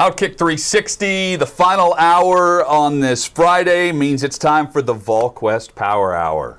Outkick 0.00 0.38
360, 0.38 1.36
the 1.36 1.46
final 1.46 1.92
hour 1.98 2.64
on 2.64 3.00
this 3.00 3.26
Friday 3.26 3.92
means 3.92 4.22
it's 4.22 4.38
time 4.38 4.66
for 4.66 4.80
the 4.80 4.94
VolQuest 4.94 5.74
Power 5.74 6.14
Hour. 6.14 6.58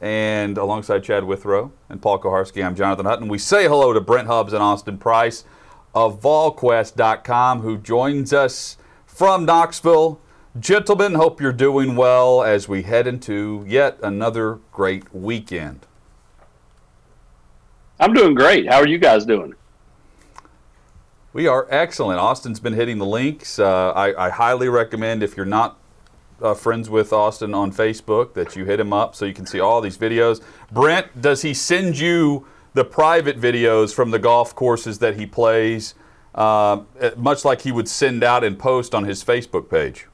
And 0.00 0.58
alongside 0.58 1.04
Chad 1.04 1.22
Withrow 1.22 1.70
and 1.88 2.02
Paul 2.02 2.18
Kuharsky, 2.18 2.66
I'm 2.66 2.74
Jonathan 2.74 3.06
Hutton. 3.06 3.28
We 3.28 3.38
say 3.38 3.68
hello 3.68 3.92
to 3.92 4.00
Brent 4.00 4.26
Hubbs 4.26 4.52
and 4.52 4.64
Austin 4.64 4.98
Price 4.98 5.44
of 5.94 6.20
VolQuest.com, 6.20 7.60
who 7.60 7.78
joins 7.78 8.32
us 8.32 8.76
from 9.06 9.44
Knoxville. 9.44 10.20
Gentlemen, 10.58 11.14
hope 11.14 11.40
you're 11.40 11.52
doing 11.52 11.94
well 11.94 12.42
as 12.42 12.68
we 12.68 12.82
head 12.82 13.06
into 13.06 13.64
yet 13.68 13.96
another 14.02 14.58
great 14.72 15.14
weekend. 15.14 15.86
I'm 18.00 18.12
doing 18.12 18.34
great. 18.34 18.68
How 18.68 18.80
are 18.80 18.88
you 18.88 18.98
guys 18.98 19.24
doing? 19.24 19.54
We 21.32 21.46
are 21.46 21.66
excellent. 21.70 22.18
Austin's 22.18 22.58
been 22.58 22.72
hitting 22.72 22.98
the 22.98 23.06
links. 23.06 23.58
Uh, 23.58 23.92
I, 23.92 24.26
I, 24.26 24.30
highly 24.30 24.68
recommend 24.68 25.22
if 25.22 25.36
you're 25.36 25.46
not 25.46 25.78
uh, 26.42 26.54
friends 26.54 26.90
with 26.90 27.12
Austin 27.12 27.54
on 27.54 27.72
Facebook 27.72 28.34
that 28.34 28.56
you 28.56 28.64
hit 28.64 28.80
him 28.80 28.92
up 28.92 29.14
so 29.14 29.26
you 29.26 29.34
can 29.34 29.46
see 29.46 29.60
all 29.60 29.80
these 29.80 29.96
videos. 29.96 30.42
Brent, 30.72 31.22
does 31.22 31.42
he 31.42 31.54
send 31.54 31.98
you 31.98 32.46
the 32.74 32.84
private 32.84 33.40
videos 33.40 33.94
from 33.94 34.10
the 34.10 34.18
golf 34.18 34.56
courses 34.56 34.98
that 34.98 35.16
he 35.16 35.26
plays, 35.26 35.94
uh, 36.34 36.80
much 37.16 37.44
like 37.44 37.62
he 37.62 37.70
would 37.70 37.88
send 37.88 38.24
out 38.24 38.42
and 38.42 38.58
post 38.58 38.92
on 38.92 39.04
his 39.04 39.22
Facebook 39.22 39.70
page? 39.70 40.06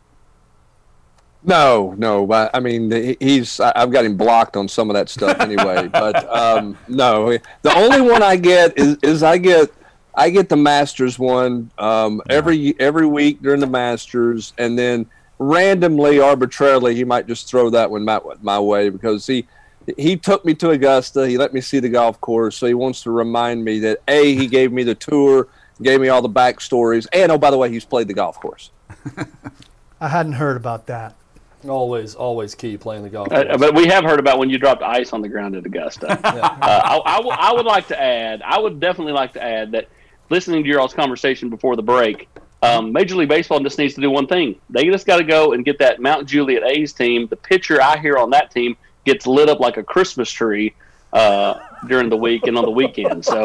No, 1.43 1.95
no. 1.97 2.31
I 2.53 2.61
mean, 2.61 3.17
he's. 3.21 3.61
I've 3.61 3.93
got 3.93 4.05
him 4.05 4.17
blocked 4.17 4.57
on 4.57 4.69
some 4.69 4.91
of 4.91 4.95
that 4.95 5.09
stuff 5.09 5.39
anyway. 5.41 5.89
but 5.93 6.29
um, 6.31 6.77
no, 6.89 7.39
the 7.63 7.75
only 7.75 8.01
one 8.01 8.23
I 8.23 8.37
get 8.37 8.77
is, 8.77 8.99
is 9.03 9.23
I 9.23 9.39
get 9.39 9.71
I 10.17 10.31
get 10.31 10.49
the 10.49 10.57
Masters 10.57 11.19
one 11.19 11.71
um, 11.79 12.23
every 12.31 12.75
every 12.81 13.07
week 13.07 13.43
during 13.43 13.61
the 13.61 13.67
Masters, 13.67 14.55
and 14.57 14.79
then 14.79 15.07
randomly, 15.39 16.21
arbitrarily, 16.21 16.95
he 16.95 17.05
might 17.05 17.27
just 17.27 17.49
throw 17.49 17.69
that 17.71 17.91
one 17.91 18.05
my, 18.05 18.21
my 18.41 18.59
way 18.59 18.89
because 18.89 19.27
he 19.27 19.47
he 19.97 20.17
took 20.17 20.45
me 20.45 20.55
to 20.55 20.71
Augusta. 20.71 21.29
He 21.29 21.37
let 21.37 21.53
me 21.53 21.61
see 21.61 21.81
the 21.81 21.91
golf 21.91 22.21
course, 22.21 22.57
so 22.57 22.67
he 22.67 22.75
wants 22.75 23.03
to 23.03 23.11
remind 23.11 23.63
me 23.63 23.79
that 23.81 24.01
a 24.09 24.35
he 24.35 24.47
gave 24.47 24.73
me 24.73 24.85
the 24.85 24.95
tour, 24.95 25.49
gave 25.83 26.01
me 26.01 26.09
all 26.09 26.23
the 26.23 26.31
backstories, 26.31 27.07
and 27.13 27.31
oh 27.31 27.39
by 27.39 27.51
the 27.51 27.59
way, 27.59 27.71
he's 27.71 27.85
played 27.85 28.09
the 28.09 28.15
golf 28.15 28.41
course. 28.41 28.71
I 30.01 30.09
hadn't 30.09 30.35
heard 30.35 30.57
about 30.57 30.87
that. 30.87 31.15
Always, 31.67 32.15
always 32.15 32.55
key 32.55 32.77
playing 32.77 33.03
the 33.03 33.09
golf. 33.09 33.33
Uh, 33.33 33.57
but 33.59 33.75
we 33.75 33.87
have 33.87 34.05
heard 34.05 34.21
about 34.21 34.39
when 34.39 34.51
you 34.51 34.59
dropped 34.59 34.83
ice 34.83 35.13
on 35.13 35.21
the 35.21 35.29
ground 35.29 35.57
at 35.57 35.67
Augusta. 35.67 36.07
yeah. 36.25 36.31
uh, 36.31 36.59
I, 36.63 37.01
I, 37.05 37.17
w- 37.17 37.37
I 37.37 37.53
would 37.53 37.67
like 37.67 37.89
to 37.89 38.01
add, 38.01 38.43
I 38.43 38.59
would 38.59 38.79
definitely 38.79 39.15
like 39.15 39.33
to 39.33 39.43
add 39.43 39.73
that 39.73 39.89
listening 40.31 40.63
to 40.63 40.69
your 40.69 40.81
all's 40.81 40.95
conversation 40.95 41.51
before 41.51 41.77
the 41.77 41.83
break, 41.83 42.29
um, 42.63 42.93
Major 42.93 43.17
League 43.17 43.29
Baseball 43.29 43.61
just 43.61 43.79
needs 43.79 43.95
to 43.95 44.01
do 44.01 44.11
one 44.11 44.27
thing. 44.27 44.59
They 44.71 44.85
just 44.85 45.07
got 45.07 45.19
to 45.19 45.25
go 45.25 45.53
and 45.53 45.65
get 45.65 45.79
that 45.79 46.01
Mount 46.01 46.27
Juliet 46.27 46.63
A's 46.65 46.93
team. 46.93 47.27
The 47.29 47.37
pitcher 47.37 47.81
I 47.81 47.99
hear 47.99 48.17
on 48.17 48.31
that 48.31 48.51
team 48.51 48.77
gets 49.05 49.27
lit 49.27 49.49
up 49.49 49.61
like 49.61 49.77
a 49.77 49.83
Christmas 49.83 50.31
tree 50.31 50.75
uh, 51.13 51.61
during 51.87 52.09
the 52.09 52.17
week 52.17 52.47
and 52.47 52.57
on 52.59 52.65
the 52.65 52.71
weekend. 52.71 53.25
So 53.25 53.45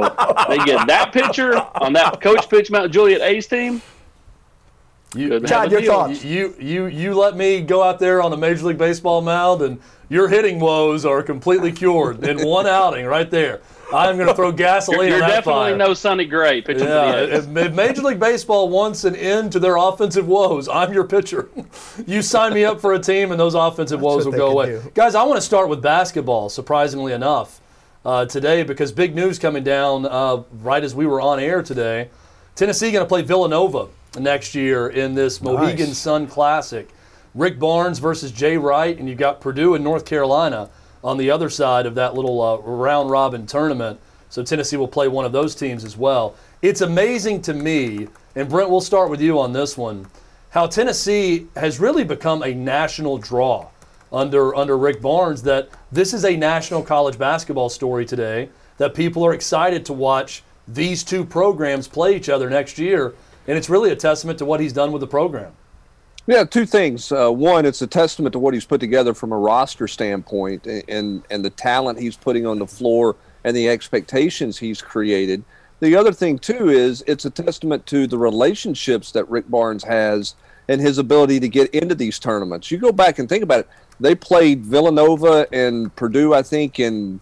they 0.49 0.57
get 0.59 0.88
that 0.88 1.11
pitcher 1.13 1.55
on 1.55 1.93
that 1.93 2.21
coach 2.21 2.49
pitch 2.49 2.71
Mount 2.71 2.91
Juliet 2.91 3.21
A's 3.21 3.47
team. 3.47 3.81
You, 5.13 5.41
Chad, 5.41 5.71
your 5.71 5.81
thoughts? 5.81 6.23
You, 6.23 6.55
you, 6.57 6.85
you 6.85 7.13
let 7.13 7.35
me 7.35 7.61
go 7.61 7.83
out 7.83 7.99
there 7.99 8.21
on 8.21 8.31
a 8.31 8.38
Major 8.38 8.67
League 8.67 8.77
Baseball 8.77 9.21
mound, 9.21 9.61
and 9.61 9.81
your 10.07 10.29
hitting 10.29 10.59
woes 10.59 11.03
are 11.03 11.21
completely 11.21 11.73
cured 11.73 12.23
in 12.23 12.47
one 12.47 12.66
outing 12.66 13.05
right 13.05 13.29
there. 13.29 13.59
I'm 13.94 14.16
going 14.16 14.28
to 14.28 14.34
throw 14.34 14.52
gasoline 14.52 15.09
you're, 15.09 15.17
you're 15.17 15.23
on 15.23 15.30
that 15.30 15.45
definitely 15.45 15.75
no 15.75 15.94
Sonny 15.94 16.25
Gray 16.25 16.61
pitching 16.61 16.88
yeah, 16.88 17.22
if, 17.22 17.56
if 17.56 17.73
Major 17.73 18.02
League 18.02 18.20
Baseball 18.20 18.70
wants 18.70 19.03
an 19.03 19.16
end 19.16 19.52
to 19.53 19.59
their 19.59 19.78
offensive 19.78 20.28
woes, 20.28 20.68
I'm 20.68 20.94
your 20.94 21.03
pitcher. 21.03 21.50
you 22.07 22.22
sign 22.22 22.53
me 22.53 22.63
up 22.63 22.80
for 22.80 22.94
a 22.94 23.00
team, 23.00 23.31
and 23.31 23.40
those 23.40 23.56
offensive 23.56 24.00
That's 24.00 24.06
woes 24.06 24.25
will 24.25 24.34
go 24.34 24.51
away. 24.51 24.68
Do. 24.68 24.91
Guys, 24.94 25.16
I 25.16 25.24
want 25.24 25.38
to 25.38 25.46
start 25.46 25.69
with 25.69 25.81
basketball. 25.81 26.50
Surprisingly 26.50 27.13
enough, 27.13 27.62
uh, 28.06 28.25
today 28.25 28.63
because 28.63 28.91
big 28.91 29.16
news 29.16 29.40
coming 29.40 29.63
down 29.63 30.06
uh, 30.06 30.44
right 30.62 30.84
as 30.84 30.96
we 30.96 31.06
were 31.06 31.22
on 31.22 31.40
air 31.40 31.62
today. 31.62 32.09
Tennessee 32.56 32.91
going 32.91 33.03
to 33.03 33.09
play 33.09 33.22
Villanova 33.22 33.88
next 34.19 34.56
year 34.56 34.90
in 34.90 35.16
this 35.16 35.41
Mohegan 35.41 35.88
nice. 35.88 35.97
Sun 35.97 36.28
Classic. 36.28 36.90
Rick 37.34 37.59
Barnes 37.59 38.00
versus 38.00 38.31
Jay 38.31 38.57
Wright, 38.57 38.97
and 38.97 39.07
you've 39.07 39.18
got 39.18 39.40
Purdue 39.40 39.74
and 39.74 39.84
North 39.84 40.06
Carolina 40.06 40.69
on 41.03 41.17
the 41.17 41.31
other 41.31 41.50
side 41.50 41.85
of 41.85 41.95
that 41.95 42.13
little 42.13 42.41
uh, 42.41 42.57
round 42.57 43.09
robin 43.09 43.45
tournament. 43.45 44.00
So 44.29 44.44
Tennessee 44.44 44.78
will 44.78 44.88
play 44.88 45.07
one 45.07 45.25
of 45.25 45.31
those 45.31 45.56
teams 45.56 45.84
as 45.84 45.97
well. 45.97 46.35
It's 46.62 46.81
amazing 46.81 47.41
to 47.44 47.53
me, 47.53 48.07
and 48.35 48.47
Brent, 48.47 48.69
we'll 48.69 48.81
start 48.81 49.09
with 49.09 49.19
you 49.19 49.39
on 49.39 49.51
this 49.51 49.78
one, 49.78 50.07
how 50.51 50.67
Tennessee 50.67 51.47
has 51.56 51.79
really 51.79 52.03
become 52.03 52.44
a 52.44 52.53
national 52.53 53.17
draw 53.17 53.67
under 54.12 54.56
under 54.56 54.78
Rick 54.78 55.01
Barnes. 55.01 55.41
That 55.41 55.69
this 55.91 56.13
is 56.13 56.23
a 56.23 56.35
national 56.35 56.84
college 56.84 57.18
basketball 57.18 57.69
story 57.69 58.06
today. 58.06 58.50
That 58.78 58.94
people 58.94 59.25
are 59.25 59.33
excited 59.33 59.85
to 59.88 59.94
watch 59.94 60.44
these 60.68 61.03
two 61.03 61.25
programs 61.25 61.88
play 61.88 62.16
each 62.16 62.29
other 62.29 62.50
next 62.50 62.78
year, 62.78 63.13
and 63.47 63.57
it's 63.57 63.69
really 63.69 63.91
a 63.91 63.95
testament 63.95 64.39
to 64.39 64.45
what 64.45 64.59
he's 64.59 64.73
done 64.73 64.91
with 64.91 65.01
the 65.01 65.07
program. 65.07 65.51
Yeah, 66.31 66.46
two 66.46 66.66
things. 66.66 67.12
Uh, 67.12 67.30
one, 67.30 67.66
it's 67.66 67.81
a 67.81 67.88
testament 67.88 68.31
to 68.31 68.40
what 68.40 68.53
he's 68.53 68.64
put 68.64 68.80
together 68.80 69.14
from 69.14 69.34
a 69.34 69.38
roster 69.38 69.86
standpoint 69.86 70.66
and, 70.66 71.24
and 71.30 71.44
the 71.44 71.50
talent 71.50 72.00
he's 72.00 72.16
putting 72.16 72.46
on 72.46 72.58
the 72.58 72.66
floor 72.66 73.18
and 73.44 73.53
the 73.53 73.68
expectations 73.68 74.58
he's 74.58 74.81
created. 74.81 75.44
The 75.81 75.94
other 75.94 76.14
thing, 76.14 76.40
too, 76.40 76.69
is 76.69 77.03
it's 77.06 77.25
a 77.25 77.30
testament 77.30 77.86
to 77.88 78.08
the 78.08 78.18
relationships 78.18 79.12
that 79.12 79.28
Rick 79.30 79.50
Barnes 79.50 79.84
has 79.84 80.36
and 80.69 80.80
his 80.80 81.00
ability 81.00 81.42
to 81.42 81.50
get 81.50 81.69
into 81.72 81.96
these 81.96 82.18
tournaments. 82.18 82.72
You 82.72 82.78
go 82.78 82.94
back 82.94 83.19
and 83.19 83.28
think 83.28 83.44
about 83.44 83.59
it. 83.62 83.69
They 84.00 84.16
played 84.16 84.63
Villanova 84.63 85.48
and 85.52 85.94
Purdue, 85.98 86.34
I 86.34 86.44
think, 86.44 86.80
in 86.80 87.19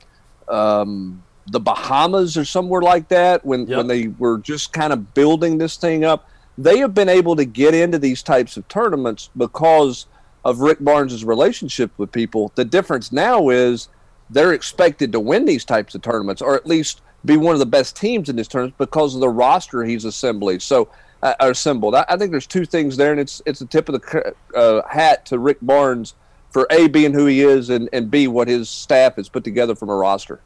um, 0.48 1.24
the 1.48 1.60
Bahamas 1.60 2.38
or 2.38 2.46
somewhere 2.46 2.84
like 2.84 3.08
that 3.08 3.44
when, 3.44 3.66
yep. 3.66 3.78
when 3.78 3.88
they 3.88 4.10
were 4.10 4.38
just 4.38 4.72
kind 4.72 4.94
of 4.94 5.16
building 5.16 5.58
this 5.58 5.78
thing 5.78 6.06
up 6.06 6.30
they 6.60 6.80
have 6.80 6.94
been 6.94 7.08
able 7.08 7.38
to 7.38 7.46
get 7.46 7.74
into 7.74 7.98
these 7.98 8.22
types 8.22 8.58
of 8.58 8.68
tournaments 8.68 9.30
because 9.38 10.08
of 10.44 10.60
Rick 10.60 10.80
Barnes' 10.82 11.24
relationship 11.24 11.90
with 11.98 12.12
people. 12.12 12.52
The 12.56 12.66
difference 12.66 13.14
now 13.14 13.48
is 13.48 13.88
they're 14.30 14.52
expected 14.52 15.14
to 15.14 15.22
win 15.22 15.46
these 15.46 15.64
types 15.64 15.96
of 15.96 16.02
tournaments, 16.02 16.42
or 16.42 16.56
at 16.56 16.68
least 16.68 17.02
be 17.24 17.38
one 17.38 17.54
of 17.54 17.60
the 17.60 17.66
best 17.66 17.96
teams 17.96 18.28
in 18.28 18.36
this 18.36 18.50
tournament 18.50 18.78
because 18.78 19.16
of 19.16 19.22
the 19.22 19.30
roster 19.30 19.86
he's 19.86 20.04
assembling. 20.04 20.60
So, 20.60 20.90
uh, 21.24 21.34
assembled. 21.40 21.96
I, 21.96 22.06
I, 22.10 22.18
think 22.18 22.32
there's 22.32 22.48
two 22.48 22.66
things 22.66 22.98
there, 22.98 23.12
and 23.12 23.20
it's 23.22 23.42
it's 23.46 23.62
a 23.62 23.66
tip 23.66 23.88
of 23.90 24.02
the 24.02 24.34
uh, 24.54 24.82
hat 24.88 25.26
to 25.28 25.40
Rick 25.40 25.60
Barnes 25.62 26.14
for 26.50 26.68
a 26.72 26.88
being 26.88 27.14
who 27.14 27.26
he 27.26 27.42
is, 27.42 27.70
and 27.70 27.90
and 27.94 28.12
b 28.12 28.28
what 28.28 28.48
his 28.50 28.70
staff 28.70 29.16
has 29.16 29.30
put 29.30 29.44
together 29.46 29.76
from 29.76 29.90
a 29.90 29.96
roster. 29.96 30.42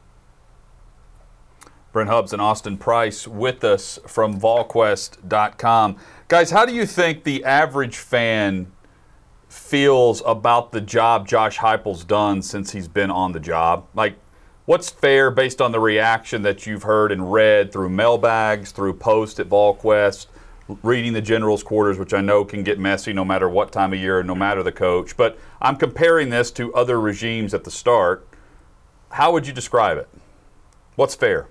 Brent 1.94 2.10
Hubbs 2.10 2.32
and 2.32 2.42
Austin 2.42 2.76
Price 2.76 3.28
with 3.28 3.62
us 3.62 4.00
from 4.04 4.40
VolQuest.com. 4.40 5.96
Guys, 6.26 6.50
how 6.50 6.66
do 6.66 6.74
you 6.74 6.86
think 6.86 7.22
the 7.22 7.44
average 7.44 7.98
fan 7.98 8.72
feels 9.48 10.20
about 10.26 10.72
the 10.72 10.80
job 10.80 11.28
Josh 11.28 11.58
Heupel's 11.58 12.02
done 12.02 12.42
since 12.42 12.72
he's 12.72 12.88
been 12.88 13.12
on 13.12 13.30
the 13.30 13.38
job? 13.38 13.86
Like, 13.94 14.16
what's 14.64 14.90
fair 14.90 15.30
based 15.30 15.62
on 15.62 15.70
the 15.70 15.78
reaction 15.78 16.42
that 16.42 16.66
you've 16.66 16.82
heard 16.82 17.12
and 17.12 17.32
read 17.32 17.70
through 17.70 17.90
mailbags, 17.90 18.72
through 18.72 18.94
posts 18.94 19.38
at 19.38 19.48
VolQuest, 19.48 20.26
reading 20.82 21.12
the 21.12 21.22
general's 21.22 21.62
quarters, 21.62 21.96
which 21.96 22.12
I 22.12 22.20
know 22.20 22.44
can 22.44 22.64
get 22.64 22.80
messy 22.80 23.12
no 23.12 23.24
matter 23.24 23.48
what 23.48 23.70
time 23.70 23.92
of 23.92 24.00
year, 24.00 24.20
no 24.24 24.34
matter 24.34 24.64
the 24.64 24.72
coach. 24.72 25.16
But 25.16 25.38
I'm 25.62 25.76
comparing 25.76 26.30
this 26.30 26.50
to 26.52 26.74
other 26.74 27.00
regimes 27.00 27.54
at 27.54 27.62
the 27.62 27.70
start. 27.70 28.26
How 29.10 29.30
would 29.30 29.46
you 29.46 29.52
describe 29.52 29.96
it? 29.96 30.08
What's 30.96 31.14
fair? 31.14 31.46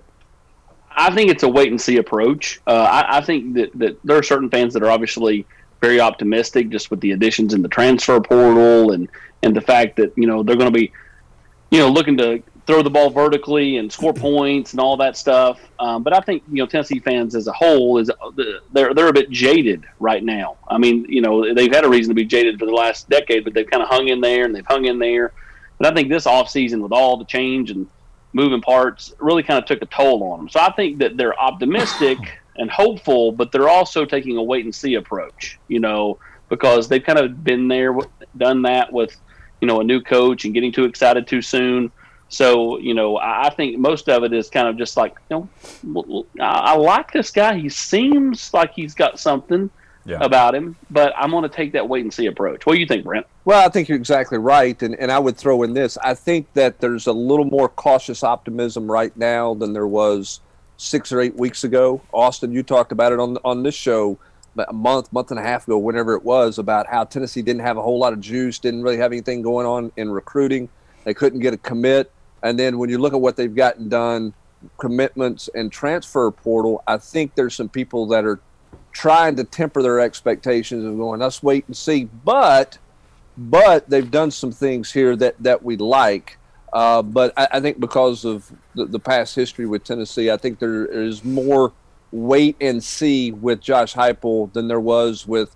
I 0.96 1.14
think 1.14 1.30
it's 1.30 1.42
a 1.42 1.48
wait 1.48 1.70
and 1.70 1.80
see 1.80 1.96
approach. 1.96 2.60
Uh, 2.66 2.88
I, 2.90 3.18
I, 3.18 3.20
think 3.20 3.54
that, 3.54 3.70
that 3.78 3.98
there 4.04 4.16
are 4.16 4.22
certain 4.22 4.50
fans 4.50 4.74
that 4.74 4.82
are 4.82 4.90
obviously 4.90 5.46
very 5.80 6.00
optimistic 6.00 6.70
just 6.70 6.90
with 6.90 7.00
the 7.00 7.12
additions 7.12 7.52
in 7.52 7.62
the 7.62 7.68
transfer 7.68 8.20
portal 8.20 8.92
and, 8.92 9.08
and 9.42 9.54
the 9.54 9.60
fact 9.60 9.96
that, 9.96 10.12
you 10.16 10.26
know, 10.26 10.42
they're 10.42 10.56
going 10.56 10.72
to 10.72 10.78
be, 10.78 10.92
you 11.70 11.78
know, 11.78 11.88
looking 11.88 12.16
to 12.18 12.42
throw 12.66 12.82
the 12.82 12.90
ball 12.90 13.10
vertically 13.10 13.76
and 13.76 13.92
score 13.92 14.14
points 14.14 14.72
and 14.72 14.80
all 14.80 14.96
that 14.96 15.16
stuff. 15.16 15.60
Um, 15.78 16.02
but 16.02 16.14
I 16.14 16.20
think, 16.20 16.42
you 16.48 16.56
know, 16.56 16.66
Tennessee 16.66 17.00
fans 17.00 17.34
as 17.34 17.46
a 17.48 17.52
whole 17.52 17.98
is 17.98 18.10
they're, 18.72 18.94
they're 18.94 19.08
a 19.08 19.12
bit 19.12 19.28
jaded 19.30 19.84
right 20.00 20.22
now. 20.22 20.56
I 20.68 20.78
mean, 20.78 21.04
you 21.08 21.20
know, 21.20 21.52
they've 21.52 21.74
had 21.74 21.84
a 21.84 21.88
reason 21.88 22.10
to 22.10 22.14
be 22.14 22.24
jaded 22.24 22.58
for 22.58 22.66
the 22.66 22.72
last 22.72 23.10
decade, 23.10 23.44
but 23.44 23.52
they've 23.52 23.68
kind 23.68 23.82
of 23.82 23.88
hung 23.88 24.08
in 24.08 24.20
there 24.20 24.44
and 24.44 24.54
they've 24.54 24.66
hung 24.66 24.86
in 24.86 24.98
there. 24.98 25.32
But 25.76 25.88
I 25.88 25.94
think 25.94 26.08
this 26.08 26.24
offseason 26.24 26.80
with 26.80 26.92
all 26.92 27.16
the 27.16 27.24
change 27.24 27.70
and– 27.70 27.88
moving 28.34 28.60
parts 28.60 29.14
really 29.18 29.42
kind 29.42 29.58
of 29.58 29.64
took 29.64 29.80
a 29.80 29.86
toll 29.86 30.22
on 30.24 30.40
them. 30.40 30.48
So 30.50 30.60
I 30.60 30.70
think 30.72 30.98
that 30.98 31.16
they're 31.16 31.38
optimistic 31.38 32.18
and 32.56 32.70
hopeful, 32.70 33.32
but 33.32 33.50
they're 33.50 33.68
also 33.68 34.04
taking 34.04 34.36
a 34.36 34.42
wait 34.42 34.64
and 34.64 34.74
see 34.74 34.94
approach, 34.94 35.58
you 35.68 35.80
know, 35.80 36.18
because 36.50 36.88
they've 36.88 37.02
kind 37.02 37.18
of 37.18 37.42
been 37.42 37.68
there, 37.68 37.96
done 38.36 38.62
that 38.62 38.92
with, 38.92 39.16
you 39.60 39.66
know, 39.66 39.80
a 39.80 39.84
new 39.84 40.00
coach 40.00 40.44
and 40.44 40.52
getting 40.52 40.72
too 40.72 40.84
excited 40.84 41.26
too 41.26 41.40
soon. 41.40 41.90
So, 42.28 42.78
you 42.78 42.94
know, 42.94 43.16
I, 43.16 43.46
I 43.46 43.50
think 43.50 43.78
most 43.78 44.08
of 44.08 44.24
it 44.24 44.32
is 44.32 44.50
kind 44.50 44.68
of 44.68 44.76
just 44.76 44.96
like, 44.96 45.16
you 45.30 45.48
know, 45.94 46.26
I, 46.40 46.72
I 46.72 46.76
like 46.76 47.12
this 47.12 47.30
guy. 47.30 47.56
He 47.56 47.68
seems 47.68 48.52
like 48.52 48.74
he's 48.74 48.94
got 48.94 49.18
something 49.18 49.70
yeah. 50.04 50.18
about 50.20 50.54
him, 50.54 50.76
but 50.90 51.12
I'm 51.16 51.30
going 51.30 51.42
to 51.42 51.48
take 51.48 51.72
that 51.72 51.88
wait 51.88 52.02
and 52.02 52.12
see 52.12 52.26
approach. 52.26 52.66
What 52.66 52.74
do 52.74 52.80
you 52.80 52.86
think, 52.86 53.04
Brent? 53.04 53.26
Well, 53.44 53.64
I 53.64 53.68
think 53.68 53.88
you're 53.88 53.98
exactly 53.98 54.38
right. 54.38 54.80
And, 54.82 54.94
and 54.96 55.10
I 55.10 55.18
would 55.18 55.36
throw 55.36 55.62
in 55.62 55.74
this 55.74 55.96
I 55.98 56.14
think 56.14 56.52
that 56.54 56.80
there's 56.80 57.06
a 57.06 57.12
little 57.12 57.44
more 57.44 57.68
cautious 57.68 58.22
optimism 58.22 58.90
right 58.90 59.16
now 59.16 59.54
than 59.54 59.72
there 59.72 59.86
was 59.86 60.40
six 60.76 61.12
or 61.12 61.20
eight 61.20 61.36
weeks 61.36 61.64
ago. 61.64 62.00
Austin, 62.12 62.52
you 62.52 62.62
talked 62.62 62.92
about 62.92 63.12
it 63.12 63.20
on, 63.20 63.38
on 63.44 63.62
this 63.62 63.74
show 63.74 64.18
a 64.56 64.72
month, 64.72 65.12
month 65.12 65.30
and 65.30 65.40
a 65.40 65.42
half 65.42 65.66
ago, 65.66 65.78
whenever 65.78 66.14
it 66.14 66.24
was, 66.24 66.58
about 66.58 66.86
how 66.86 67.04
Tennessee 67.04 67.42
didn't 67.42 67.62
have 67.62 67.76
a 67.76 67.82
whole 67.82 67.98
lot 67.98 68.12
of 68.12 68.20
juice, 68.20 68.58
didn't 68.58 68.82
really 68.82 68.98
have 68.98 69.12
anything 69.12 69.42
going 69.42 69.66
on 69.66 69.90
in 69.96 70.10
recruiting. 70.10 70.68
They 71.04 71.14
couldn't 71.14 71.40
get 71.40 71.54
a 71.54 71.56
commit. 71.58 72.10
And 72.42 72.58
then 72.58 72.78
when 72.78 72.90
you 72.90 72.98
look 72.98 73.14
at 73.14 73.20
what 73.20 73.36
they've 73.36 73.54
gotten 73.54 73.88
done, 73.88 74.34
commitments 74.78 75.48
and 75.54 75.72
transfer 75.72 76.30
portal, 76.30 76.82
I 76.86 76.98
think 76.98 77.34
there's 77.34 77.54
some 77.54 77.68
people 77.68 78.06
that 78.08 78.24
are 78.24 78.40
trying 78.94 79.36
to 79.36 79.44
temper 79.44 79.82
their 79.82 80.00
expectations 80.00 80.84
and 80.84 80.96
going, 80.96 81.20
let's 81.20 81.42
wait 81.42 81.66
and 81.66 81.76
see. 81.76 82.04
But 82.24 82.78
but 83.36 83.90
they've 83.90 84.10
done 84.10 84.30
some 84.30 84.52
things 84.52 84.92
here 84.92 85.14
that 85.16 85.34
that 85.42 85.62
we 85.62 85.76
like. 85.76 86.38
Uh, 86.72 87.02
but 87.02 87.32
I, 87.36 87.48
I, 87.52 87.60
think 87.60 87.78
because 87.78 88.24
of 88.24 88.50
the, 88.74 88.86
the, 88.86 88.98
past 88.98 89.36
history 89.36 89.64
with 89.64 89.84
Tennessee, 89.84 90.28
I 90.28 90.36
think 90.36 90.58
there 90.58 90.84
is 90.84 91.24
more 91.24 91.72
wait 92.10 92.56
and 92.60 92.82
see 92.82 93.30
with 93.30 93.60
Josh 93.60 93.94
Heupel 93.94 94.52
than 94.52 94.66
there 94.66 94.80
was 94.80 95.24
with 95.24 95.54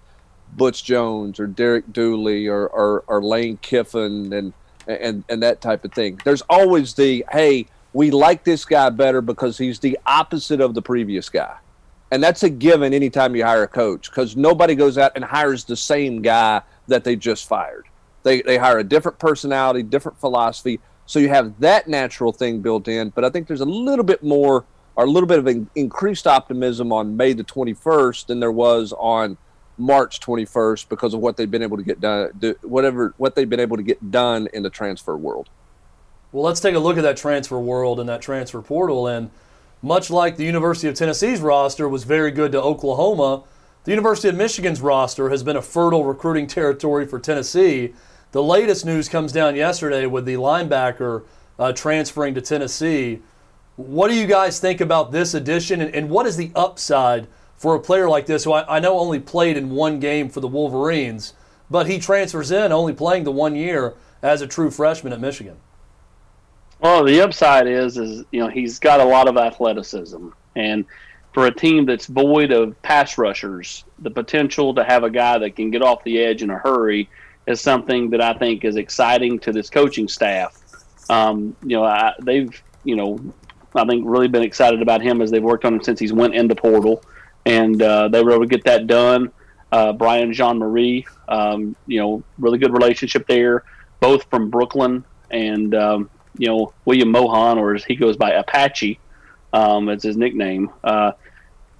Butch 0.56 0.84
Jones 0.84 1.40
or 1.40 1.48
Derek 1.48 1.92
Dooley 1.92 2.46
or, 2.46 2.68
or, 2.68 3.02
or 3.08 3.20
Lane 3.20 3.56
Kiffin 3.56 4.32
and, 4.32 4.52
and 4.86 5.24
and 5.28 5.42
that 5.42 5.60
type 5.60 5.84
of 5.84 5.92
thing. 5.92 6.20
There's 6.24 6.42
always 6.42 6.94
the 6.94 7.24
hey, 7.32 7.66
we 7.92 8.12
like 8.12 8.44
this 8.44 8.64
guy 8.64 8.88
better 8.90 9.20
because 9.20 9.58
he's 9.58 9.80
the 9.80 9.98
opposite 10.06 10.60
of 10.60 10.74
the 10.74 10.82
previous 10.82 11.28
guy. 11.28 11.56
And 12.10 12.22
that's 12.22 12.42
a 12.42 12.50
given 12.50 12.94
anytime 12.94 13.36
you 13.36 13.44
hire 13.44 13.64
a 13.64 13.68
coach 13.68 14.10
because 14.10 14.36
nobody 14.36 14.74
goes 14.74 14.96
out 14.96 15.12
and 15.14 15.24
hires 15.24 15.64
the 15.64 15.76
same 15.76 16.22
guy 16.22 16.62
that 16.86 17.04
they 17.04 17.16
just 17.16 17.46
fired. 17.46 17.86
They, 18.22 18.42
they 18.42 18.56
hire 18.56 18.78
a 18.78 18.84
different 18.84 19.18
personality, 19.18 19.82
different 19.82 20.18
philosophy. 20.18 20.80
So 21.06 21.18
you 21.18 21.28
have 21.28 21.58
that 21.60 21.88
natural 21.88 22.32
thing 22.32 22.60
built 22.60 22.88
in. 22.88 23.10
But 23.10 23.24
I 23.24 23.30
think 23.30 23.46
there's 23.46 23.60
a 23.60 23.66
little 23.66 24.04
bit 24.04 24.22
more 24.22 24.64
or 24.96 25.04
a 25.04 25.06
little 25.10 25.28
bit 25.28 25.38
of 25.38 25.46
an 25.46 25.70
increased 25.76 26.26
optimism 26.26 26.92
on 26.92 27.16
May 27.16 27.32
the 27.32 27.44
21st 27.44 28.26
than 28.26 28.40
there 28.40 28.50
was 28.50 28.92
on 28.98 29.36
March 29.78 30.18
21st 30.18 30.88
because 30.88 31.14
of 31.14 31.20
what 31.20 31.36
they've 31.36 31.50
been 31.50 31.62
able 31.62 31.76
to 31.76 31.84
get 31.84 32.00
done, 32.00 32.30
whatever 32.62 33.14
what 33.16 33.36
they've 33.36 33.48
been 33.48 33.60
able 33.60 33.76
to 33.76 33.82
get 33.82 34.10
done 34.10 34.48
in 34.52 34.64
the 34.64 34.70
transfer 34.70 35.16
world. 35.16 35.48
Well, 36.32 36.42
let's 36.42 36.58
take 36.58 36.74
a 36.74 36.80
look 36.80 36.96
at 36.98 37.02
that 37.02 37.16
transfer 37.16 37.60
world 37.60 38.00
and 38.00 38.08
that 38.08 38.20
transfer 38.20 38.60
portal. 38.60 39.06
And 39.06 39.30
much 39.82 40.10
like 40.10 40.36
the 40.36 40.44
University 40.44 40.88
of 40.88 40.94
Tennessee's 40.94 41.40
roster 41.40 41.88
was 41.88 42.04
very 42.04 42.30
good 42.30 42.52
to 42.52 42.60
Oklahoma, 42.60 43.44
the 43.84 43.92
University 43.92 44.28
of 44.28 44.34
Michigan's 44.34 44.80
roster 44.80 45.30
has 45.30 45.42
been 45.42 45.56
a 45.56 45.62
fertile 45.62 46.04
recruiting 46.04 46.46
territory 46.46 47.06
for 47.06 47.18
Tennessee. 47.18 47.94
The 48.32 48.42
latest 48.42 48.84
news 48.84 49.08
comes 49.08 49.32
down 49.32 49.56
yesterday 49.56 50.04
with 50.04 50.26
the 50.26 50.34
linebacker 50.34 51.24
uh, 51.58 51.72
transferring 51.72 52.34
to 52.34 52.40
Tennessee. 52.40 53.22
What 53.76 54.08
do 54.08 54.14
you 54.14 54.26
guys 54.26 54.60
think 54.60 54.80
about 54.80 55.12
this 55.12 55.32
addition, 55.32 55.80
and, 55.80 55.94
and 55.94 56.10
what 56.10 56.26
is 56.26 56.36
the 56.36 56.50
upside 56.54 57.28
for 57.56 57.74
a 57.74 57.80
player 57.80 58.08
like 58.08 58.26
this 58.26 58.44
who 58.44 58.52
I, 58.52 58.76
I 58.76 58.80
know 58.80 58.98
only 58.98 59.20
played 59.20 59.56
in 59.56 59.70
one 59.70 60.00
game 60.00 60.28
for 60.28 60.40
the 60.40 60.48
Wolverines, 60.48 61.34
but 61.70 61.86
he 61.86 61.98
transfers 61.98 62.50
in 62.50 62.72
only 62.72 62.92
playing 62.92 63.24
the 63.24 63.32
one 63.32 63.54
year 63.56 63.94
as 64.22 64.42
a 64.42 64.46
true 64.46 64.70
freshman 64.70 65.12
at 65.12 65.20
Michigan? 65.20 65.56
Well, 66.80 67.04
the 67.04 67.20
upside 67.20 67.66
is 67.66 67.98
is 67.98 68.24
you 68.30 68.40
know 68.40 68.48
he's 68.48 68.78
got 68.78 69.00
a 69.00 69.04
lot 69.04 69.28
of 69.28 69.36
athleticism, 69.36 70.28
and 70.54 70.84
for 71.32 71.46
a 71.46 71.54
team 71.54 71.86
that's 71.86 72.06
void 72.06 72.52
of 72.52 72.80
pass 72.82 73.18
rushers, 73.18 73.84
the 73.98 74.10
potential 74.10 74.74
to 74.74 74.84
have 74.84 75.02
a 75.04 75.10
guy 75.10 75.38
that 75.38 75.56
can 75.56 75.70
get 75.70 75.82
off 75.82 76.02
the 76.04 76.18
edge 76.20 76.42
in 76.42 76.50
a 76.50 76.58
hurry 76.58 77.08
is 77.46 77.60
something 77.60 78.10
that 78.10 78.20
I 78.20 78.34
think 78.34 78.64
is 78.64 78.76
exciting 78.76 79.38
to 79.40 79.52
this 79.52 79.70
coaching 79.70 80.08
staff. 80.08 80.60
Um, 81.10 81.56
you 81.62 81.76
know, 81.76 81.84
I, 81.84 82.14
they've 82.22 82.62
you 82.84 82.94
know 82.94 83.18
I 83.74 83.84
think 83.84 84.04
really 84.06 84.28
been 84.28 84.42
excited 84.42 84.80
about 84.80 85.02
him 85.02 85.20
as 85.20 85.30
they've 85.30 85.42
worked 85.42 85.64
on 85.64 85.74
him 85.74 85.82
since 85.82 85.98
he's 85.98 86.12
went 86.12 86.34
into 86.34 86.54
portal, 86.54 87.02
and 87.44 87.82
uh, 87.82 88.08
they 88.08 88.22
were 88.22 88.32
able 88.32 88.44
to 88.44 88.48
get 88.48 88.64
that 88.64 88.86
done. 88.86 89.32
Uh, 89.70 89.92
Brian 89.92 90.32
Jean-Mary, 90.32 91.06
um, 91.28 91.76
you 91.86 92.00
know, 92.00 92.22
really 92.38 92.56
good 92.56 92.72
relationship 92.72 93.26
there, 93.26 93.64
both 94.00 94.24
from 94.30 94.48
Brooklyn 94.48 95.04
and 95.30 95.74
um, 95.74 96.10
you 96.38 96.46
know 96.46 96.72
William 96.84 97.10
Mohan, 97.10 97.58
or 97.58 97.74
as 97.74 97.84
he 97.84 97.96
goes 97.96 98.16
by 98.16 98.32
Apache, 98.32 98.98
um, 99.52 99.88
as 99.88 100.02
his 100.02 100.16
nickname. 100.16 100.70
Uh, 100.82 101.12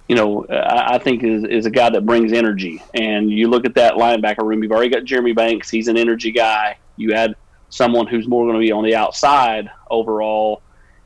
you 0.07 0.15
know, 0.15 0.45
I, 0.47 0.95
I, 0.95 0.97
think 0.97 1.23
is, 1.23 1.43
is 1.43 1.67
a 1.67 1.69
guy 1.69 1.91
that 1.91 2.03
brings 2.03 2.33
energy. 2.33 2.81
And 2.95 3.29
you 3.29 3.47
look 3.47 3.63
at 3.65 3.75
that 3.75 3.93
linebacker 3.93 4.43
room. 4.43 4.63
You've 4.63 4.71
already 4.71 4.89
got 4.89 5.03
Jeremy 5.03 5.33
Banks. 5.33 5.69
He's 5.69 5.87
an 5.87 5.97
energy 5.97 6.31
guy. 6.31 6.79
You 6.97 7.13
add 7.13 7.35
someone 7.69 8.07
who's 8.07 8.27
more 8.27 8.43
going 8.45 8.55
to 8.55 8.59
be 8.59 8.71
on 8.71 8.83
the 8.83 8.95
outside 8.95 9.69
overall, 9.89 10.61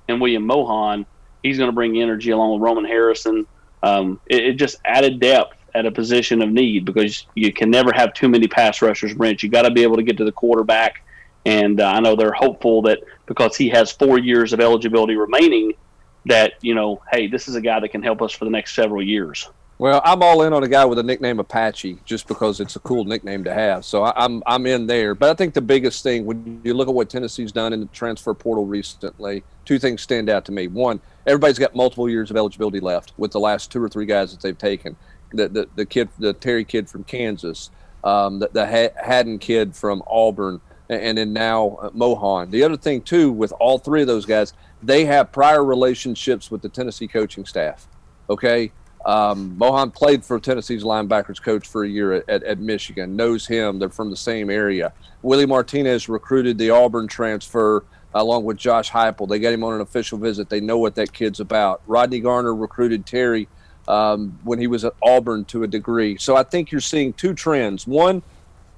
and 0.07 0.19
William 0.19 0.45
Mohan. 0.45 1.05
He's 1.43 1.57
going 1.57 1.67
to 1.67 1.73
bring 1.73 2.01
energy 2.01 2.31
along 2.31 2.53
with 2.53 2.61
Roman 2.61 2.85
Harrison. 2.85 3.45
Um, 3.83 4.21
it, 4.27 4.45
it, 4.45 4.53
just 4.53 4.77
added 4.85 5.19
depth 5.19 5.57
at 5.75 5.85
a 5.85 5.91
position 5.91 6.41
of 6.41 6.49
need 6.49 6.85
because 6.85 7.27
you 7.35 7.51
can 7.51 7.69
never 7.69 7.91
have 7.93 8.13
too 8.13 8.29
many 8.29 8.47
pass 8.47 8.81
rushers, 8.81 9.13
Brent. 9.13 9.43
You 9.43 9.49
got 9.49 9.63
to 9.63 9.71
be 9.71 9.83
able 9.83 9.97
to 9.97 10.03
get 10.03 10.15
to 10.17 10.23
the 10.23 10.31
quarterback 10.31 11.05
and 11.45 11.81
uh, 11.81 11.87
I 11.87 11.99
know 11.99 12.15
they're 12.15 12.31
hopeful 12.31 12.81
that 12.83 12.99
because 13.25 13.55
he 13.55 13.69
has 13.69 13.91
four 13.91 14.17
years 14.17 14.53
of 14.53 14.59
eligibility 14.59 15.15
remaining, 15.15 15.73
that 16.25 16.53
you 16.61 16.73
know, 16.73 17.01
hey, 17.11 17.27
this 17.27 17.47
is 17.47 17.55
a 17.55 17.61
guy 17.61 17.79
that 17.79 17.89
can 17.89 18.01
help 18.01 18.21
us 18.21 18.31
for 18.31 18.45
the 18.45 18.51
next 18.51 18.75
several 18.75 19.03
years. 19.03 19.49
Well, 19.79 20.01
I'm 20.05 20.21
all 20.21 20.43
in 20.43 20.53
on 20.53 20.63
a 20.63 20.67
guy 20.67 20.85
with 20.85 20.99
a 20.99 21.03
nickname 21.03 21.39
Apache 21.39 21.99
just 22.05 22.27
because 22.27 22.59
it's 22.59 22.75
a 22.75 22.79
cool 22.79 23.05
nickname 23.05 23.43
to 23.43 23.53
have. 23.53 23.83
So 23.83 24.03
I, 24.03 24.13
I'm 24.15 24.41
I'm 24.45 24.65
in 24.65 24.87
there. 24.87 25.15
But 25.15 25.29
I 25.29 25.33
think 25.33 25.53
the 25.53 25.61
biggest 25.61 26.03
thing 26.03 26.25
when 26.25 26.61
you 26.63 26.73
look 26.73 26.87
at 26.87 26.93
what 26.93 27.09
Tennessee's 27.09 27.51
done 27.51 27.73
in 27.73 27.81
the 27.81 27.85
transfer 27.87 28.33
portal 28.33 28.65
recently, 28.65 29.43
two 29.65 29.79
things 29.79 30.01
stand 30.01 30.29
out 30.29 30.45
to 30.45 30.51
me. 30.51 30.67
One, 30.67 31.01
everybody's 31.25 31.59
got 31.59 31.75
multiple 31.75 32.09
years 32.09 32.29
of 32.31 32.37
eligibility 32.37 32.79
left 32.79 33.13
with 33.17 33.31
the 33.31 33.39
last 33.39 33.71
two 33.71 33.83
or 33.83 33.89
three 33.89 34.05
guys 34.05 34.31
that 34.31 34.41
they've 34.41 34.57
taken. 34.57 34.95
The 35.33 35.49
the, 35.49 35.69
the 35.75 35.85
kid, 35.85 36.07
the 36.19 36.33
Terry 36.33 36.63
kid 36.63 36.89
from 36.89 37.03
Kansas, 37.03 37.71
um, 38.03 38.39
the, 38.39 38.49
the 38.53 38.65
Haddon 38.65 39.39
kid 39.39 39.75
from 39.75 40.03
Auburn 40.07 40.61
and 40.89 41.17
then 41.17 41.33
now 41.33 41.77
uh, 41.81 41.89
Mohan. 41.93 42.51
The 42.51 42.63
other 42.63 42.77
thing 42.77 43.01
too, 43.01 43.31
with 43.31 43.53
all 43.59 43.77
three 43.77 44.01
of 44.01 44.07
those 44.07 44.25
guys, 44.25 44.53
they 44.81 45.05
have 45.05 45.31
prior 45.31 45.63
relationships 45.63 46.51
with 46.51 46.61
the 46.61 46.69
Tennessee 46.69 47.07
coaching 47.07 47.45
staff. 47.45 47.87
Okay, 48.29 48.71
um, 49.05 49.57
Mohan 49.57 49.91
played 49.91 50.23
for 50.23 50.39
Tennessee's 50.39 50.83
linebackers 50.83 51.41
coach 51.41 51.67
for 51.67 51.83
a 51.83 51.89
year 51.89 52.13
at, 52.13 52.29
at, 52.29 52.43
at, 52.43 52.59
Michigan, 52.59 53.15
knows 53.15 53.45
him. 53.45 53.79
They're 53.79 53.89
from 53.89 54.09
the 54.09 54.17
same 54.17 54.49
area. 54.49 54.93
Willie 55.21 55.45
Martinez 55.45 56.07
recruited 56.07 56.57
the 56.57 56.69
Auburn 56.69 57.07
transfer 57.07 57.83
along 58.13 58.45
with 58.45 58.57
Josh 58.57 58.89
Heupel. 58.91 59.27
They 59.27 59.39
got 59.39 59.53
him 59.53 59.63
on 59.63 59.73
an 59.73 59.81
official 59.81 60.17
visit. 60.17 60.49
They 60.49 60.61
know 60.61 60.77
what 60.77 60.95
that 60.95 61.11
kid's 61.11 61.39
about. 61.39 61.81
Rodney 61.87 62.19
Garner 62.19 62.55
recruited 62.55 63.05
Terry 63.05 63.47
um, 63.87 64.39
when 64.43 64.59
he 64.59 64.67
was 64.67 64.85
at 64.85 64.93
Auburn 65.01 65.45
to 65.45 65.63
a 65.63 65.67
degree. 65.67 66.17
So 66.17 66.35
I 66.35 66.43
think 66.43 66.71
you're 66.71 66.81
seeing 66.81 67.11
two 67.13 67.33
trends. 67.33 67.85
One, 67.85 68.21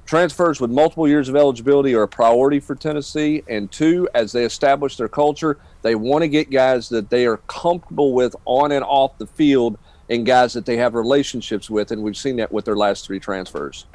Transfers 0.05 0.61
with 0.61 0.69
multiple 0.69 1.07
years 1.07 1.29
of 1.29 1.35
eligibility 1.35 1.95
are 1.95 2.03
a 2.03 2.07
priority 2.07 2.59
for 2.59 2.75
Tennessee. 2.75 3.43
And 3.49 3.71
two, 3.71 4.07
as 4.13 4.31
they 4.31 4.45
establish 4.45 4.97
their 4.97 5.07
culture, 5.07 5.57
they 5.81 5.95
want 5.95 6.21
to 6.21 6.27
get 6.27 6.51
guys 6.51 6.89
that 6.89 7.09
they 7.09 7.25
are 7.25 7.37
comfortable 7.47 8.13
with 8.13 8.35
on 8.45 8.71
and 8.71 8.83
off 8.83 9.17
the 9.17 9.25
field 9.25 9.79
and 10.09 10.23
guys 10.23 10.53
that 10.53 10.65
they 10.65 10.77
have 10.77 10.93
relationships 10.93 11.71
with. 11.71 11.91
And 11.91 12.03
we've 12.03 12.15
seen 12.15 12.35
that 12.35 12.51
with 12.51 12.65
their 12.65 12.75
last 12.75 13.07
three 13.07 13.19
transfers. 13.19 13.87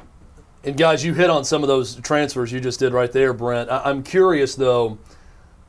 And 0.65 0.75
guys, 0.75 1.03
you 1.03 1.13
hit 1.13 1.29
on 1.29 1.45
some 1.45 1.63
of 1.63 1.69
those 1.69 1.95
transfers 1.95 2.51
you 2.51 2.59
just 2.59 2.79
did 2.79 2.91
right 2.91 3.11
there, 3.11 3.31
Brent. 3.31 3.71
I'm 3.71 4.03
curious, 4.03 4.53
though, 4.55 4.99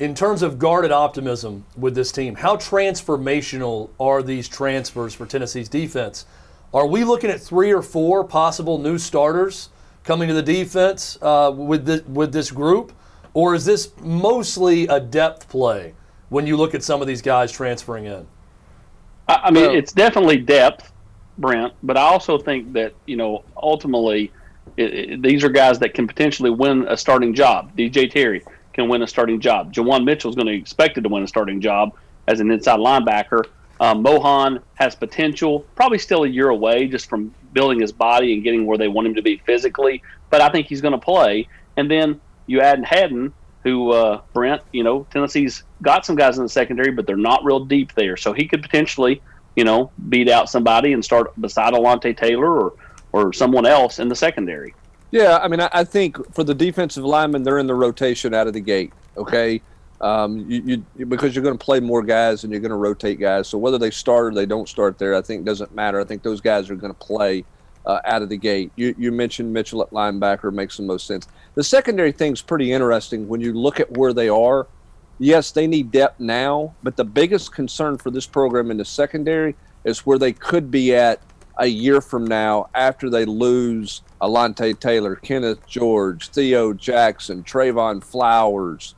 in 0.00 0.12
terms 0.12 0.42
of 0.42 0.58
guarded 0.58 0.90
optimism 0.90 1.64
with 1.76 1.94
this 1.94 2.10
team, 2.10 2.34
how 2.34 2.56
transformational 2.56 3.90
are 4.00 4.24
these 4.24 4.48
transfers 4.48 5.14
for 5.14 5.24
Tennessee's 5.24 5.68
defense? 5.68 6.26
Are 6.74 6.86
we 6.86 7.04
looking 7.04 7.30
at 7.30 7.40
three 7.40 7.72
or 7.72 7.80
four 7.80 8.24
possible 8.24 8.78
new 8.78 8.98
starters 8.98 9.68
coming 10.04 10.28
to 10.28 10.34
the 10.34 10.42
defense 10.42 11.18
uh, 11.22 11.52
with 11.54 11.84
this, 11.86 12.02
with 12.06 12.32
this 12.32 12.50
group, 12.50 12.92
or 13.34 13.54
is 13.54 13.64
this 13.64 13.90
mostly 14.00 14.86
a 14.88 15.00
depth 15.00 15.48
play 15.48 15.94
when 16.28 16.46
you 16.46 16.56
look 16.56 16.74
at 16.74 16.82
some 16.82 17.00
of 17.00 17.06
these 17.06 17.22
guys 17.22 17.52
transferring 17.52 18.06
in? 18.06 18.26
I 19.28 19.50
mean, 19.50 19.70
it's 19.70 19.92
definitely 19.92 20.38
depth, 20.38 20.92
Brent, 21.38 21.72
but 21.82 21.96
I 21.96 22.02
also 22.02 22.38
think 22.38 22.72
that 22.74 22.92
you 23.06 23.16
know 23.16 23.44
ultimately 23.56 24.32
it, 24.76 24.94
it, 24.94 25.22
these 25.22 25.44
are 25.44 25.48
guys 25.48 25.78
that 25.78 25.94
can 25.94 26.06
potentially 26.06 26.50
win 26.50 26.86
a 26.88 26.96
starting 26.96 27.34
job. 27.34 27.76
DJ 27.76 28.10
Terry 28.10 28.42
can 28.72 28.88
win 28.88 29.02
a 29.02 29.06
starting 29.06 29.40
job. 29.40 29.72
Juwan 29.72 30.04
Mitchell 30.04 30.30
is 30.30 30.36
going 30.36 30.46
to 30.46 30.52
be 30.52 30.58
expected 30.58 31.04
to 31.04 31.10
win 31.10 31.22
a 31.22 31.28
starting 31.28 31.60
job 31.60 31.96
as 32.26 32.40
an 32.40 32.50
inside 32.50 32.78
linebacker. 32.78 33.44
Um, 33.80 34.02
Mohan 34.02 34.60
has 34.74 34.94
potential, 34.94 35.60
probably 35.74 35.98
still 35.98 36.24
a 36.24 36.28
year 36.28 36.48
away 36.48 36.86
just 36.86 37.08
from 37.08 37.34
building 37.52 37.80
his 37.80 37.92
body 37.92 38.32
and 38.32 38.42
getting 38.42 38.66
where 38.66 38.78
they 38.78 38.88
want 38.88 39.06
him 39.06 39.14
to 39.14 39.22
be 39.22 39.36
physically. 39.46 40.02
But 40.30 40.40
I 40.40 40.48
think 40.48 40.66
he's 40.66 40.80
going 40.80 40.92
to 40.92 40.98
play. 40.98 41.48
And 41.76 41.90
then 41.90 42.20
you 42.46 42.60
add 42.60 42.84
Haddon, 42.84 43.32
who 43.62 43.92
uh, 43.92 44.22
Brent, 44.32 44.62
you 44.72 44.82
know, 44.82 45.06
Tennessee's 45.10 45.62
got 45.82 46.04
some 46.04 46.16
guys 46.16 46.38
in 46.38 46.44
the 46.44 46.48
secondary, 46.48 46.90
but 46.90 47.06
they're 47.06 47.16
not 47.16 47.44
real 47.44 47.64
deep 47.64 47.94
there. 47.94 48.16
So 48.16 48.32
he 48.32 48.46
could 48.46 48.62
potentially, 48.62 49.22
you 49.56 49.64
know, 49.64 49.90
beat 50.08 50.28
out 50.28 50.50
somebody 50.50 50.92
and 50.92 51.04
start 51.04 51.38
beside 51.40 51.74
Alontae 51.74 52.16
Taylor 52.16 52.60
or 52.60 52.74
or 53.12 53.32
someone 53.32 53.66
else 53.66 53.98
in 53.98 54.08
the 54.08 54.16
secondary. 54.16 54.74
Yeah, 55.10 55.38
I 55.42 55.46
mean, 55.46 55.60
I, 55.60 55.68
I 55.70 55.84
think 55.84 56.34
for 56.34 56.42
the 56.42 56.54
defensive 56.54 57.04
linemen, 57.04 57.42
they're 57.42 57.58
in 57.58 57.66
the 57.66 57.74
rotation 57.74 58.32
out 58.32 58.46
of 58.46 58.54
the 58.54 58.60
gate. 58.60 58.92
Okay, 59.18 59.60
um, 60.02 60.50
you, 60.50 60.84
you, 60.96 61.06
because 61.06 61.34
you're 61.34 61.44
going 61.44 61.56
to 61.56 61.64
play 61.64 61.78
more 61.78 62.02
guys 62.02 62.42
and 62.42 62.52
you're 62.52 62.60
going 62.60 62.70
to 62.70 62.76
rotate 62.76 63.20
guys. 63.20 63.48
So 63.48 63.56
whether 63.56 63.78
they 63.78 63.90
start 63.90 64.26
or 64.26 64.34
they 64.34 64.46
don't 64.46 64.68
start 64.68 64.98
there, 64.98 65.14
I 65.14 65.22
think 65.22 65.44
doesn't 65.44 65.74
matter. 65.74 66.00
I 66.00 66.04
think 66.04 66.22
those 66.22 66.40
guys 66.40 66.68
are 66.70 66.74
going 66.74 66.92
to 66.92 66.98
play 66.98 67.44
uh, 67.86 68.00
out 68.04 68.22
of 68.22 68.28
the 68.28 68.36
gate. 68.36 68.72
You, 68.76 68.94
you 68.98 69.12
mentioned 69.12 69.52
Mitchell 69.52 69.80
at 69.82 69.90
linebacker 69.90 70.52
makes 70.52 70.76
the 70.76 70.82
most 70.82 71.06
sense. 71.06 71.28
The 71.54 71.64
secondary 71.64 72.12
thing's 72.12 72.42
pretty 72.42 72.72
interesting 72.72 73.28
when 73.28 73.40
you 73.40 73.52
look 73.52 73.78
at 73.78 73.90
where 73.92 74.12
they 74.12 74.28
are. 74.28 74.66
Yes, 75.18 75.52
they 75.52 75.68
need 75.68 75.92
depth 75.92 76.18
now, 76.18 76.74
but 76.82 76.96
the 76.96 77.04
biggest 77.04 77.52
concern 77.52 77.96
for 77.96 78.10
this 78.10 78.26
program 78.26 78.72
in 78.72 78.78
the 78.78 78.84
secondary 78.84 79.54
is 79.84 80.00
where 80.00 80.18
they 80.18 80.32
could 80.32 80.70
be 80.70 80.96
at 80.96 81.20
a 81.58 81.66
year 81.66 82.00
from 82.00 82.26
now 82.26 82.68
after 82.74 83.08
they 83.08 83.24
lose 83.24 84.02
Alontae 84.20 84.78
Taylor, 84.80 85.16
Kenneth 85.16 85.64
George, 85.66 86.28
Theo 86.30 86.72
Jackson, 86.72 87.44
Trevon 87.44 88.02
Flowers, 88.02 88.94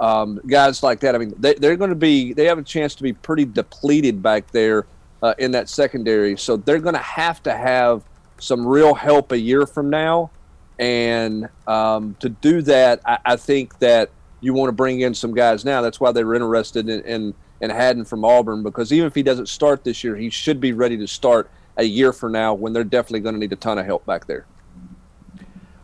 um, 0.00 0.40
guys 0.46 0.82
like 0.82 1.00
that. 1.00 1.14
I 1.14 1.18
mean, 1.18 1.34
they, 1.38 1.54
are 1.54 1.76
going 1.76 1.90
to 1.90 1.96
be, 1.96 2.32
they 2.32 2.44
have 2.44 2.58
a 2.58 2.62
chance 2.62 2.94
to 2.96 3.02
be 3.02 3.12
pretty 3.12 3.44
depleted 3.44 4.22
back 4.22 4.50
there 4.52 4.86
uh, 5.22 5.34
in 5.38 5.50
that 5.52 5.68
secondary. 5.68 6.36
So 6.36 6.56
they're 6.56 6.78
going 6.78 6.94
to 6.94 7.00
have 7.00 7.42
to 7.44 7.56
have 7.56 8.04
some 8.38 8.66
real 8.66 8.94
help 8.94 9.32
a 9.32 9.38
year 9.38 9.66
from 9.66 9.90
now. 9.90 10.30
And 10.78 11.48
um, 11.66 12.16
to 12.20 12.28
do 12.28 12.62
that, 12.62 13.00
I, 13.04 13.18
I, 13.24 13.36
think 13.36 13.80
that 13.80 14.10
you 14.40 14.54
want 14.54 14.68
to 14.68 14.72
bring 14.72 15.00
in 15.00 15.12
some 15.12 15.34
guys 15.34 15.64
now. 15.64 15.82
That's 15.82 15.98
why 15.98 16.12
they 16.12 16.22
were 16.22 16.36
interested 16.36 16.88
in, 16.88 17.00
in, 17.00 17.34
in 17.60 17.70
Haddon 17.70 18.04
from 18.04 18.24
Auburn, 18.24 18.62
because 18.62 18.92
even 18.92 19.08
if 19.08 19.14
he 19.16 19.24
doesn't 19.24 19.48
start 19.48 19.82
this 19.82 20.04
year, 20.04 20.14
he 20.14 20.30
should 20.30 20.60
be 20.60 20.72
ready 20.72 20.96
to 20.96 21.08
start 21.08 21.50
a 21.78 21.82
year 21.82 22.12
from 22.12 22.30
now 22.30 22.54
when 22.54 22.72
they're 22.72 22.84
definitely 22.84 23.20
going 23.20 23.34
to 23.34 23.40
need 23.40 23.52
a 23.52 23.56
ton 23.56 23.78
of 23.78 23.86
help 23.86 24.06
back 24.06 24.28
there. 24.28 24.46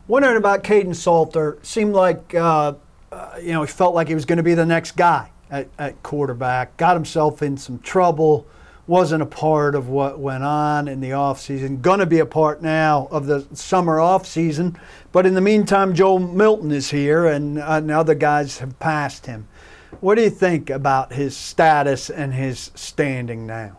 Wondering 0.07 0.37
about 0.37 0.63
Kaidon 0.63 0.95
Salter. 0.95 1.59
Seemed 1.63 1.95
like, 1.95 2.33
uh, 2.35 2.75
uh, 3.15 3.39
you 3.41 3.53
know, 3.53 3.63
he 3.63 3.69
felt 3.69 3.95
like 3.95 4.09
he 4.09 4.15
was 4.15 4.25
going 4.25 4.39
to 4.39 4.43
be 4.43 4.55
the 4.55 4.67
next 4.67 4.97
guy 4.97 5.31
at, 5.51 5.69
at 5.79 6.03
quarterback. 6.03 6.77
Got 6.77 6.95
himself 6.95 7.43
in 7.43 7.57
some 7.57 7.79
trouble 7.79 8.47
wasn't 8.87 9.23
a 9.23 9.27
part 9.27 9.75
of 9.75 9.89
what 9.89 10.19
went 10.19 10.45
on 10.45 10.89
in 10.89 11.01
the 11.01 11.11
offseason, 11.11 11.81
going 11.81 12.01
to 12.01 12.07
be 12.07 12.19
a 12.19 12.27
part 12.27 12.63
now 12.63 13.09
of 13.11 13.27
the 13.27 13.47
summer 13.55 13.97
offseason. 13.97 14.77
But 15.13 15.27
in 15.27 15.35
the 15.35 15.41
meantime, 15.41 15.95
Joe 15.95 16.19
Milton 16.19 16.71
is 16.71 16.91
here 16.91 17.27
and, 17.27 17.59
uh, 17.59 17.81
and 17.83 17.91
other 17.91 18.15
guys 18.15 18.59
have 18.59 18.79
passed 18.79 19.27
him. 19.27 19.49
What 20.01 20.17
do 20.17 20.23
you 20.23 20.31
think 20.31 20.71
about 20.71 21.13
his 21.13 21.37
status 21.37 22.11
and 22.11 22.35
his 22.35 22.71
standing 22.75 23.47
now? 23.47 23.79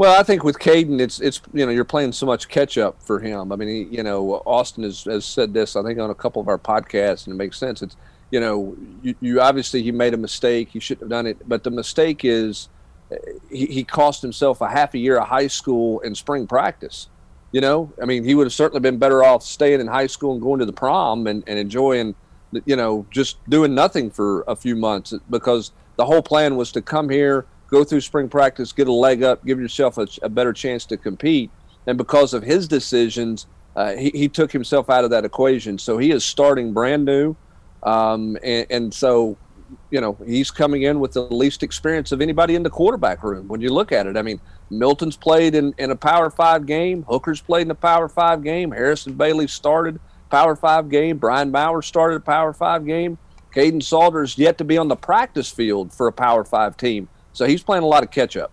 Well, 0.00 0.18
I 0.18 0.22
think 0.22 0.44
with 0.44 0.58
Kaidon, 0.58 0.98
it's 0.98 1.20
it's 1.20 1.42
you 1.52 1.66
know 1.66 1.70
you're 1.70 1.84
playing 1.84 2.12
so 2.12 2.24
much 2.24 2.48
catch 2.48 2.78
up 2.78 3.02
for 3.02 3.20
him. 3.20 3.52
I 3.52 3.56
mean, 3.56 3.68
he, 3.68 3.96
you 3.98 4.02
know, 4.02 4.36
Austin 4.46 4.82
has, 4.84 5.04
has 5.04 5.26
said 5.26 5.52
this 5.52 5.76
I 5.76 5.82
think 5.82 5.98
on 5.98 6.08
a 6.08 6.14
couple 6.14 6.40
of 6.40 6.48
our 6.48 6.56
podcasts, 6.56 7.26
and 7.26 7.34
it 7.34 7.36
makes 7.36 7.58
sense. 7.58 7.82
It's 7.82 7.98
you 8.30 8.40
know, 8.40 8.74
you, 9.02 9.14
you 9.20 9.40
obviously 9.42 9.82
he 9.82 9.92
made 9.92 10.14
a 10.14 10.16
mistake. 10.16 10.70
He 10.70 10.80
shouldn't 10.80 11.02
have 11.02 11.10
done 11.10 11.26
it, 11.26 11.46
but 11.46 11.64
the 11.64 11.70
mistake 11.70 12.24
is 12.24 12.70
eh, 13.12 13.16
he, 13.50 13.66
he 13.66 13.84
cost 13.84 14.22
himself 14.22 14.62
a 14.62 14.68
half 14.68 14.94
a 14.94 14.98
year 14.98 15.18
of 15.18 15.28
high 15.28 15.48
school 15.48 16.00
and 16.00 16.16
spring 16.16 16.46
practice. 16.46 17.08
You 17.52 17.60
know, 17.60 17.92
I 18.00 18.06
mean, 18.06 18.24
he 18.24 18.34
would 18.34 18.46
have 18.46 18.54
certainly 18.54 18.80
been 18.80 18.96
better 18.96 19.22
off 19.22 19.42
staying 19.42 19.82
in 19.82 19.86
high 19.86 20.06
school 20.06 20.32
and 20.32 20.40
going 20.40 20.60
to 20.60 20.64
the 20.64 20.72
prom 20.72 21.26
and, 21.26 21.44
and 21.46 21.58
enjoying, 21.58 22.14
you 22.64 22.76
know, 22.76 23.04
just 23.10 23.36
doing 23.50 23.74
nothing 23.74 24.10
for 24.10 24.44
a 24.48 24.56
few 24.56 24.76
months 24.76 25.12
because 25.28 25.72
the 25.96 26.06
whole 26.06 26.22
plan 26.22 26.56
was 26.56 26.72
to 26.72 26.80
come 26.80 27.10
here, 27.10 27.44
go 27.70 27.84
through 27.84 28.00
spring 28.00 28.28
practice, 28.28 28.72
get 28.72 28.88
a 28.88 28.92
leg 28.92 29.22
up, 29.22 29.44
give 29.44 29.60
yourself 29.60 29.98
a, 29.98 30.06
a 30.22 30.28
better 30.28 30.52
chance 30.52 30.84
to 30.86 30.96
compete. 30.96 31.50
And 31.86 31.96
because 31.96 32.34
of 32.34 32.42
his 32.42 32.68
decisions, 32.68 33.46
uh, 33.76 33.94
he, 33.94 34.10
he 34.10 34.28
took 34.28 34.52
himself 34.52 34.90
out 34.90 35.04
of 35.04 35.10
that 35.10 35.24
equation. 35.24 35.78
So 35.78 35.98
he 35.98 36.10
is 36.10 36.24
starting 36.24 36.72
brand 36.72 37.04
new. 37.04 37.36
Um, 37.82 38.36
and, 38.42 38.66
and 38.70 38.94
so 38.94 39.38
you 39.90 40.00
know, 40.00 40.16
he's 40.26 40.50
coming 40.50 40.82
in 40.82 41.00
with 41.00 41.12
the 41.12 41.22
least 41.22 41.62
experience 41.62 42.12
of 42.12 42.20
anybody 42.20 42.54
in 42.54 42.62
the 42.62 42.70
quarterback 42.70 43.22
room. 43.22 43.48
When 43.48 43.60
you 43.60 43.72
look 43.72 43.92
at 43.92 44.06
it, 44.06 44.16
I 44.16 44.22
mean, 44.22 44.40
Milton's 44.70 45.16
played 45.16 45.54
in, 45.54 45.74
in 45.78 45.90
a 45.90 45.96
Power 45.96 46.30
Five 46.30 46.66
game, 46.66 47.04
Hooker's 47.04 47.40
played 47.40 47.62
in 47.62 47.70
a 47.70 47.76
Power 47.76 48.08
Five 48.08 48.42
game, 48.42 48.70
Harrison 48.70 49.14
Bailey 49.14 49.46
started 49.46 50.00
Power 50.30 50.56
Five 50.56 50.88
game, 50.88 51.18
Brian 51.18 51.50
Maurer 51.50 51.82
started 51.82 52.16
a 52.16 52.20
Power 52.20 52.52
Five 52.52 52.86
game. 52.86 53.18
Kaidon 53.54 53.82
Salter's 53.82 54.38
yet 54.38 54.58
to 54.58 54.64
be 54.64 54.78
on 54.78 54.86
the 54.86 54.96
practice 54.96 55.50
field 55.50 55.92
for 55.92 56.06
a 56.06 56.12
Power 56.12 56.44
Five 56.44 56.76
team, 56.76 57.08
so 57.32 57.46
he's 57.46 57.62
playing 57.62 57.82
a 57.82 57.86
lot 57.86 58.02
of 58.02 58.10
catch 58.10 58.36
up. 58.36 58.52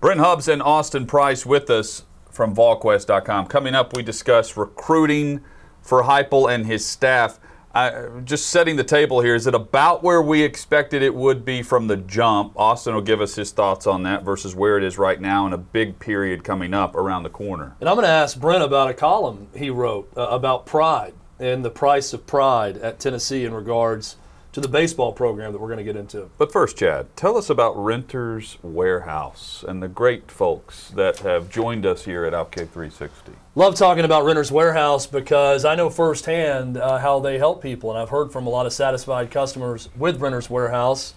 Brent 0.00 0.20
Hubbs 0.20 0.46
and 0.46 0.62
Austin 0.62 1.06
Price 1.06 1.44
with 1.44 1.70
us 1.70 2.04
from 2.30 2.54
VolQuest.com. 2.54 3.46
Coming 3.46 3.74
up, 3.74 3.96
we 3.96 4.02
discuss 4.02 4.56
recruiting 4.56 5.40
for 5.82 6.04
Heupel 6.04 6.52
and 6.52 6.66
his 6.66 6.86
staff. 6.86 7.40
I, 7.74 8.08
just 8.24 8.46
setting 8.46 8.76
the 8.76 8.84
table 8.84 9.20
here, 9.20 9.34
is 9.34 9.46
it 9.48 9.54
about 9.54 10.04
where 10.04 10.22
we 10.22 10.42
expected 10.42 11.02
it 11.02 11.14
would 11.14 11.44
be 11.44 11.62
from 11.62 11.88
the 11.88 11.96
jump? 11.96 12.52
Austin 12.56 12.94
will 12.94 13.02
give 13.02 13.20
us 13.20 13.34
his 13.34 13.50
thoughts 13.50 13.88
on 13.88 14.04
that 14.04 14.22
versus 14.22 14.54
where 14.54 14.78
it 14.78 14.84
is 14.84 14.98
right 14.98 15.20
now 15.20 15.46
and 15.46 15.52
a 15.54 15.58
big 15.58 15.98
period 15.98 16.44
coming 16.44 16.74
up 16.74 16.94
around 16.94 17.24
the 17.24 17.30
corner. 17.30 17.74
And 17.80 17.88
I'm 17.88 17.96
going 17.96 18.06
to 18.06 18.10
ask 18.10 18.38
Brent 18.38 18.62
about 18.62 18.88
a 18.88 18.94
column 18.94 19.48
he 19.56 19.68
wrote 19.68 20.10
uh, 20.16 20.28
about 20.28 20.64
pride 20.64 21.14
and 21.40 21.64
the 21.64 21.70
price 21.70 22.12
of 22.12 22.26
pride 22.26 22.76
at 22.78 23.00
Tennessee 23.00 23.44
in 23.44 23.52
regards– 23.52 24.16
to 24.60 24.66
the 24.66 24.72
baseball 24.72 25.12
program 25.12 25.52
that 25.52 25.60
we're 25.60 25.68
going 25.68 25.78
to 25.78 25.84
get 25.84 25.96
into. 25.96 26.30
But 26.36 26.52
first, 26.52 26.76
Chad, 26.76 27.14
tell 27.16 27.36
us 27.36 27.48
about 27.48 27.72
Renters 27.76 28.58
Warehouse 28.62 29.64
and 29.66 29.82
the 29.82 29.88
great 29.88 30.30
folks 30.30 30.90
that 30.90 31.20
have 31.20 31.48
joined 31.48 31.86
us 31.86 32.04
here 32.04 32.24
at 32.24 32.32
Outkick 32.32 32.70
360. 32.70 33.32
Love 33.54 33.74
talking 33.74 34.04
about 34.04 34.24
Renters 34.24 34.52
Warehouse 34.52 35.06
because 35.06 35.64
I 35.64 35.74
know 35.74 35.90
firsthand 35.90 36.76
uh, 36.76 36.98
how 36.98 37.20
they 37.20 37.38
help 37.38 37.62
people, 37.62 37.90
and 37.90 37.98
I've 37.98 38.10
heard 38.10 38.32
from 38.32 38.46
a 38.46 38.50
lot 38.50 38.66
of 38.66 38.72
satisfied 38.72 39.30
customers 39.30 39.88
with 39.96 40.20
Renters 40.20 40.50
Warehouse. 40.50 41.14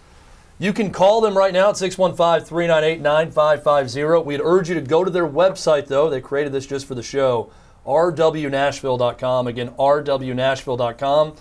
You 0.60 0.74
can 0.74 0.91
call 0.91 1.21
them 1.21 1.36
right 1.36 1.53
now 1.53 1.69
at 1.69 1.77
615 1.77 2.48
398 2.48 3.01
9550. 3.01 4.27
We'd 4.27 4.41
urge 4.41 4.69
you 4.69 4.75
to 4.75 4.81
go 4.81 5.03
to 5.03 5.10
their 5.10 5.27
website, 5.27 5.88
though. 5.88 6.10
They 6.10 6.21
created 6.21 6.53
this 6.53 6.67
just 6.67 6.86
for 6.86 6.95
the 6.95 7.03
show 7.03 7.51
rwnashville.com. 7.86 9.48
Again, 9.48 9.69
rwnashville.com. 9.71 11.33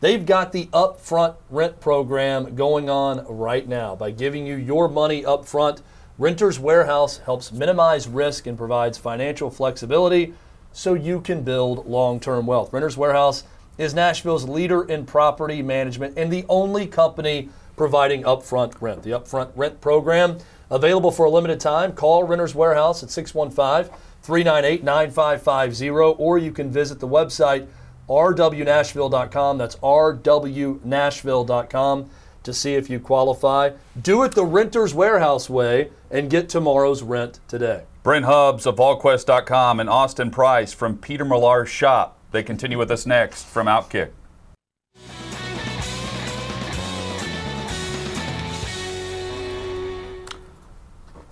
They've 0.00 0.24
got 0.24 0.52
the 0.52 0.66
upfront 0.66 1.34
rent 1.50 1.80
program 1.80 2.54
going 2.54 2.88
on 2.88 3.26
right 3.26 3.66
now. 3.66 3.96
By 3.96 4.12
giving 4.12 4.46
you 4.46 4.54
your 4.54 4.88
money 4.88 5.22
upfront. 5.24 5.82
Renters 6.18 6.58
Warehouse 6.58 7.18
helps 7.18 7.52
minimize 7.52 8.06
risk 8.08 8.46
and 8.46 8.56
provides 8.56 8.98
financial 8.98 9.50
flexibility 9.50 10.34
so 10.72 10.94
you 10.94 11.20
can 11.20 11.42
build 11.42 11.86
long 11.86 12.20
term 12.20 12.46
wealth. 12.46 12.72
Renters 12.72 12.96
Warehouse 12.96 13.44
is 13.76 13.94
Nashville's 13.94 14.48
leader 14.48 14.84
in 14.84 15.04
property 15.04 15.62
management 15.62 16.16
and 16.16 16.32
the 16.32 16.44
only 16.48 16.86
company 16.86 17.48
providing 17.76 18.22
upfront 18.22 18.80
rent. 18.80 19.02
The 19.02 19.10
upfront 19.10 19.50
rent 19.56 19.80
program 19.80 20.38
available 20.70 21.10
for 21.10 21.26
a 21.26 21.30
limited 21.30 21.58
time. 21.58 21.92
Call 21.92 22.24
Renters 22.24 22.54
Warehouse 22.54 23.02
at 23.02 23.10
615 23.10 23.92
398 24.22 24.84
9550 24.84 25.90
or 25.90 26.38
you 26.38 26.52
can 26.52 26.70
visit 26.70 27.00
the 27.00 27.08
website 27.08 27.66
rwnashville.com. 28.08 29.58
That's 29.58 29.76
rwnashville.com 29.76 32.10
to 32.42 32.54
see 32.54 32.74
if 32.74 32.88
you 32.88 33.00
qualify. 33.00 33.70
Do 34.00 34.22
it 34.22 34.32
the 34.32 34.44
Renters 34.44 34.94
Warehouse 34.94 35.50
way 35.50 35.90
and 36.10 36.30
get 36.30 36.48
tomorrow's 36.48 37.02
rent 37.02 37.40
today. 37.48 37.82
Brent 38.02 38.24
Hubbs 38.24 38.64
of 38.64 38.76
VolQuest.com 38.76 39.80
and 39.80 39.90
Austin 39.90 40.30
Price 40.30 40.72
from 40.72 40.96
Peter 40.96 41.24
Millar's 41.24 41.68
shop. 41.68 42.16
They 42.30 42.42
continue 42.42 42.78
with 42.78 42.90
us 42.90 43.06
next 43.06 43.44
from 43.44 43.66
Outkick. 43.66 44.10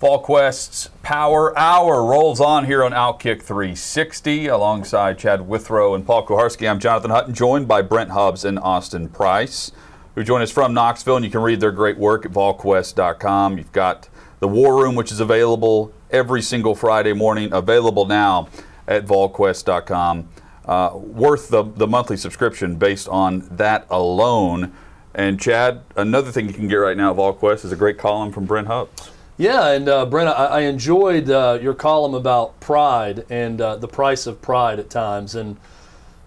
VolQuest's 0.01 0.91
Power 1.01 1.57
Hour 1.57 2.03
rolls 2.03 2.39
on 2.39 2.65
here 2.65 2.83
on 2.83 2.91
Outkick 2.91 3.41
360 3.41 4.45
alongside 4.45 5.17
Chad 5.17 5.47
Withrow 5.47 5.95
and 5.95 6.05
Paul 6.05 6.23
Kuharsky. 6.23 6.69
I'm 6.69 6.77
Jonathan 6.77 7.09
Hutton, 7.09 7.33
joined 7.33 7.67
by 7.67 7.81
Brent 7.81 8.11
Hubbs 8.11 8.45
and 8.45 8.59
Austin 8.59 9.09
Price, 9.09 9.71
who 10.13 10.23
join 10.23 10.43
us 10.43 10.51
from 10.51 10.71
Knoxville, 10.75 11.15
and 11.15 11.25
you 11.25 11.31
can 11.31 11.41
read 11.41 11.59
their 11.59 11.71
great 11.71 11.97
work 11.97 12.27
at 12.27 12.31
VolQuest.com. 12.31 13.57
You've 13.57 13.71
got 13.71 14.07
the 14.39 14.47
War 14.47 14.79
Room, 14.79 14.93
which 14.93 15.11
is 15.11 15.19
available 15.19 15.91
every 16.11 16.43
single 16.43 16.75
Friday 16.75 17.13
morning, 17.13 17.51
available 17.51 18.05
now 18.05 18.49
at 18.87 19.07
VolQuest.com. 19.07 20.29
Uh, 20.63 20.91
worth 20.93 21.49
the, 21.49 21.63
the 21.63 21.87
monthly 21.87 22.17
subscription 22.17 22.75
based 22.75 23.07
on 23.07 23.47
that 23.49 23.87
alone. 23.89 24.75
And 25.15 25.41
Chad, 25.41 25.81
another 25.95 26.31
thing 26.31 26.47
you 26.47 26.53
can 26.53 26.67
get 26.67 26.75
right 26.75 26.95
now 26.95 27.09
at 27.09 27.17
VolQuest 27.17 27.65
is 27.65 27.71
a 27.71 27.75
great 27.75 27.97
column 27.97 28.31
from 28.31 28.45
Brent 28.45 28.67
Hubbs. 28.67 29.09
Yeah, 29.39 29.69
and 29.69 29.87
uh, 29.87 30.07
I, 30.11 30.45
I 30.45 30.59
enjoyed 30.61 31.29
uh, 31.29 31.59
your 31.61 31.75
column 31.75 32.15
about 32.15 32.59
pride 32.59 33.23
and 33.29 33.61
uh, 33.61 33.75
the 33.75 33.87
price 33.87 34.25
of 34.25 34.41
pride 34.41 34.79
at 34.79 34.89
times. 34.89 35.35
And 35.35 35.57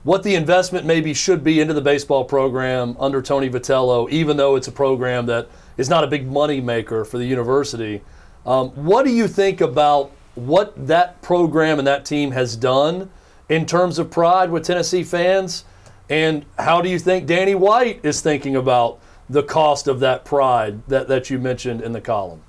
what 0.05 0.23
the 0.23 0.37
investment 0.37 0.87
maybe 0.87 1.13
should 1.13 1.43
be 1.43 1.61
into 1.61 1.75
the 1.75 1.81
baseball 1.81 2.25
program 2.25 2.97
under 3.01 3.21
Tony 3.21 3.51
Vitello, 3.51 4.09
even 4.11 4.37
though 4.37 4.55
it's 4.55 4.69
a 4.69 4.73
program 4.73 5.27
that 5.27 5.49
is 5.77 5.89
not 5.89 6.05
a 6.05 6.07
big 6.07 6.29
money 6.29 6.61
maker 6.61 7.05
for 7.05 7.19
the 7.19 7.27
university. 7.27 8.01
Um, 8.47 8.69
what 8.71 9.05
do 9.05 9.13
you 9.13 9.27
think 9.27 9.61
about 9.61 10.13
what 10.37 10.87
that 10.87 11.21
program 11.21 11.79
and 11.79 11.89
that 11.89 12.05
team 12.05 12.31
has 12.31 12.55
done 12.55 13.11
in 13.49 13.67
terms 13.67 13.99
of 13.99 14.09
pride 14.09 14.53
with 14.53 14.65
Tennessee 14.65 15.03
fans? 15.03 15.65
And 16.09 16.45
how 16.61 16.81
do 16.81 16.89
you 16.89 16.99
think 16.99 17.27
Danny 17.27 17.57
White 17.57 18.01
is 18.05 18.21
thinking 18.21 18.55
about 18.55 19.01
the 19.29 19.43
cost 19.43 19.89
of 19.89 19.99
that 20.01 20.25
pride 20.25 20.87
that, 20.87 21.09
that 21.09 21.29
you 21.29 21.41
mentioned 21.41 21.83
in 21.83 21.93
the 21.93 22.01
column? 22.01 22.43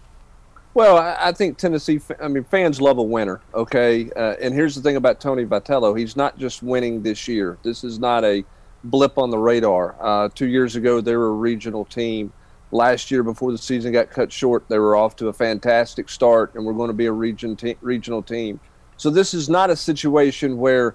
Well, 0.73 0.97
I 0.97 1.33
think 1.33 1.57
Tennessee. 1.57 1.99
I 2.21 2.29
mean, 2.29 2.45
fans 2.45 2.79
love 2.79 2.97
a 2.97 3.03
winner. 3.03 3.41
Okay, 3.53 4.09
uh, 4.15 4.35
and 4.41 4.53
here's 4.53 4.73
the 4.73 4.81
thing 4.81 4.95
about 4.95 5.19
Tony 5.19 5.45
Vitello: 5.45 5.97
he's 5.97 6.15
not 6.15 6.37
just 6.37 6.63
winning 6.63 7.01
this 7.01 7.27
year. 7.27 7.57
This 7.61 7.83
is 7.83 7.99
not 7.99 8.23
a 8.23 8.45
blip 8.85 9.17
on 9.17 9.29
the 9.29 9.37
radar. 9.37 9.95
Uh, 9.99 10.29
two 10.33 10.47
years 10.47 10.77
ago, 10.77 11.01
they 11.01 11.15
were 11.15 11.27
a 11.27 11.33
regional 11.33 11.83
team. 11.85 12.31
Last 12.71 13.11
year, 13.11 13.21
before 13.21 13.51
the 13.51 13.57
season 13.57 13.91
got 13.91 14.09
cut 14.09 14.31
short, 14.31 14.63
they 14.69 14.79
were 14.79 14.95
off 14.95 15.17
to 15.17 15.27
a 15.27 15.33
fantastic 15.33 16.07
start, 16.07 16.55
and 16.55 16.65
we're 16.65 16.71
going 16.73 16.87
to 16.87 16.93
be 16.93 17.07
a 17.07 17.11
region 17.11 17.57
te- 17.57 17.75
regional 17.81 18.23
team. 18.23 18.61
So 18.95 19.09
this 19.09 19.33
is 19.33 19.49
not 19.49 19.69
a 19.69 19.75
situation 19.75 20.57
where, 20.57 20.93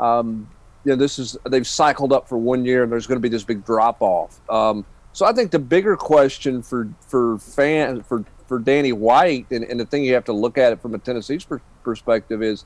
um, 0.00 0.48
you 0.84 0.92
know, 0.92 0.96
this 0.96 1.18
is 1.18 1.36
they've 1.50 1.66
cycled 1.66 2.14
up 2.14 2.28
for 2.28 2.38
one 2.38 2.64
year 2.64 2.84
and 2.84 2.90
there's 2.90 3.06
going 3.06 3.16
to 3.16 3.20
be 3.20 3.28
this 3.28 3.44
big 3.44 3.64
drop 3.66 4.00
off. 4.00 4.40
Um, 4.48 4.86
so 5.12 5.26
I 5.26 5.32
think 5.32 5.50
the 5.50 5.58
bigger 5.58 5.96
question 5.96 6.62
for 6.62 6.88
for 7.00 7.38
fan 7.38 8.04
for 8.04 8.24
for 8.48 8.58
Danny 8.58 8.92
White 8.92 9.46
and, 9.50 9.62
and 9.62 9.78
the 9.78 9.86
thing 9.86 10.04
you 10.04 10.14
have 10.14 10.24
to 10.24 10.32
look 10.32 10.58
at 10.58 10.72
it 10.72 10.80
from 10.80 10.94
a 10.94 10.98
Tennessee's 10.98 11.44
per- 11.44 11.60
perspective 11.84 12.42
is 12.42 12.64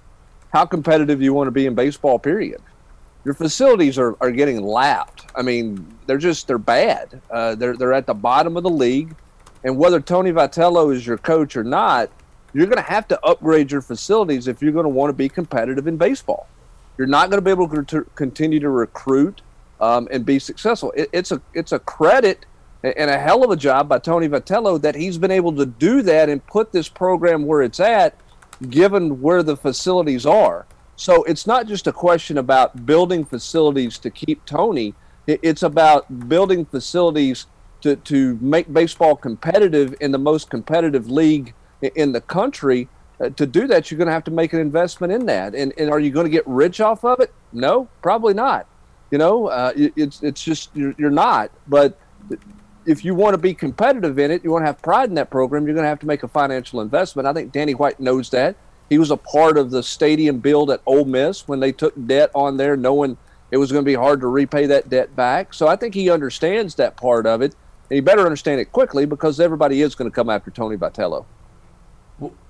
how 0.52 0.64
competitive 0.64 1.20
you 1.20 1.34
want 1.34 1.48
to 1.48 1.52
be 1.52 1.66
in 1.66 1.74
baseball. 1.74 2.18
Period. 2.18 2.62
Your 3.24 3.34
facilities 3.34 3.98
are, 3.98 4.16
are 4.20 4.30
getting 4.30 4.62
lapped. 4.62 5.26
I 5.34 5.42
mean, 5.42 5.86
they're 6.06 6.18
just 6.18 6.46
they're 6.46 6.58
bad. 6.58 7.20
Uh, 7.30 7.54
they're 7.54 7.76
they're 7.76 7.92
at 7.92 8.06
the 8.06 8.14
bottom 8.14 8.56
of 8.56 8.62
the 8.62 8.70
league, 8.70 9.14
and 9.64 9.76
whether 9.76 10.00
Tony 10.00 10.32
Vitello 10.32 10.94
is 10.94 11.06
your 11.06 11.18
coach 11.18 11.56
or 11.56 11.64
not, 11.64 12.10
you're 12.52 12.66
going 12.66 12.82
to 12.82 12.90
have 12.90 13.06
to 13.08 13.24
upgrade 13.24 13.70
your 13.70 13.80
facilities 13.80 14.48
if 14.48 14.62
you're 14.62 14.72
going 14.72 14.84
to 14.84 14.90
want 14.90 15.10
to 15.10 15.16
be 15.16 15.28
competitive 15.28 15.86
in 15.86 15.96
baseball. 15.96 16.48
You're 16.98 17.06
not 17.06 17.30
going 17.30 17.38
to 17.38 17.44
be 17.44 17.50
able 17.50 17.84
to 17.84 18.04
continue 18.14 18.60
to 18.60 18.68
recruit 18.68 19.40
um, 19.80 20.08
and 20.10 20.24
be 20.26 20.38
successful. 20.38 20.92
It, 20.96 21.08
it's 21.12 21.32
a 21.32 21.40
it's 21.54 21.72
a 21.72 21.78
credit 21.78 22.46
and 22.82 23.10
a 23.10 23.18
hell 23.18 23.44
of 23.44 23.50
a 23.50 23.56
job 23.56 23.88
by 23.88 23.98
Tony 23.98 24.28
Vitello 24.28 24.80
that 24.82 24.94
he's 24.94 25.18
been 25.18 25.30
able 25.30 25.54
to 25.56 25.66
do 25.66 26.02
that 26.02 26.28
and 26.28 26.44
put 26.46 26.72
this 26.72 26.88
program 26.88 27.46
where 27.46 27.62
it's 27.62 27.80
at, 27.80 28.16
given 28.70 29.20
where 29.20 29.42
the 29.42 29.56
facilities 29.56 30.26
are. 30.26 30.66
So 30.96 31.22
it's 31.24 31.46
not 31.46 31.66
just 31.66 31.86
a 31.86 31.92
question 31.92 32.38
about 32.38 32.86
building 32.86 33.24
facilities 33.24 33.98
to 33.98 34.10
keep 34.10 34.44
Tony. 34.44 34.94
It's 35.26 35.62
about 35.62 36.28
building 36.28 36.64
facilities 36.64 37.46
to, 37.82 37.96
to 37.96 38.38
make 38.40 38.72
baseball 38.72 39.16
competitive 39.16 39.94
in 40.00 40.12
the 40.12 40.18
most 40.18 40.50
competitive 40.50 41.10
league 41.10 41.54
in 41.82 42.12
the 42.12 42.20
country. 42.20 42.88
Uh, 43.20 43.30
to 43.30 43.46
do 43.46 43.66
that, 43.68 43.90
you're 43.90 43.98
going 43.98 44.06
to 44.06 44.12
have 44.12 44.24
to 44.24 44.30
make 44.30 44.52
an 44.52 44.60
investment 44.60 45.12
in 45.12 45.26
that. 45.26 45.54
And, 45.54 45.72
and 45.78 45.90
are 45.90 46.00
you 46.00 46.10
going 46.10 46.26
to 46.26 46.30
get 46.30 46.46
rich 46.46 46.80
off 46.80 47.04
of 47.04 47.20
it? 47.20 47.32
No, 47.52 47.88
probably 48.02 48.34
not. 48.34 48.66
You 49.10 49.18
know, 49.18 49.48
uh, 49.48 49.72
it's 49.76 50.22
it's 50.22 50.42
just 50.42 50.70
you're, 50.74 50.94
you're 50.96 51.10
not. 51.10 51.50
But 51.68 51.98
if 52.86 53.04
you 53.04 53.14
want 53.14 53.34
to 53.34 53.38
be 53.38 53.54
competitive 53.54 54.18
in 54.18 54.30
it, 54.30 54.42
you 54.44 54.50
want 54.50 54.62
to 54.62 54.66
have 54.66 54.80
pride 54.82 55.08
in 55.08 55.14
that 55.16 55.30
program, 55.30 55.66
you're 55.66 55.74
going 55.74 55.84
to 55.84 55.88
have 55.88 56.00
to 56.00 56.06
make 56.06 56.22
a 56.22 56.28
financial 56.28 56.80
investment. 56.80 57.26
I 57.26 57.32
think 57.32 57.52
Danny 57.52 57.74
White 57.74 58.00
knows 58.00 58.30
that. 58.30 58.56
He 58.88 58.98
was 58.98 59.10
a 59.10 59.16
part 59.16 59.56
of 59.56 59.70
the 59.70 59.82
stadium 59.82 60.38
build 60.38 60.70
at 60.70 60.80
Ole 60.84 61.04
Miss 61.04 61.48
when 61.48 61.60
they 61.60 61.72
took 61.72 61.94
debt 62.06 62.30
on 62.34 62.56
there, 62.56 62.76
knowing 62.76 63.16
it 63.50 63.56
was 63.56 63.72
going 63.72 63.84
to 63.84 63.88
be 63.88 63.94
hard 63.94 64.20
to 64.20 64.26
repay 64.26 64.66
that 64.66 64.88
debt 64.88 65.14
back. 65.16 65.54
So 65.54 65.66
I 65.68 65.76
think 65.76 65.94
he 65.94 66.10
understands 66.10 66.74
that 66.74 66.96
part 66.96 67.26
of 67.26 67.40
it, 67.40 67.54
and 67.88 67.94
he 67.94 68.00
better 68.00 68.22
understand 68.22 68.60
it 68.60 68.72
quickly 68.72 69.06
because 69.06 69.40
everybody 69.40 69.80
is 69.80 69.94
going 69.94 70.10
to 70.10 70.14
come 70.14 70.28
after 70.28 70.50
Tony 70.50 70.76
Vitello. 70.76 71.24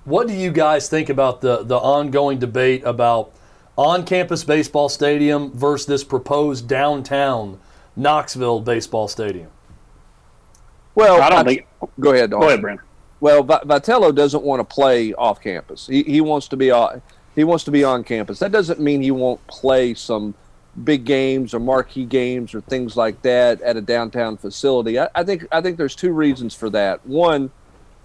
What 0.05 0.27
do 0.27 0.35
you 0.35 0.51
guys 0.51 0.88
think 0.88 1.09
about 1.09 1.40
the 1.40 1.62
the 1.62 1.77
ongoing 1.77 2.38
debate 2.38 2.83
about 2.85 3.33
on-campus 3.77 4.45
baseball 4.45 4.88
stadium 4.88 5.53
versus 5.53 5.87
this 5.87 6.05
proposed 6.05 6.68
downtown 6.68 7.61
Knoxville 7.97 8.61
baseball 8.61 9.09
stadium? 9.09 9.49
Well, 10.95 11.23
I 11.23 11.31
don't 11.31 11.45
think. 11.45 11.67
Go 11.99 12.13
ahead. 12.13 12.31
Go 12.31 12.43
ahead, 12.43 12.61
Brandon. 12.61 12.85
Well, 13.21 13.45
Vitello 13.45 14.15
doesn't 14.15 14.43
want 14.43 14.69
to 14.69 14.75
play 14.75 15.15
off 15.15 15.41
campus. 15.41 15.87
He, 15.87 16.03
he 16.03 16.21
wants 16.21 16.49
to 16.49 16.57
be 16.57 16.71
on. 16.71 17.03
He 17.35 17.45
wants 17.45 17.65
to 17.65 17.71
be 17.71 17.85
on 17.85 18.05
campus. 18.05 18.39
That 18.41 18.53
doesn't 18.53 18.81
mean 18.81 19.01
he 19.01 19.11
won't 19.11 19.47
play 19.47 19.95
some 19.95 20.35
big 20.85 21.05
games 21.05 21.55
or 21.55 21.61
marquee 21.61 22.05
games 22.05 22.55
or 22.55 22.61
things 22.63 22.97
like 22.97 23.21
that 23.23 23.61
at 23.61 23.77
a 23.77 23.81
downtown 23.81 24.37
facility. 24.37 24.99
I, 24.99 25.09
I 25.15 25.25
think 25.25 25.47
I 25.53 25.61
think 25.61 25.77
there's 25.77 25.95
two 25.95 26.13
reasons 26.13 26.55
for 26.55 26.69
that. 26.71 27.07
One, 27.07 27.51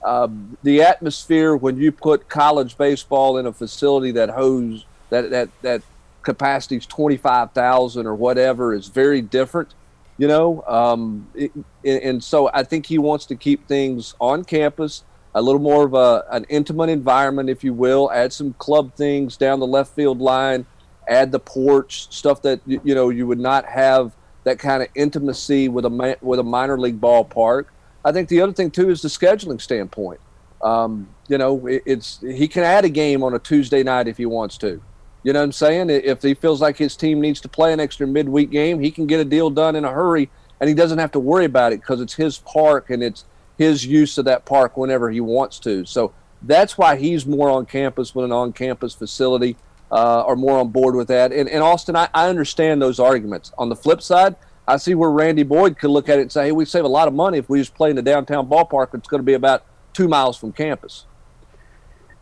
uh, 0.03 0.27
the 0.63 0.81
atmosphere 0.81 1.55
when 1.55 1.77
you 1.77 1.91
put 1.91 2.29
college 2.29 2.77
baseball 2.77 3.37
in 3.37 3.45
a 3.45 3.53
facility 3.53 4.11
that 4.11 4.29
hose 4.29 4.85
that 5.09 5.29
that 5.31 5.49
that 5.61 5.81
capacity 6.21 6.77
is 6.77 6.85
twenty 6.85 7.17
five 7.17 7.51
thousand 7.53 8.05
or 8.05 8.15
whatever 8.15 8.73
is 8.73 8.87
very 8.87 9.21
different 9.21 9.73
you 10.17 10.27
know 10.27 10.63
um, 10.67 11.27
it, 11.35 11.51
and 11.83 12.23
so 12.23 12.49
i 12.53 12.63
think 12.63 12.85
he 12.85 12.97
wants 12.97 13.25
to 13.25 13.35
keep 13.35 13.67
things 13.67 14.15
on 14.19 14.43
campus 14.43 15.03
a 15.35 15.41
little 15.41 15.61
more 15.61 15.85
of 15.85 15.93
a, 15.93 16.25
an 16.31 16.45
intimate 16.49 16.89
environment 16.89 17.49
if 17.49 17.63
you 17.63 17.73
will 17.73 18.11
add 18.11 18.33
some 18.33 18.53
club 18.53 18.93
things 18.95 19.37
down 19.37 19.59
the 19.59 19.67
left 19.67 19.93
field 19.93 20.19
line 20.19 20.65
add 21.07 21.31
the 21.31 21.39
porch 21.39 22.13
stuff 22.13 22.41
that 22.41 22.59
you 22.65 22.95
know 22.95 23.09
you 23.09 23.25
would 23.27 23.39
not 23.39 23.65
have 23.65 24.13
that 24.43 24.59
kind 24.59 24.81
of 24.81 24.89
intimacy 24.95 25.67
with 25.67 25.85
a 25.85 26.17
with 26.21 26.39
a 26.39 26.43
minor 26.43 26.79
league 26.79 27.01
ballpark. 27.01 27.65
I 28.05 28.11
think 28.11 28.29
the 28.29 28.41
other 28.41 28.53
thing 28.53 28.71
too 28.71 28.89
is 28.89 29.01
the 29.01 29.09
scheduling 29.09 29.59
standpoint. 29.59 30.19
Um, 30.61 31.09
you 31.27 31.37
know 31.37 31.67
it, 31.67 31.83
it's 31.85 32.19
he 32.21 32.47
can 32.47 32.63
add 32.63 32.85
a 32.85 32.89
game 32.89 33.23
on 33.23 33.33
a 33.33 33.39
tuesday 33.39 33.83
night 33.83 34.07
if 34.07 34.17
he 34.17 34.25
wants 34.25 34.57
to 34.59 34.81
you 35.23 35.33
know 35.33 35.39
what 35.39 35.45
I'm 35.45 35.51
saying? 35.51 35.89
If 35.89 36.21
he 36.21 36.33
feels 36.33 36.61
like 36.61 36.77
his 36.77 36.95
team 36.95 37.19
needs 37.19 37.41
to 37.41 37.49
play 37.49 37.73
an 37.73 37.79
extra 37.79 38.07
midweek 38.07 38.49
game, 38.49 38.79
he 38.79 38.91
can 38.91 39.07
get 39.07 39.19
a 39.19 39.25
deal 39.25 39.49
done 39.49 39.75
in 39.75 39.83
a 39.83 39.91
hurry, 39.91 40.29
and 40.59 40.67
he 40.67 40.73
doesn't 40.73 40.99
have 40.99 41.11
to 41.11 41.19
worry 41.19 41.45
about 41.45 41.73
it 41.73 41.81
because 41.81 42.01
it's 42.01 42.13
his 42.13 42.37
park 42.37 42.89
and 42.89 43.03
it's 43.03 43.25
his 43.57 43.85
use 43.85 44.17
of 44.17 44.25
that 44.25 44.45
park 44.45 44.77
whenever 44.77 45.09
he 45.09 45.19
wants 45.19 45.59
to. 45.59 45.85
So 45.85 46.13
that's 46.43 46.77
why 46.77 46.95
he's 46.95 47.25
more 47.25 47.49
on 47.49 47.65
campus 47.65 48.13
with 48.13 48.25
an 48.25 48.31
on-campus 48.31 48.93
facility, 48.93 49.57
uh, 49.91 50.21
or 50.21 50.35
more 50.35 50.59
on 50.59 50.69
board 50.69 50.95
with 50.95 51.07
that. 51.07 51.31
And, 51.33 51.49
and 51.49 51.63
Austin, 51.63 51.95
I, 51.95 52.09
I 52.13 52.29
understand 52.29 52.81
those 52.81 52.99
arguments. 52.99 53.51
On 53.57 53.69
the 53.69 53.75
flip 53.75 54.01
side, 54.01 54.35
I 54.67 54.77
see 54.77 54.93
where 54.95 55.09
Randy 55.09 55.43
Boyd 55.43 55.79
could 55.79 55.89
look 55.89 56.09
at 56.09 56.19
it 56.19 56.23
and 56.23 56.31
say, 56.31 56.45
"Hey, 56.45 56.51
we 56.51 56.65
save 56.65 56.83
a 56.83 56.89
lot 56.89 57.07
of 57.07 57.13
money 57.13 57.37
if 57.37 57.49
we 57.49 57.59
just 57.59 57.73
play 57.73 57.89
in 57.89 57.95
the 57.95 58.01
downtown 58.01 58.47
ballpark. 58.47 58.93
It's 58.93 59.07
going 59.07 59.19
to 59.19 59.25
be 59.25 59.33
about 59.33 59.63
two 59.93 60.07
miles 60.07 60.37
from 60.37 60.51
campus." 60.51 61.05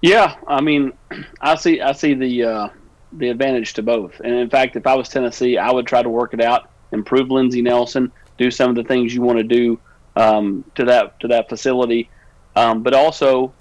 Yeah, 0.02 0.36
I 0.48 0.62
mean, 0.62 0.94
I 1.42 1.56
see. 1.56 1.82
I 1.82 1.92
see 1.92 2.14
the. 2.14 2.44
Uh 2.44 2.70
the 3.18 3.30
advantage 3.30 3.74
to 3.74 3.84
both. 3.84 4.20
And 4.20 4.34
in 4.34 4.50
fact, 4.50 4.76
if 4.76 4.86
I 4.88 4.96
was 4.96 5.10
Tennessee, 5.10 5.58
I 5.58 5.72
would 5.72 5.88
try 5.88 6.04
to 6.04 6.10
work 6.10 6.34
it 6.34 6.42
out, 6.42 6.70
improve 6.92 7.32
Lindsey 7.32 7.62
Nelson, 7.62 8.12
do 8.38 8.52
some 8.52 8.70
of 8.70 8.76
the 8.76 8.84
things 8.84 9.14
you 9.14 9.22
want 9.22 9.38
to 9.38 9.44
do 9.44 9.80
um, 10.16 10.64
to 10.76 10.86
that 10.86 11.20
to 11.22 11.28
that 11.30 11.50
facility, 11.50 12.10
um, 12.56 12.84
but 12.84 12.94
also 12.94 13.54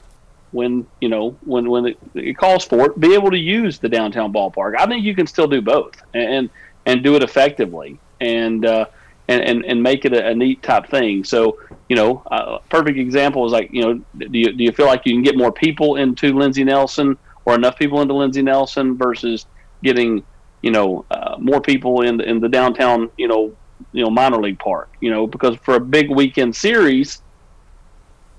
when 0.52 0.86
you 1.00 1.08
know 1.08 1.36
when 1.44 1.68
when 1.68 1.86
it, 1.86 1.98
it, 2.14 2.38
calls 2.38 2.64
for 2.64 2.86
it, 2.86 3.00
be 3.00 3.14
able 3.14 3.30
to 3.30 3.38
use 3.38 3.78
the 3.78 3.88
downtown 3.88 4.32
ballpark. 4.32 4.76
I 4.78 4.86
think 4.86 5.04
you 5.04 5.14
can 5.14 5.26
still 5.26 5.48
do 5.48 5.60
both 5.60 5.94
and 6.14 6.48
and 6.86 7.02
do 7.02 7.16
it 7.16 7.22
effectively 7.22 7.98
and 8.20 8.64
uh, 8.64 8.86
and, 9.28 9.42
and 9.42 9.64
and 9.64 9.82
make 9.82 10.04
it 10.04 10.12
a, 10.12 10.28
a, 10.28 10.34
neat 10.34 10.62
type 10.62 10.86
thing. 10.88 11.24
So 11.24 11.58
you 11.88 11.96
know, 11.96 12.22
a 12.26 12.60
perfect 12.68 12.98
example 12.98 13.44
is 13.46 13.52
like 13.52 13.70
you 13.72 13.82
know, 13.82 13.94
do 14.16 14.38
you 14.38 14.52
do 14.52 14.64
you 14.64 14.72
feel 14.72 14.86
like 14.86 15.02
you 15.04 15.12
can 15.12 15.22
get 15.22 15.36
more 15.36 15.52
people 15.52 15.96
into 15.96 16.32
Lindsey 16.32 16.64
Nelson? 16.64 17.18
Or 17.44 17.54
enough 17.54 17.78
people 17.78 18.00
into 18.00 18.14
Lindsey 18.14 18.42
Nelson 18.42 18.96
versus 18.96 19.46
getting 19.82 20.24
you 20.62 20.70
know 20.70 21.04
uh, 21.10 21.36
more 21.38 21.60
people 21.60 22.00
in 22.02 22.16
the, 22.16 22.24
in 22.28 22.40
the 22.40 22.48
downtown 22.48 23.10
you 23.18 23.28
know 23.28 23.54
you 23.92 24.02
know 24.02 24.10
minor 24.10 24.40
league 24.40 24.58
park 24.58 24.88
you 25.00 25.10
know 25.10 25.26
because 25.26 25.56
for 25.56 25.74
a 25.74 25.80
big 25.80 26.10
weekend 26.10 26.56
series 26.56 27.20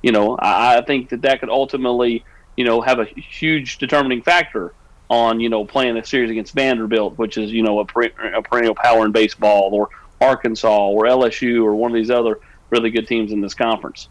you 0.01 0.11
know 0.11 0.35
I, 0.37 0.77
I 0.77 0.81
think 0.81 1.09
that 1.09 1.21
that 1.21 1.39
could 1.39 1.49
ultimately 1.49 2.25
you 2.57 2.65
know 2.65 2.81
have 2.81 2.99
a 2.99 3.05
huge 3.05 3.77
determining 3.77 4.21
factor 4.23 4.73
on 5.09 5.39
you 5.39 5.49
know 5.49 5.65
playing 5.65 5.97
a 5.97 6.05
series 6.05 6.31
against 6.31 6.53
Vanderbilt 6.53 7.17
which 7.17 7.37
is 7.37 7.51
you 7.51 7.61
know 7.61 7.79
a, 7.79 7.83
a 7.83 8.41
perennial 8.41 8.75
power 8.75 9.05
in 9.05 9.11
baseball 9.11 9.69
or 9.73 9.89
Arkansas 10.19 10.87
or 10.87 11.03
LSU 11.03 11.63
or 11.63 11.75
one 11.75 11.91
of 11.91 11.95
these 11.95 12.09
other 12.09 12.39
really 12.71 12.89
good 12.89 13.07
teams 13.07 13.31
in 13.31 13.41
this 13.41 13.53
conference 13.53 14.09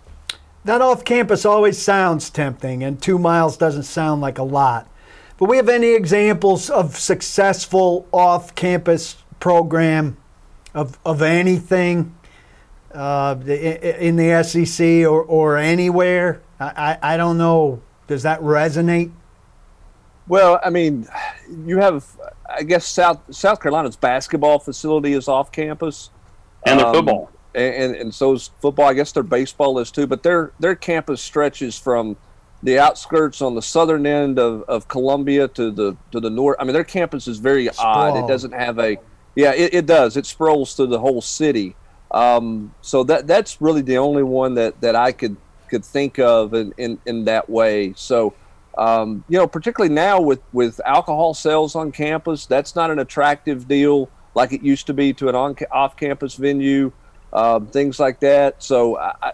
that 0.65 0.81
off 0.81 1.05
campus 1.05 1.45
always 1.45 1.81
sounds 1.81 2.31
tempting, 2.31 2.83
and 2.83 3.01
two 3.01 3.19
miles 3.19 3.57
doesn't 3.57 3.85
sound 3.85 4.21
like 4.21 4.39
a 4.39 4.43
lot. 4.43 4.89
But 5.39 5.49
we 5.49 5.57
have 5.57 5.69
any 5.69 5.95
examples 5.95 6.71
of 6.71 6.97
successful 6.97 8.07
off 8.13 8.55
campus 8.55 9.17
program 9.41 10.17
of, 10.75 10.99
of 11.05 11.23
anything 11.23 12.15
uh, 12.95 13.37
in 13.47 14.17
the 14.17 14.43
SEC 14.43 15.05
or, 15.05 15.23
or 15.23 15.57
anywhere? 15.57 16.41
I, 16.61 16.99
I 17.03 17.17
don't 17.17 17.37
know. 17.37 17.83
Does 18.07 18.23
that 18.23 18.41
resonate? 18.41 19.13
Well, 20.29 20.61
I 20.65 20.71
mean, 20.71 21.07
you 21.67 21.79
have, 21.79 22.07
I 22.49 22.63
guess 22.63 22.87
South 22.87 23.21
South 23.35 23.61
Carolina's 23.61 23.97
basketball 23.97 24.59
facility 24.59 25.13
is 25.13 25.29
off 25.29 25.53
campus, 25.53 26.11
and 26.65 26.81
their 26.81 26.87
um, 26.87 26.95
football, 26.95 27.31
and, 27.55 27.75
and 27.75 27.97
and 27.97 28.15
so 28.15 28.33
is 28.33 28.51
football. 28.61 28.87
I 28.87 28.95
guess 28.95 29.13
their 29.13 29.23
baseball 29.23 29.79
is 29.79 29.91
too, 29.91 30.07
but 30.07 30.23
their 30.23 30.53
their 30.59 30.75
campus 30.75 31.21
stretches 31.21 31.79
from 31.79 32.17
the 32.63 32.79
outskirts 32.79 33.43
on 33.43 33.55
the 33.55 33.63
southern 33.63 34.07
end 34.07 34.39
of, 34.39 34.63
of 34.63 34.89
Columbia 34.89 35.49
to 35.49 35.71
the 35.71 35.97
to 36.13 36.21
the 36.21 36.31
north. 36.31 36.57
I 36.59 36.65
mean, 36.65 36.73
their 36.73 36.85
campus 36.85 37.29
is 37.29 37.39
very 37.39 37.67
Sprawl. 37.69 38.15
odd. 38.15 38.25
It 38.25 38.29
doesn't 38.29 38.53
have 38.53 38.79
a 38.79 38.99
yeah, 39.35 39.53
it, 39.53 39.75
it 39.75 39.87
does. 39.87 40.17
It 40.17 40.27
sprawls 40.27 40.75
through 40.75 40.89
the 40.89 41.01
whole 41.01 41.21
city. 41.21 41.77
Um, 42.11 42.73
so 42.81 43.03
that 43.05 43.27
that's 43.27 43.61
really 43.61 43.83
the 43.83 43.99
only 43.99 44.23
one 44.23 44.55
that, 44.55 44.81
that 44.81 44.95
I 44.95 45.13
could 45.13 45.37
could 45.69 45.85
think 45.85 46.19
of 46.19 46.55
in, 46.55 46.73
in, 46.77 47.01
in 47.07 47.25
that 47.25 47.51
way. 47.51 47.95
So 47.97 48.35
um, 48.77 49.25
you 49.29 49.39
know, 49.39 49.47
particularly 49.47 49.95
now 49.95 50.21
with, 50.21 50.41
with 50.53 50.81
alcohol 50.85 51.35
sales 51.35 51.75
on 51.75 51.93
campus, 51.93 52.47
that's 52.47 52.75
not 52.75 52.91
an 52.91 52.99
attractive 52.99 53.69
deal 53.69 54.09
like 54.35 54.53
it 54.53 54.63
used 54.63 54.87
to 54.89 54.95
be 54.95 55.13
to 55.15 55.29
an 55.29 55.35
on, 55.35 55.57
off-campus 55.71 56.35
venue, 56.35 56.91
um, 57.35 57.67
things 57.67 57.99
like 57.99 58.21
that. 58.21 58.63
So, 58.63 58.99
I, 58.99 59.33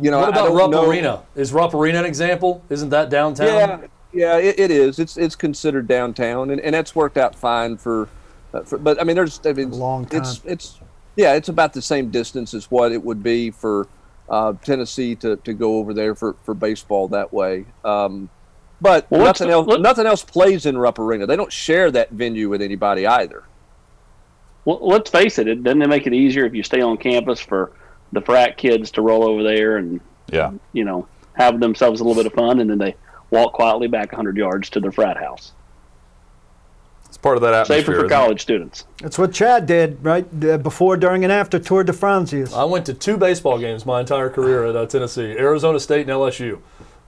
you 0.00 0.10
know, 0.10 0.20
what 0.20 0.30
about 0.30 0.52
Rupp 0.52 0.70
know. 0.70 0.88
Arena? 0.88 1.22
Is 1.34 1.52
Rupp 1.52 1.74
Arena 1.74 1.98
an 1.98 2.04
example? 2.04 2.62
Isn't 2.70 2.90
that 2.90 3.10
downtown? 3.10 3.46
Yeah, 3.46 3.86
yeah, 4.12 4.38
it, 4.38 4.58
it 4.58 4.70
is. 4.70 4.98
It's 4.98 5.16
it's 5.16 5.36
considered 5.36 5.86
downtown, 5.86 6.50
and, 6.50 6.60
and 6.60 6.74
that's 6.74 6.94
worked 6.94 7.18
out 7.18 7.34
fine 7.34 7.76
for, 7.76 8.08
uh, 8.52 8.62
for. 8.62 8.78
But 8.78 9.00
I 9.00 9.04
mean, 9.04 9.16
there's 9.16 9.40
I 9.44 9.52
mean, 9.52 9.72
long 9.72 10.06
time. 10.06 10.22
It's 10.22 10.40
it's 10.44 10.80
yeah, 11.16 11.34
it's 11.34 11.48
about 11.48 11.72
the 11.72 11.82
same 11.82 12.10
distance 12.10 12.54
as 12.54 12.70
what 12.70 12.92
it 12.92 13.02
would 13.02 13.22
be 13.22 13.50
for 13.50 13.88
uh, 14.28 14.54
Tennessee 14.62 15.14
to, 15.16 15.36
to 15.36 15.52
go 15.52 15.76
over 15.76 15.94
there 15.94 16.14
for, 16.14 16.36
for 16.42 16.54
baseball 16.54 17.08
that 17.08 17.32
way. 17.32 17.66
Um, 17.84 18.28
but 18.80 19.10
well, 19.10 19.24
nothing 19.24 19.50
else. 19.50 19.66
Look, 19.66 19.80
nothing 19.80 20.06
else 20.06 20.24
plays 20.24 20.66
in 20.66 20.76
Rupp 20.76 20.98
Arena. 20.98 21.26
They 21.26 21.36
don't 21.36 21.52
share 21.52 21.90
that 21.92 22.10
venue 22.10 22.48
with 22.48 22.62
anybody 22.62 23.06
either. 23.06 23.44
Well, 24.64 24.78
let's 24.80 25.10
face 25.10 25.38
it. 25.38 25.48
It 25.48 25.62
doesn't 25.62 25.82
it 25.82 25.88
make 25.88 26.06
it 26.06 26.14
easier 26.14 26.44
if 26.44 26.54
you 26.54 26.62
stay 26.62 26.80
on 26.80 26.96
campus 26.96 27.40
for 27.40 27.72
the 28.12 28.20
frat 28.20 28.56
kids 28.56 28.90
to 28.92 29.02
roll 29.02 29.24
over 29.24 29.42
there 29.42 29.76
and 29.76 30.00
yeah, 30.30 30.52
you 30.72 30.84
know, 30.84 31.06
have 31.34 31.60
themselves 31.60 32.00
a 32.00 32.04
little 32.04 32.20
bit 32.20 32.30
of 32.30 32.32
fun, 32.32 32.60
and 32.60 32.70
then 32.70 32.78
they 32.78 32.94
walk 33.30 33.52
quietly 33.52 33.88
back 33.88 34.12
100 34.12 34.36
yards 34.36 34.70
to 34.70 34.80
their 34.80 34.92
frat 34.92 35.16
house. 35.16 35.52
It's 37.06 37.18
part 37.18 37.36
of 37.36 37.42
that 37.42 37.54
atmosphere. 37.54 37.78
Safer 37.78 38.00
for 38.00 38.08
college 38.08 38.38
it? 38.38 38.42
students. 38.42 38.86
That's 38.98 39.18
what 39.18 39.32
Chad 39.32 39.66
did, 39.66 40.02
right? 40.02 40.26
Uh, 40.44 40.58
before, 40.58 40.96
during, 40.96 41.22
and 41.22 41.32
after 41.32 41.58
Tour 41.58 41.84
de 41.84 41.92
France. 41.92 42.32
I 42.52 42.64
went 42.64 42.86
to 42.86 42.94
two 42.94 43.16
baseball 43.16 43.58
games 43.58 43.86
my 43.86 44.00
entire 44.00 44.30
career 44.30 44.64
at 44.64 44.74
uh, 44.74 44.86
Tennessee, 44.86 45.32
Arizona 45.32 45.78
State 45.78 46.02
and 46.02 46.10
LSU 46.10 46.60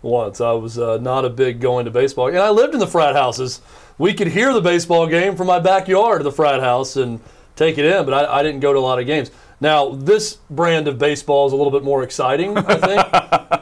once. 0.02 0.40
I 0.40 0.52
was 0.52 0.78
uh, 0.78 0.98
not 0.98 1.24
a 1.24 1.30
big 1.30 1.60
going 1.60 1.86
to 1.86 1.90
baseball, 1.90 2.28
and 2.28 2.38
I 2.38 2.50
lived 2.50 2.74
in 2.74 2.80
the 2.80 2.86
frat 2.86 3.16
houses. 3.16 3.60
We 3.98 4.14
could 4.14 4.28
hear 4.28 4.52
the 4.52 4.60
baseball 4.60 5.06
game 5.06 5.36
from 5.36 5.48
my 5.48 5.58
backyard 5.58 6.20
of 6.20 6.24
the 6.24 6.32
frat 6.32 6.60
house 6.60 6.96
and 6.96 7.20
take 7.56 7.78
it 7.78 7.84
in, 7.84 8.04
but 8.04 8.14
I, 8.14 8.38
I 8.38 8.42
didn't 8.42 8.60
go 8.60 8.72
to 8.72 8.78
a 8.78 8.80
lot 8.80 9.00
of 9.00 9.06
games. 9.06 9.30
Now, 9.60 9.90
this 9.90 10.34
brand 10.50 10.86
of 10.86 10.98
baseball 10.98 11.46
is 11.46 11.52
a 11.52 11.56
little 11.56 11.72
bit 11.72 11.82
more 11.82 12.02
exciting, 12.02 12.56
I 12.58 12.76
think. 12.76 13.00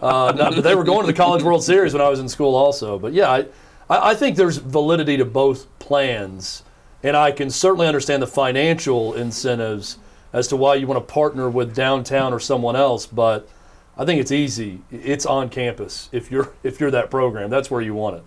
uh, 0.03 0.33
not, 0.37 0.63
they 0.63 0.75
were 0.75 0.85
going 0.85 1.03
to 1.03 1.07
the 1.07 1.17
College 1.17 1.43
World 1.43 1.63
Series 1.63 1.93
when 1.93 2.03
I 2.03 2.09
was 2.09 2.19
in 2.19 2.29
school, 2.29 2.57
also. 2.57 2.99
But 2.99 3.13
yeah, 3.13 3.31
I, 3.31 3.47
I 3.89 4.15
think 4.15 4.37
there's 4.37 4.57
validity 4.57 5.17
to 5.17 5.25
both 5.25 5.67
plans, 5.79 6.65
and 7.03 7.17
I 7.17 7.31
can 7.31 7.49
certainly 7.49 7.87
understand 7.87 8.23
the 8.23 8.27
financial 8.27 9.15
incentives 9.15 9.99
as 10.33 10.49
to 10.49 10.57
why 10.57 10.75
you 10.75 10.87
want 10.89 11.07
to 11.07 11.13
partner 11.13 11.49
with 11.49 11.75
downtown 11.75 12.33
or 12.33 12.41
someone 12.41 12.75
else. 12.75 13.07
But 13.07 13.49
I 13.97 14.05
think 14.05 14.21
it's 14.21 14.33
easy. 14.33 14.83
It's 14.91 15.25
on 15.25 15.49
campus 15.49 16.09
if 16.11 16.31
you're 16.31 16.53
if 16.65 16.81
you're 16.81 16.91
that 16.91 17.11
program. 17.11 17.51
That's 17.51 17.71
where 17.71 17.81
you 17.81 17.95
want 17.95 18.17
it. 18.17 18.25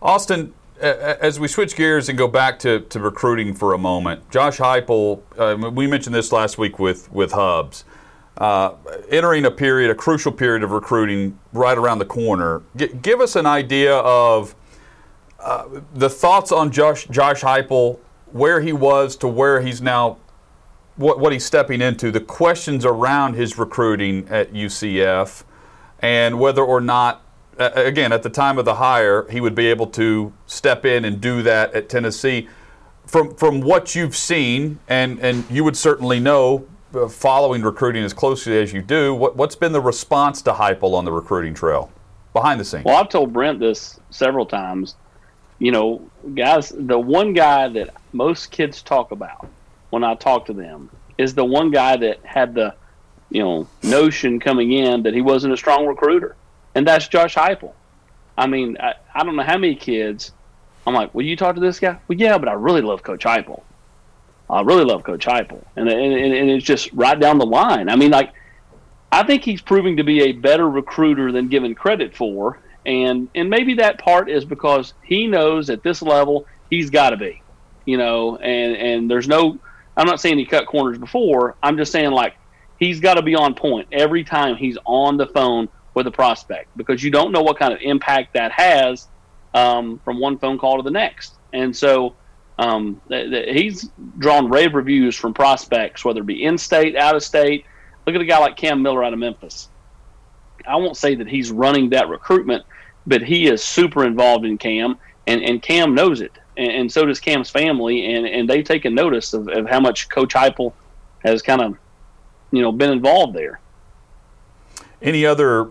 Austin, 0.00 0.54
as 0.80 1.40
we 1.40 1.48
switch 1.48 1.76
gears 1.76 2.08
and 2.08 2.16
go 2.16 2.28
back 2.28 2.58
to, 2.60 2.80
to 2.80 3.00
recruiting 3.00 3.54
for 3.54 3.72
a 3.74 3.78
moment, 3.78 4.30
Josh 4.30 4.58
Heupel, 4.58 5.22
uh, 5.36 5.70
we 5.70 5.86
mentioned 5.86 6.14
this 6.14 6.32
last 6.32 6.58
week 6.58 6.78
with 6.78 7.10
with 7.12 7.32
Hubbs, 7.32 7.84
uh, 8.36 8.74
entering 9.10 9.44
a 9.44 9.50
period, 9.50 9.90
a 9.90 9.94
crucial 9.94 10.32
period 10.32 10.62
of 10.62 10.70
recruiting 10.70 11.38
right 11.52 11.76
around 11.76 11.98
the 11.98 12.04
corner. 12.04 12.62
G- 12.76 12.88
give 12.88 13.20
us 13.20 13.36
an 13.36 13.46
idea 13.46 13.96
of 13.96 14.54
uh, 15.40 15.66
the 15.94 16.10
thoughts 16.10 16.52
on 16.52 16.70
Josh 16.70 17.06
Josh 17.06 17.42
Heupel, 17.42 17.98
where 18.32 18.60
he 18.60 18.72
was 18.72 19.16
to 19.16 19.28
where 19.28 19.60
he's 19.60 19.80
now 19.80 20.18
what, 20.98 21.20
what 21.20 21.32
he's 21.32 21.44
stepping 21.44 21.80
into, 21.80 22.10
the 22.10 22.20
questions 22.20 22.84
around 22.84 23.34
his 23.34 23.56
recruiting 23.56 24.28
at 24.28 24.52
UCF, 24.52 25.44
and 26.00 26.38
whether 26.38 26.62
or 26.62 26.80
not, 26.80 27.22
again, 27.58 28.12
at 28.12 28.22
the 28.22 28.30
time 28.30 28.58
of 28.58 28.64
the 28.64 28.76
hire, 28.76 29.26
he 29.30 29.40
would 29.40 29.54
be 29.54 29.66
able 29.66 29.86
to 29.88 30.32
step 30.46 30.84
in 30.84 31.04
and 31.04 31.20
do 31.20 31.42
that 31.42 31.74
at 31.74 31.88
Tennessee. 31.88 32.48
From 33.06 33.34
from 33.34 33.60
what 33.60 33.94
you've 33.94 34.16
seen, 34.16 34.78
and 34.88 35.18
and 35.20 35.44
you 35.50 35.64
would 35.64 35.76
certainly 35.76 36.20
know, 36.20 36.66
uh, 36.94 37.08
following 37.08 37.62
recruiting 37.62 38.04
as 38.04 38.12
closely 38.12 38.58
as 38.58 38.72
you 38.72 38.82
do, 38.82 39.14
what 39.14 39.36
what's 39.36 39.56
been 39.56 39.72
the 39.72 39.80
response 39.80 40.42
to 40.42 40.52
Heupel 40.52 40.94
on 40.94 41.04
the 41.04 41.12
recruiting 41.12 41.54
trail, 41.54 41.90
behind 42.32 42.60
the 42.60 42.64
scenes? 42.64 42.84
Well, 42.84 42.96
I've 42.96 43.08
told 43.08 43.32
Brent 43.32 43.60
this 43.60 43.98
several 44.10 44.46
times. 44.46 44.96
You 45.58 45.72
know, 45.72 46.08
guys, 46.34 46.72
the 46.76 46.98
one 46.98 47.32
guy 47.32 47.68
that 47.68 47.94
most 48.12 48.50
kids 48.50 48.82
talk 48.82 49.10
about 49.10 49.48
when 49.90 50.04
I 50.04 50.14
talk 50.14 50.46
to 50.46 50.52
them 50.52 50.90
is 51.16 51.34
the 51.34 51.44
one 51.44 51.70
guy 51.70 51.96
that 51.96 52.24
had 52.24 52.54
the 52.54 52.74
you 53.30 53.42
know 53.42 53.66
notion 53.82 54.38
coming 54.38 54.72
in 54.72 55.02
that 55.02 55.14
he 55.14 55.22
wasn't 55.22 55.52
a 55.52 55.56
strong 55.56 55.86
recruiter, 55.86 56.36
and 56.74 56.86
that's 56.86 57.08
Josh 57.08 57.34
Heupel. 57.34 57.72
I 58.36 58.46
mean, 58.46 58.76
I, 58.78 58.94
I 59.14 59.24
don't 59.24 59.36
know 59.36 59.42
how 59.42 59.58
many 59.58 59.74
kids. 59.74 60.32
I'm 60.86 60.94
like, 60.94 61.14
will 61.14 61.24
you 61.24 61.36
talk 61.36 61.56
to 61.56 61.60
this 61.60 61.80
guy? 61.80 61.98
Well, 62.08 62.18
yeah, 62.18 62.38
but 62.38 62.48
I 62.48 62.52
really 62.52 62.80
love 62.80 63.02
Coach 63.02 63.24
Heupel. 63.24 63.62
I 64.48 64.62
really 64.62 64.84
love 64.84 65.04
Coach 65.04 65.26
Heupel, 65.26 65.62
and, 65.76 65.88
and 65.88 66.14
and 66.14 66.50
it's 66.50 66.64
just 66.64 66.90
right 66.94 67.18
down 67.18 67.38
the 67.38 67.44
line. 67.46 67.90
I 67.90 67.96
mean, 67.96 68.10
like, 68.10 68.32
I 69.12 69.22
think 69.24 69.44
he's 69.44 69.60
proving 69.60 69.98
to 69.98 70.04
be 70.04 70.22
a 70.22 70.32
better 70.32 70.68
recruiter 70.68 71.32
than 71.32 71.48
given 71.48 71.74
credit 71.74 72.16
for, 72.16 72.58
and 72.86 73.28
and 73.34 73.50
maybe 73.50 73.74
that 73.74 73.98
part 73.98 74.30
is 74.30 74.46
because 74.46 74.94
he 75.02 75.26
knows 75.26 75.68
at 75.68 75.82
this 75.82 76.00
level 76.00 76.46
he's 76.70 76.88
got 76.88 77.10
to 77.10 77.18
be, 77.18 77.42
you 77.84 77.98
know, 77.98 78.36
and 78.36 78.76
and 78.76 79.10
there's 79.10 79.28
no 79.28 79.58
I'm 79.98 80.06
not 80.06 80.20
saying 80.20 80.38
he 80.38 80.46
cut 80.46 80.66
corners 80.66 80.96
before. 80.96 81.56
I'm 81.62 81.76
just 81.76 81.92
saying 81.92 82.12
like 82.12 82.34
he's 82.78 83.00
got 83.00 83.14
to 83.14 83.22
be 83.22 83.34
on 83.34 83.54
point 83.54 83.88
every 83.92 84.24
time 84.24 84.56
he's 84.56 84.78
on 84.86 85.16
the 85.16 85.26
phone 85.26 85.68
with 85.98 86.06
a 86.06 86.10
prospect 86.10 86.74
because 86.76 87.02
you 87.02 87.10
don't 87.10 87.32
know 87.32 87.42
what 87.42 87.58
kind 87.58 87.72
of 87.72 87.80
impact 87.82 88.32
that 88.34 88.52
has 88.52 89.08
um, 89.52 89.98
from 90.04 90.20
one 90.20 90.38
phone 90.38 90.58
call 90.58 90.76
to 90.76 90.82
the 90.82 90.90
next. 90.90 91.34
And 91.52 91.76
so 91.76 92.14
um, 92.58 93.00
th- 93.08 93.30
th- 93.30 93.60
he's 93.60 93.90
drawn 94.16 94.48
rave 94.48 94.74
reviews 94.74 95.16
from 95.16 95.34
prospects, 95.34 96.04
whether 96.04 96.20
it 96.20 96.26
be 96.26 96.44
in 96.44 96.56
state, 96.56 96.96
out 96.96 97.16
of 97.16 97.22
state. 97.22 97.66
Look 98.06 98.14
at 98.14 98.20
a 98.20 98.24
guy 98.24 98.38
like 98.38 98.56
Cam 98.56 98.80
Miller 98.80 99.04
out 99.04 99.12
of 99.12 99.18
Memphis. 99.18 99.68
I 100.66 100.76
won't 100.76 100.96
say 100.96 101.16
that 101.16 101.28
he's 101.28 101.50
running 101.50 101.90
that 101.90 102.08
recruitment, 102.08 102.64
but 103.06 103.22
he 103.22 103.48
is 103.48 103.62
super 103.62 104.04
involved 104.04 104.44
in 104.44 104.56
Cam, 104.56 104.98
and, 105.26 105.42
and 105.42 105.60
Cam 105.60 105.94
knows 105.94 106.20
it 106.20 106.38
and, 106.58 106.70
and, 106.72 106.92
so 106.92 107.06
does 107.06 107.20
Cam's 107.20 107.48
family, 107.48 108.14
and, 108.14 108.26
and 108.26 108.50
they've 108.50 108.64
taken 108.64 108.94
notice 108.94 109.32
of, 109.32 109.48
of 109.48 109.66
how 109.68 109.80
much 109.80 110.08
Coach 110.08 110.34
Heupel 110.34 110.72
has 111.20 111.40
kind 111.40 111.62
of, 111.62 111.78
you 112.50 112.60
know, 112.60 112.72
been 112.72 112.90
involved 112.90 113.34
there. 113.34 113.60
Any 115.00 115.24
other 115.24 115.70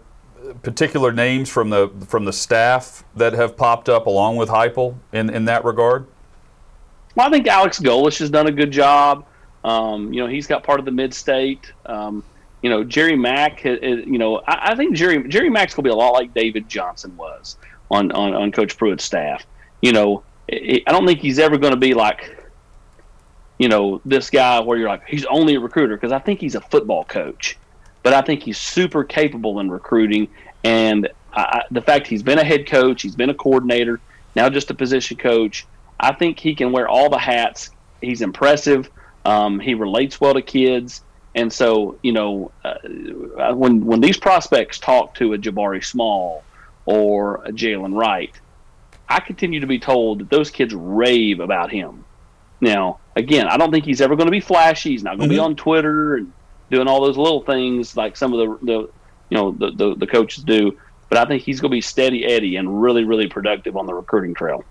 particular 0.61 1.11
names 1.11 1.49
from 1.49 1.69
the 1.69 1.89
from 2.07 2.25
the 2.25 2.33
staff 2.33 3.03
that 3.15 3.33
have 3.33 3.57
popped 3.57 3.89
up 3.89 4.07
along 4.07 4.37
with 4.37 4.49
Heupel 4.49 4.95
in, 5.13 5.29
in 5.29 5.45
that 5.45 5.65
regard? 5.65 6.07
Well, 7.15 7.27
I 7.27 7.31
think 7.31 7.47
Alex 7.47 7.79
Golesh 7.79 8.19
has 8.19 8.29
done 8.29 8.47
a 8.47 8.51
good 8.51 8.71
job. 8.71 9.25
Um, 9.63 10.13
you 10.13 10.21
know, 10.21 10.27
he's 10.27 10.47
got 10.47 10.63
part 10.63 10.79
of 10.79 10.85
the 10.85 10.91
mid-state. 10.91 11.71
Um, 11.85 12.23
you 12.61 12.69
know, 12.69 12.83
Jerry 12.83 13.15
Mack. 13.15 13.63
You 13.63 14.17
know, 14.17 14.37
I, 14.47 14.71
I 14.71 14.75
think 14.75 14.95
Jerry 14.95 15.27
Jerry 15.27 15.49
Mack's 15.49 15.73
gonna 15.73 15.83
be 15.83 15.89
a 15.89 15.95
lot 15.95 16.11
like 16.11 16.33
David 16.33 16.69
Johnson 16.69 17.15
was 17.17 17.57
on 17.89 18.11
on, 18.11 18.33
on 18.33 18.51
Coach 18.51 18.77
Pruitt's 18.77 19.03
staff. 19.03 19.45
You 19.81 19.91
know, 19.91 20.23
I 20.51 20.81
don't 20.87 21.05
think 21.05 21.19
he's 21.19 21.39
ever 21.39 21.57
going 21.57 21.73
to 21.73 21.79
be 21.79 21.93
like, 21.93 22.37
you 23.59 23.67
know, 23.67 24.01
this 24.05 24.29
guy 24.29 24.59
where 24.59 24.77
you're 24.77 24.87
like, 24.87 25.05
he's 25.07 25.25
only 25.25 25.55
a 25.55 25.59
recruiter 25.59 25.95
because 25.95 26.11
I 26.11 26.19
think 26.19 26.39
he's 26.39 26.55
a 26.55 26.61
football 26.61 27.03
coach, 27.03 27.57
but 28.07 28.13
I 28.13 28.21
think 28.21 28.41
he's 28.41 28.57
super 28.57 29.03
capable 29.03 29.59
in 29.59 29.69
recruiting. 29.69 30.29
And 30.63 31.09
I, 31.33 31.63
the 31.71 31.81
fact 31.81 32.07
he's 32.07 32.23
been 32.23 32.39
a 32.39 32.43
head 32.45 32.65
coach, 32.65 33.01
he's 33.01 33.17
been 33.17 33.29
a 33.29 33.33
coordinator, 33.33 33.99
now 34.33 34.47
just 34.47 34.71
a 34.71 34.73
position 34.73 35.17
coach, 35.17 35.67
I 35.99 36.13
think 36.13 36.39
he 36.39 36.55
can 36.55 36.71
wear 36.71 36.87
all 36.87 37.09
the 37.09 37.17
hats. 37.17 37.69
He's 37.99 38.21
impressive. 38.21 38.89
Um, 39.25 39.59
he 39.59 39.73
relates 39.73 40.21
well 40.21 40.35
to 40.35 40.41
kids. 40.41 41.01
And 41.35 41.51
so, 41.51 41.99
you 42.01 42.13
know, 42.13 42.53
uh, 42.63 43.53
when 43.53 43.83
when 43.83 43.99
these 43.99 44.15
prospects 44.15 44.79
talk 44.79 45.13
to 45.15 45.33
a 45.33 45.37
Jabari 45.37 45.83
Small 45.83 46.45
or 46.85 47.43
a 47.43 47.51
Jaylen 47.51 47.93
Wright, 47.93 48.31
I 49.09 49.19
continue 49.19 49.59
to 49.59 49.67
be 49.67 49.79
told 49.79 50.19
that 50.19 50.29
those 50.29 50.49
kids 50.49 50.73
rave 50.73 51.41
about 51.41 51.71
him. 51.71 52.05
Now, 52.61 52.99
again, 53.17 53.49
I 53.49 53.57
don't 53.57 53.69
think 53.69 53.83
he's 53.83 53.99
ever 53.99 54.15
going 54.15 54.27
to 54.27 54.31
be 54.31 54.39
flashy. 54.39 54.91
He's 54.91 55.03
not 55.03 55.17
going 55.17 55.27
to 55.27 55.35
mm-hmm. 55.35 55.43
be 55.43 55.45
on 55.45 55.55
Twitter 55.57 56.15
and 56.15 56.31
doing 56.69 56.87
all 56.87 57.01
those 57.01 57.17
little 57.17 57.41
things 57.41 57.95
like 57.95 58.17
some 58.17 58.33
of 58.33 58.39
the, 58.39 58.65
the 58.65 58.79
you 59.29 59.37
know 59.37 59.51
the, 59.51 59.71
the, 59.71 59.95
the 59.95 60.07
coaches 60.07 60.43
do. 60.43 60.77
But 61.09 61.19
I 61.19 61.25
think 61.25 61.43
he's 61.43 61.61
going 61.61 61.71
to 61.71 61.75
be 61.75 61.81
steady 61.81 62.25
Eddie 62.25 62.57
and 62.57 62.81
really 62.81 63.03
really 63.03 63.27
productive 63.27 63.77
on 63.77 63.85
the 63.85 63.93
recruiting 63.93 64.33
trail. 64.33 64.63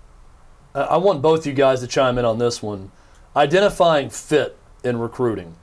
Uh, 0.75 0.87
I 0.89 0.97
want 0.97 1.21
both 1.21 1.47
you 1.47 1.53
guys 1.53 1.79
to 1.81 1.87
chime 1.87 2.17
in 2.17 2.25
on 2.25 2.37
this 2.37 2.61
one. 2.61 2.91
Identifying 3.35 4.09
fit 4.09 4.57
in 4.83 4.99
recruiting. 4.99 5.55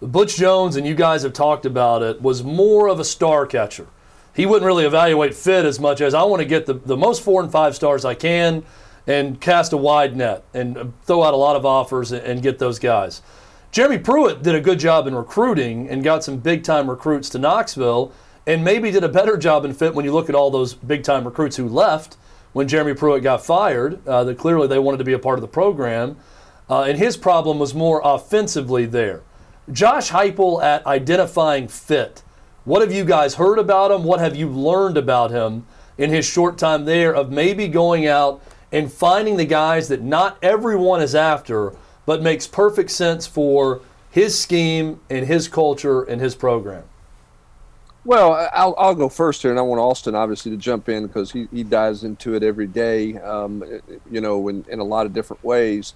Butch 0.00 0.36
Jones, 0.36 0.76
and 0.76 0.86
you 0.86 0.94
guys 0.94 1.22
have 1.22 1.32
talked 1.32 1.64
about 1.64 2.02
it, 2.02 2.20
was 2.20 2.42
more 2.42 2.88
of 2.88 3.00
a 3.00 3.04
star 3.04 3.46
catcher. 3.46 3.86
He 4.34 4.46
wouldn't 4.46 4.66
really 4.66 4.84
evaluate 4.84 5.34
fit 5.34 5.64
as 5.64 5.78
much 5.78 6.00
as 6.00 6.12
I 6.12 6.24
want 6.24 6.40
to 6.40 6.46
get 6.46 6.66
the, 6.66 6.74
the 6.74 6.96
most 6.96 7.22
four 7.22 7.42
and 7.42 7.50
five 7.50 7.74
stars 7.74 8.04
I 8.04 8.14
can 8.14 8.64
and 9.06 9.40
cast 9.40 9.72
a 9.72 9.76
wide 9.76 10.16
net 10.16 10.44
and 10.52 10.92
throw 11.04 11.22
out 11.22 11.34
a 11.34 11.36
lot 11.36 11.56
of 11.56 11.64
offers 11.64 12.10
and 12.12 12.42
get 12.42 12.58
those 12.58 12.78
guys. 12.78 13.22
Jeremy 13.74 13.98
Pruitt 13.98 14.44
did 14.44 14.54
a 14.54 14.60
good 14.60 14.78
job 14.78 15.08
in 15.08 15.16
recruiting 15.16 15.88
and 15.88 16.04
got 16.04 16.22
some 16.22 16.36
big 16.36 16.62
time 16.62 16.88
recruits 16.88 17.28
to 17.30 17.40
Knoxville 17.40 18.12
and 18.46 18.62
maybe 18.62 18.92
did 18.92 19.02
a 19.02 19.08
better 19.08 19.36
job 19.36 19.64
in 19.64 19.74
fit 19.74 19.96
when 19.96 20.04
you 20.04 20.12
look 20.12 20.28
at 20.28 20.36
all 20.36 20.48
those 20.48 20.74
big 20.74 21.02
time 21.02 21.24
recruits 21.24 21.56
who 21.56 21.68
left 21.68 22.16
when 22.52 22.68
Jeremy 22.68 22.94
Pruitt 22.94 23.24
got 23.24 23.44
fired. 23.44 23.98
Uh, 24.06 24.22
that 24.22 24.38
clearly 24.38 24.68
they 24.68 24.78
wanted 24.78 24.98
to 24.98 25.04
be 25.04 25.12
a 25.12 25.18
part 25.18 25.38
of 25.38 25.42
the 25.42 25.48
program. 25.48 26.16
Uh, 26.70 26.82
and 26.82 26.98
his 26.98 27.16
problem 27.16 27.58
was 27.58 27.74
more 27.74 28.00
offensively 28.04 28.86
there. 28.86 29.22
Josh 29.72 30.10
Heupel 30.10 30.62
at 30.62 30.86
identifying 30.86 31.66
fit. 31.66 32.22
What 32.64 32.80
have 32.80 32.92
you 32.92 33.04
guys 33.04 33.34
heard 33.34 33.58
about 33.58 33.90
him? 33.90 34.04
What 34.04 34.20
have 34.20 34.36
you 34.36 34.48
learned 34.48 34.96
about 34.96 35.32
him 35.32 35.66
in 35.98 36.10
his 36.10 36.24
short 36.24 36.58
time 36.58 36.84
there 36.84 37.12
of 37.12 37.32
maybe 37.32 37.66
going 37.66 38.06
out 38.06 38.40
and 38.70 38.92
finding 38.92 39.36
the 39.36 39.44
guys 39.44 39.88
that 39.88 40.00
not 40.00 40.38
everyone 40.44 41.02
is 41.02 41.16
after, 41.16 41.74
but 42.06 42.22
makes 42.22 42.46
perfect 42.46 42.90
sense 42.90 43.26
for 43.26 43.80
his 44.10 44.38
scheme 44.38 45.00
and 45.10 45.26
his 45.26 45.48
culture 45.48 46.02
and 46.02 46.20
his 46.20 46.34
program? 46.34 46.84
Well, 48.04 48.50
I'll, 48.52 48.74
I'll 48.76 48.94
go 48.94 49.08
first 49.08 49.40
here, 49.40 49.50
and 49.50 49.58
I 49.58 49.62
want 49.62 49.80
Austin 49.80 50.14
obviously 50.14 50.50
to 50.50 50.58
jump 50.58 50.90
in 50.90 51.06
because 51.06 51.32
he, 51.32 51.48
he 51.50 51.62
dives 51.62 52.04
into 52.04 52.34
it 52.34 52.42
every 52.42 52.66
day, 52.66 53.16
um, 53.16 53.64
you 54.10 54.20
know, 54.20 54.48
in, 54.48 54.64
in 54.68 54.78
a 54.78 54.84
lot 54.84 55.06
of 55.06 55.14
different 55.14 55.42
ways. 55.42 55.94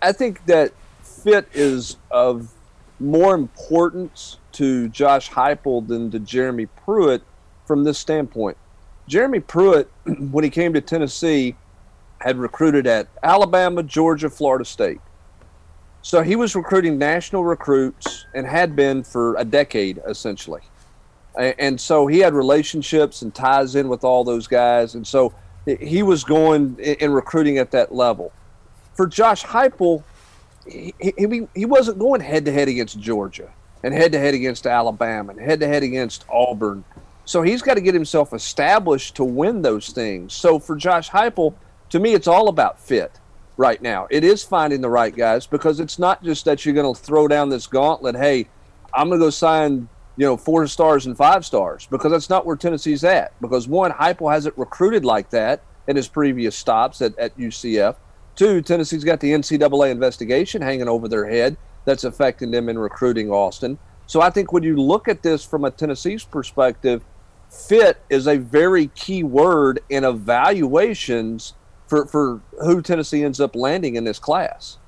I 0.00 0.12
think 0.12 0.44
that 0.46 0.72
fit 1.02 1.48
is 1.52 1.98
of 2.10 2.50
more 2.98 3.34
importance 3.34 4.38
to 4.52 4.88
Josh 4.88 5.30
Heupel 5.30 5.86
than 5.86 6.10
to 6.10 6.18
Jeremy 6.18 6.66
Pruitt 6.66 7.22
from 7.66 7.84
this 7.84 7.98
standpoint. 7.98 8.56
Jeremy 9.06 9.40
Pruitt, 9.40 9.90
when 10.04 10.44
he 10.44 10.50
came 10.50 10.72
to 10.72 10.80
Tennessee, 10.80 11.56
had 12.20 12.38
recruited 12.38 12.86
at 12.86 13.08
Alabama, 13.22 13.82
Georgia, 13.82 14.30
Florida 14.30 14.64
State. 14.64 15.00
So 16.02 16.22
he 16.22 16.36
was 16.36 16.54
recruiting 16.54 16.98
national 16.98 17.44
recruits 17.44 18.26
and 18.34 18.46
had 18.46 18.74
been 18.74 19.02
for 19.02 19.36
a 19.36 19.44
decade 19.44 20.00
essentially. 20.06 20.62
And 21.36 21.80
so 21.80 22.06
he 22.06 22.18
had 22.18 22.34
relationships 22.34 23.22
and 23.22 23.34
ties 23.34 23.76
in 23.76 23.88
with 23.88 24.02
all 24.02 24.24
those 24.24 24.46
guys. 24.46 24.94
And 24.94 25.06
so 25.06 25.32
he 25.64 26.02
was 26.02 26.24
going 26.24 26.76
in 26.78 27.12
recruiting 27.12 27.58
at 27.58 27.70
that 27.70 27.94
level. 27.94 28.32
For 28.94 29.06
Josh 29.06 29.44
Heupel, 29.44 30.02
he, 30.66 30.94
he, 31.00 31.46
he 31.54 31.64
wasn't 31.64 31.98
going 31.98 32.20
head 32.20 32.44
to 32.46 32.52
head 32.52 32.68
against 32.68 32.98
Georgia 32.98 33.50
and 33.82 33.94
head 33.94 34.12
to 34.12 34.18
head 34.18 34.34
against 34.34 34.66
Alabama 34.66 35.32
and 35.32 35.40
head 35.40 35.60
to 35.60 35.68
head 35.68 35.82
against 35.82 36.24
Auburn. 36.28 36.84
So 37.24 37.42
he's 37.42 37.62
got 37.62 37.74
to 37.74 37.80
get 37.80 37.94
himself 37.94 38.34
established 38.34 39.14
to 39.16 39.24
win 39.24 39.62
those 39.62 39.90
things. 39.90 40.32
So 40.32 40.58
for 40.58 40.76
Josh 40.76 41.10
Heupel, 41.10 41.54
to 41.90 42.00
me, 42.00 42.14
it's 42.14 42.26
all 42.26 42.48
about 42.48 42.80
fit 42.80 43.12
right 43.60 43.80
now. 43.82 44.08
It 44.10 44.24
is 44.24 44.42
finding 44.42 44.80
the 44.80 44.88
right 44.88 45.14
guys 45.14 45.46
because 45.46 45.80
it's 45.80 45.98
not 45.98 46.24
just 46.24 46.46
that 46.46 46.64
you're 46.64 46.74
going 46.74 46.92
to 46.92 47.00
throw 47.00 47.28
down 47.28 47.50
this 47.50 47.66
gauntlet. 47.66 48.16
Hey, 48.16 48.48
I'm 48.94 49.08
going 49.08 49.20
to 49.20 49.26
go 49.26 49.30
sign 49.30 49.88
you 50.16 50.26
know 50.26 50.36
four 50.36 50.66
stars 50.66 51.06
and 51.06 51.16
five 51.16 51.44
stars 51.44 51.86
because 51.90 52.10
that's 52.10 52.30
not 52.30 52.46
where 52.46 52.56
Tennessee's 52.56 53.04
at. 53.04 53.38
Because 53.40 53.68
one, 53.68 53.92
Heupel 53.92 54.32
hasn't 54.32 54.56
recruited 54.56 55.04
like 55.04 55.28
that 55.30 55.62
in 55.86 55.94
his 55.94 56.08
previous 56.08 56.56
stops 56.56 57.02
at, 57.02 57.16
at 57.18 57.36
UCF. 57.36 57.96
Two, 58.34 58.62
Tennessee's 58.62 59.04
got 59.04 59.20
the 59.20 59.32
NCAA 59.32 59.90
investigation 59.90 60.62
hanging 60.62 60.88
over 60.88 61.06
their 61.06 61.28
head 61.28 61.56
that's 61.84 62.04
affecting 62.04 62.50
them 62.50 62.70
in 62.70 62.78
recruiting 62.78 63.30
Austin. 63.30 63.78
So 64.06 64.22
I 64.22 64.30
think 64.30 64.52
when 64.52 64.62
you 64.62 64.76
look 64.76 65.06
at 65.06 65.22
this 65.22 65.44
from 65.44 65.64
a 65.64 65.70
Tennessee's 65.70 66.24
perspective, 66.24 67.04
fit 67.50 68.00
is 68.08 68.26
a 68.26 68.38
very 68.38 68.86
key 68.88 69.22
word 69.22 69.80
in 69.90 70.04
evaluations 70.04 71.54
for, 71.90 72.06
for 72.06 72.40
who 72.64 72.80
Tennessee 72.80 73.24
ends 73.24 73.40
up 73.40 73.56
landing 73.56 73.96
in 73.96 74.04
this 74.04 74.20
class. 74.20 74.78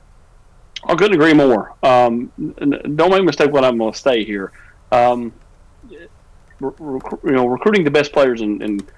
I 0.85 0.95
couldn't 0.95 1.15
agree 1.15 1.35
more. 1.35 1.75
Um, 1.83 2.33
don't 2.37 3.11
make 3.11 3.21
a 3.21 3.25
mistake 3.25 3.53
what 3.53 3.65
I'm 3.65 3.77
going 3.77 3.93
to 3.93 3.99
say 3.99 4.25
here. 4.25 4.53
Um, 4.93 5.33
you 6.61 6.73
know, 7.25 7.47
recruiting 7.47 7.83
the 7.83 7.91
best 7.91 8.13
players 8.13 8.41
and, 8.41 8.63
and 8.63 8.91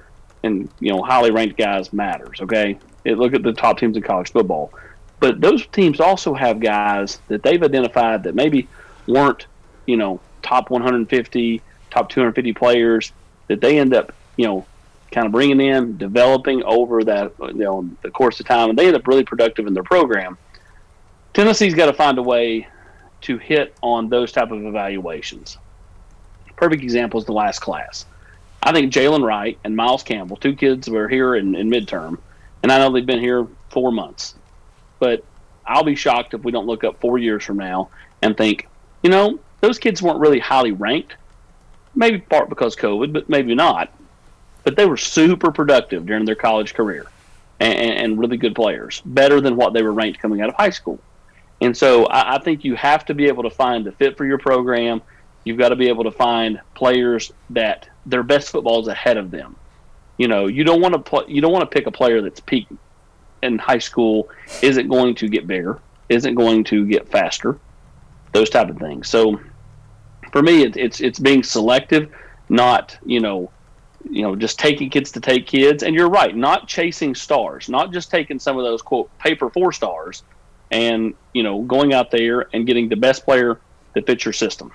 and 0.43 0.69
you 0.81 0.93
know 0.93 1.03
highly 1.03 1.31
ranked 1.31 1.57
guys 1.57 1.93
matters. 1.93 2.43
Okay, 2.43 2.79
it, 3.05 3.17
look 3.17 3.33
at 3.33 3.43
the 3.43 3.55
top 3.55 3.79
teams 3.79 3.97
in 3.97 4.03
college 4.03 4.31
football, 4.33 4.71
but 5.19 5.40
those 5.40 5.67
teams 5.69 5.99
also 5.99 6.35
have 6.35 6.61
guys 6.61 7.21
that 7.29 7.43
they've 7.43 7.62
identified 7.62 8.23
that 8.25 8.35
maybe 8.35 8.69
weren't 9.07 9.47
you 9.87 9.97
know 9.97 10.21
top 10.43 10.69
150, 10.69 11.62
top 11.90 12.11
250 12.11 12.53
players 12.53 13.12
that 13.49 13.62
they 13.62 13.79
end 13.79 13.95
up 13.95 14.12
you 14.37 14.47
know 14.47 14.67
kind 15.14 15.27
of 15.27 15.33
bringing 15.33 15.61
in, 15.61 15.96
developing 15.96 16.62
over 16.64 17.05
that 17.05 17.33
you 17.40 17.55
know 17.55 17.88
the 18.03 18.11
course 18.11 18.40
of 18.40 18.46
time, 18.46 18.70
and 18.70 18.79
they 18.79 18.87
end 18.87 18.96
up 18.96 19.07
really 19.07 19.24
productive 19.24 19.66
in 19.66 19.72
their 19.72 19.85
program. 19.85 20.37
Tennessee's 21.33 21.74
got 21.74 21.87
to 21.87 21.92
find 21.92 22.18
a 22.18 22.22
way 22.22 22.66
to 23.22 23.38
hit 23.38 23.74
on 23.81 24.09
those 24.09 24.33
type 24.33 24.50
of 24.50 24.64
evaluations. 24.64 25.57
Perfect 26.57 26.83
example 26.83 27.18
is 27.18 27.27
the 27.27 27.33
last 27.33 27.61
class. 27.61 28.07
I 28.62 28.72
think 28.72 28.92
Jaylen 28.92 29.24
Wright 29.24 29.59
and 29.64 29.77
Miles 29.77 30.03
Campbell, 30.03 30.37
two 30.37 30.55
kids 30.55 30.88
were 30.88 31.09
here 31.09 31.37
in, 31.37 31.55
in 31.55 31.70
midterm, 31.70 32.18
and 32.62 32.72
I 32.72 32.79
know 32.79 32.92
they've 32.92 33.07
been 33.07 33.20
here 33.20 33.46
four 33.70 33.92
months. 33.92 34.35
But 34.98 35.24
I'll 35.66 35.85
be 35.85 35.96
shocked 35.96 36.35
if 36.35 36.44
we 36.44 36.53
don't 36.53 36.66
look 36.66 36.85
up 36.85 37.00
four 37.00 37.18
years 37.18 37.44
from 37.44 37.59
now 37.59 37.90
and 38.22 38.37
think, 38.37 38.68
you 39.03 39.11
know, 39.11 39.38
those 39.61 39.79
kids 39.79 40.03
weren't 40.03 40.18
really 40.18 40.38
highly 40.38 40.72
ranked. 40.72 41.14
Maybe 41.94 42.18
part 42.18 42.48
because 42.48 42.74
COVID, 42.74 43.12
but 43.12 43.29
maybe 43.29 43.55
not. 43.55 43.92
But 44.64 44.77
they 44.77 44.87
were 44.87 44.96
super 44.96 45.53
productive 45.53 46.07
during 46.07 46.24
their 46.24 46.35
college 46.35 46.74
career 46.74 47.07
and, 47.61 47.79
and 47.79 48.18
really 48.18 48.37
good 48.37 48.55
players, 48.55 49.03
better 49.05 49.40
than 49.40 49.57
what 49.57 49.72
they 49.72 49.83
were 49.83 49.92
ranked 49.92 50.20
coming 50.20 50.40
out 50.40 50.48
of 50.48 50.55
high 50.55 50.70
school. 50.70 50.98
And 51.61 51.77
so 51.77 52.07
I, 52.07 52.37
I 52.37 52.38
think 52.38 52.64
you 52.64 52.74
have 52.74 53.05
to 53.07 53.14
be 53.14 53.27
able 53.27 53.44
to 53.44 53.50
find 53.50 53.85
the 53.85 53.92
fit 53.92 54.16
for 54.16 54.24
your 54.24 54.38
program. 54.38 55.03
You've 55.44 55.59
got 55.59 55.68
to 55.68 55.77
be 55.77 55.88
able 55.88 56.05
to 56.05 56.11
find 56.11 56.61
players 56.74 57.33
that 57.50 57.88
their 58.07 58.22
best 58.22 58.50
football 58.50 58.81
is 58.81 58.88
ahead 58.88 59.16
of 59.16 59.31
them. 59.31 59.57
You 60.16 60.29
know, 60.29 60.46
you 60.46 60.64
don't 60.64 60.81
want 60.81 60.94
to 60.94 61.00
play, 61.00 61.24
you 61.29 61.40
don't 61.40 61.53
want 61.53 61.68
to 61.68 61.74
pick 61.74 61.87
a 61.87 61.90
player 61.90 62.22
that's 62.22 62.40
peak 62.40 62.66
in 63.42 63.59
high 63.59 63.79
school 63.79 64.29
isn't 64.62 64.88
going 64.88 65.14
to 65.16 65.29
get 65.29 65.46
bigger, 65.46 65.81
isn't 66.09 66.35
going 66.35 66.64
to 66.64 66.87
get 66.87 67.09
faster, 67.09 67.59
those 68.33 68.48
type 68.48 68.70
of 68.70 68.79
things. 68.79 69.09
So 69.09 69.40
for 70.33 70.42
me, 70.42 70.62
it, 70.62 70.77
it's 70.77 71.00
it's 71.00 71.18
being 71.18 71.42
selective, 71.42 72.12
not 72.48 72.96
you 73.05 73.20
know, 73.20 73.50
you 74.11 74.23
know, 74.23 74.37
just 74.37 74.59
taking 74.59 74.90
kids 74.90 75.12
to 75.12 75.21
take 75.21 75.47
kids. 75.47 75.83
And 75.83 75.95
you're 75.95 76.09
right, 76.09 76.35
not 76.35 76.69
chasing 76.69 77.14
stars, 77.14 77.69
not 77.69 77.93
just 77.93 78.11
taking 78.11 78.38
some 78.38 78.59
of 78.59 78.64
those 78.64 78.83
quote 78.83 79.17
paper 79.19 79.51
four 79.51 79.73
stars, 79.73 80.23
and 80.71 81.14
you 81.33 81.43
know, 81.43 81.62
going 81.62 81.95
out 81.95 82.11
there 82.11 82.49
and 82.53 82.67
getting 82.67 82.88
the 82.88 82.97
best 82.97 83.25
player 83.25 83.61
that 83.95 84.07
fits 84.07 84.25
your 84.25 84.33
system. 84.33 84.73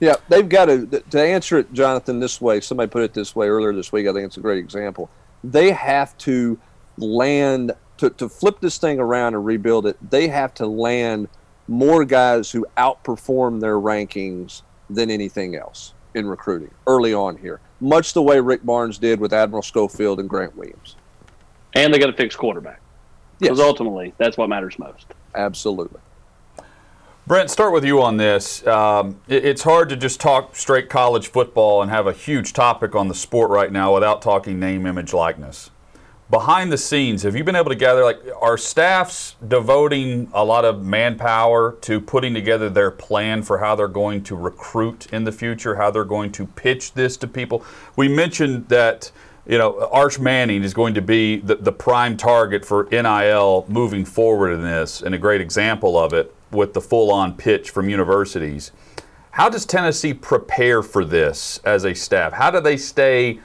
Yeah, 0.00 0.16
they've 0.28 0.48
got 0.48 0.66
to 0.66 0.86
to 1.10 1.20
answer 1.20 1.58
it, 1.58 1.72
Jonathan. 1.72 2.20
This 2.20 2.40
way, 2.40 2.60
somebody 2.60 2.90
put 2.90 3.02
it 3.02 3.14
this 3.14 3.34
way 3.34 3.48
earlier 3.48 3.72
this 3.72 3.92
week. 3.92 4.06
I 4.06 4.12
think 4.12 4.26
it's 4.26 4.36
a 4.36 4.40
great 4.40 4.58
example. 4.58 5.10
They 5.42 5.72
have 5.72 6.16
to 6.18 6.58
land 6.96 7.72
to, 7.98 8.10
to 8.10 8.28
flip 8.28 8.60
this 8.60 8.78
thing 8.78 8.98
around 8.98 9.34
and 9.34 9.44
rebuild 9.44 9.86
it. 9.86 9.96
They 10.10 10.28
have 10.28 10.54
to 10.54 10.66
land 10.66 11.28
more 11.68 12.04
guys 12.04 12.50
who 12.50 12.66
outperform 12.76 13.60
their 13.60 13.76
rankings 13.76 14.62
than 14.90 15.10
anything 15.10 15.56
else 15.56 15.94
in 16.14 16.26
recruiting 16.26 16.70
early 16.86 17.14
on 17.14 17.36
here, 17.36 17.60
much 17.84 18.14
the 18.14 18.22
way 18.22 18.40
Rick 18.40 18.64
Barnes 18.64 18.98
did 18.98 19.20
with 19.20 19.32
Admiral 19.32 19.62
Schofield 19.62 20.18
and 20.18 20.28
Grant 20.28 20.56
Williams. 20.56 20.96
And 21.74 21.92
they 21.92 21.98
got 21.98 22.06
to 22.06 22.12
fix 22.12 22.34
quarterback 22.34 22.80
because 23.38 23.58
yes. 23.58 23.66
ultimately 23.66 24.14
that's 24.18 24.36
what 24.36 24.48
matters 24.48 24.78
most. 24.78 25.06
Absolutely. 25.34 26.00
Brent, 27.26 27.50
start 27.50 27.72
with 27.72 27.84
you 27.84 28.02
on 28.02 28.16
this. 28.16 28.66
Um, 28.66 29.20
it, 29.28 29.44
it's 29.44 29.62
hard 29.62 29.88
to 29.90 29.96
just 29.96 30.20
talk 30.20 30.56
straight 30.56 30.88
college 30.88 31.28
football 31.28 31.82
and 31.82 31.90
have 31.90 32.06
a 32.06 32.12
huge 32.12 32.52
topic 32.52 32.94
on 32.94 33.08
the 33.08 33.14
sport 33.14 33.50
right 33.50 33.72
now 33.72 33.94
without 33.94 34.22
talking 34.22 34.58
name, 34.58 34.86
image, 34.86 35.12
likeness. 35.12 35.70
Behind 36.30 36.72
the 36.72 36.78
scenes, 36.78 37.22
have 37.22 37.36
you 37.36 37.44
been 37.44 37.54
able 37.54 37.68
to 37.68 37.76
gather, 37.76 38.02
like, 38.02 38.18
are 38.40 38.56
staffs 38.56 39.36
devoting 39.46 40.30
a 40.32 40.42
lot 40.42 40.64
of 40.64 40.82
manpower 40.82 41.76
to 41.82 42.00
putting 42.00 42.32
together 42.32 42.70
their 42.70 42.90
plan 42.90 43.42
for 43.42 43.58
how 43.58 43.74
they're 43.74 43.88
going 43.88 44.22
to 44.24 44.34
recruit 44.34 45.06
in 45.12 45.24
the 45.24 45.32
future, 45.32 45.76
how 45.76 45.90
they're 45.90 46.02
going 46.02 46.32
to 46.32 46.46
pitch 46.46 46.94
this 46.94 47.18
to 47.18 47.28
people? 47.28 47.62
We 47.96 48.08
mentioned 48.08 48.68
that 48.68 49.12
you 49.46 49.58
know, 49.58 49.86
Arch 49.92 50.18
Manning 50.18 50.62
is 50.62 50.72
going 50.72 50.94
to 50.94 51.02
be 51.02 51.36
the, 51.36 51.56
the 51.56 51.72
prime 51.72 52.16
target 52.16 52.64
for 52.64 52.88
NIL 52.90 53.66
moving 53.68 54.06
forward 54.06 54.52
in 54.52 54.62
this, 54.62 55.02
and 55.02 55.14
a 55.14 55.18
great 55.18 55.42
example 55.42 55.98
of 55.98 56.14
it 56.14 56.34
with 56.50 56.72
the 56.72 56.80
full 56.80 57.12
on 57.12 57.36
pitch 57.36 57.68
from 57.70 57.90
universities. 57.90 58.72
How 59.32 59.50
does 59.50 59.66
Tennessee 59.66 60.14
prepare 60.14 60.82
for 60.82 61.04
this 61.04 61.58
as 61.64 61.84
a 61.84 61.92
staff? 61.92 62.32
How 62.32 62.50
do 62.50 62.60
they 62.60 62.78
stay 62.78 63.40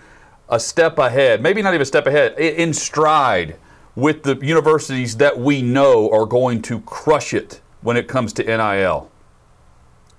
a 0.49 0.59
step 0.59 0.97
ahead, 0.97 1.41
maybe 1.41 1.61
not 1.61 1.73
even 1.73 1.81
a 1.81 1.85
step 1.85 2.07
ahead, 2.07 2.37
in 2.39 2.73
stride 2.73 3.57
with 3.95 4.23
the 4.23 4.35
universities 4.37 5.17
that 5.17 5.39
we 5.39 5.61
know 5.61 6.09
are 6.11 6.25
going 6.25 6.61
to 6.63 6.79
crush 6.81 7.33
it 7.33 7.61
when 7.81 7.97
it 7.97 8.07
comes 8.07 8.33
to 8.33 8.43
NIL? 8.43 9.09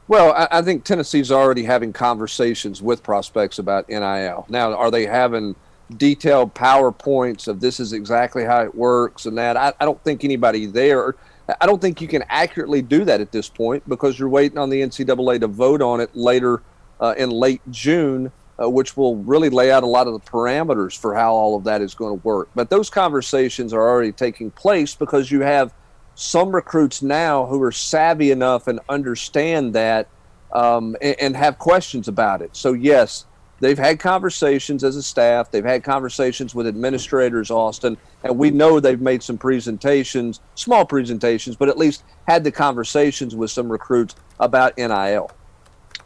Well, 0.09 0.33
I, 0.33 0.59
I 0.59 0.63
think 0.63 0.85
Tennessee's 0.85 1.31
already 1.31 1.65
having 1.65 1.93
conversations 1.93 2.83
with 2.83 3.03
prospects 3.03 3.59
about 3.59 3.89
NIL. 3.89 4.45
Now, 4.49 4.75
are 4.75 4.91
they 4.91 5.07
having 5.07 5.55
detailed 5.97 6.55
PowerPoints 6.55 7.49
of 7.49 7.61
this 7.61 7.81
is 7.81 7.93
exactly 7.93 8.45
how 8.45 8.63
it 8.63 8.75
works 8.75 9.27
and 9.27 9.39
that? 9.39 9.57
I, 9.57 9.73
I 9.81 9.85
don't 9.85 10.03
think 10.03 10.25
anybody 10.25 10.67
there. 10.67 11.15
I 11.61 11.67
don't 11.67 11.81
think 11.81 12.01
you 12.01 12.09
can 12.09 12.25
accurately 12.29 12.83
do 12.83 13.05
that 13.05 13.21
at 13.21 13.33
this 13.33 13.49
point 13.49 13.89
because 13.89 14.19
you're 14.19 14.29
waiting 14.29 14.59
on 14.59 14.69
the 14.69 14.81
NCAA 14.81 15.41
to 15.41 15.49
vote 15.49 15.83
on 15.83 16.01
it 16.01 16.15
later 16.15 16.63
uh, 17.01 17.15
in 17.17 17.31
late 17.31 17.63
June, 17.71 18.31
uh, 18.61 18.69
which 18.69 18.97
will 18.97 19.17
really 19.17 19.49
lay 19.49 19.73
out 19.73 19.83
a 19.83 19.87
lot 19.87 20.07
of 20.07 20.13
the 20.13 20.21
parameters 20.21 20.97
for 20.97 21.15
how 21.15 21.33
all 21.33 21.57
of 21.57 21.65
that 21.65 21.81
is 21.81 21.95
going 21.95 22.19
to 22.19 22.27
work. 22.27 22.51
But 22.55 22.71
those 22.71 22.91
conversations 22.91 23.73
are 23.73 23.89
already 23.89 24.13
taking 24.13 24.51
place 24.51 24.95
because 24.95 25.31
you 25.31 25.41
have 25.41 25.73
some 26.15 26.55
recruits 26.55 27.01
now 27.01 27.47
who 27.47 27.63
are 27.63 27.73
savvy 27.73 28.31
enough 28.31 28.69
and 28.69 28.81
understand 28.89 29.75
that 29.75 30.09
um, 30.53 30.97
and, 31.01 31.17
and 31.21 31.37
have 31.37 31.59
questions 31.59 32.09
about 32.09 32.43
it. 32.43 32.55
So, 32.55 32.75
yes, 32.75 33.25
they've 33.61 33.79
had 33.79 33.99
conversations 33.99 34.85
as 34.85 34.97
a 34.97 35.03
staff, 35.03 35.51
they've 35.51 35.65
had 35.65 35.83
conversations 35.83 36.55
with 36.55 36.67
administrators, 36.67 37.51
Austin, 37.51 37.97
and 38.25 38.37
we 38.37 38.51
know 38.51 38.81
they've 38.81 39.01
made 39.01 39.23
some 39.23 39.39
presentations, 39.39 40.41
small 40.55 40.85
presentations, 40.85 41.57
but 41.57 41.69
at 41.69 41.79
least 41.79 42.03
had 42.29 42.45
the 42.45 42.53
conversations 42.53 43.35
with 43.35 43.51
some 43.51 43.71
recruits 43.71 44.15
about 44.39 44.77
NIL. 44.77 45.31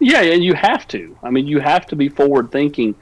Yeah, 0.05 0.21
and 0.21 0.45
you 0.45 0.53
have 0.53 0.87
to. 0.89 1.17
I 1.23 1.31
mean, 1.31 1.47
you 1.47 1.61
have 1.61 1.87
to 1.87 1.97
be 1.97 2.11
forward 2.11 2.53
thinking 2.53 2.95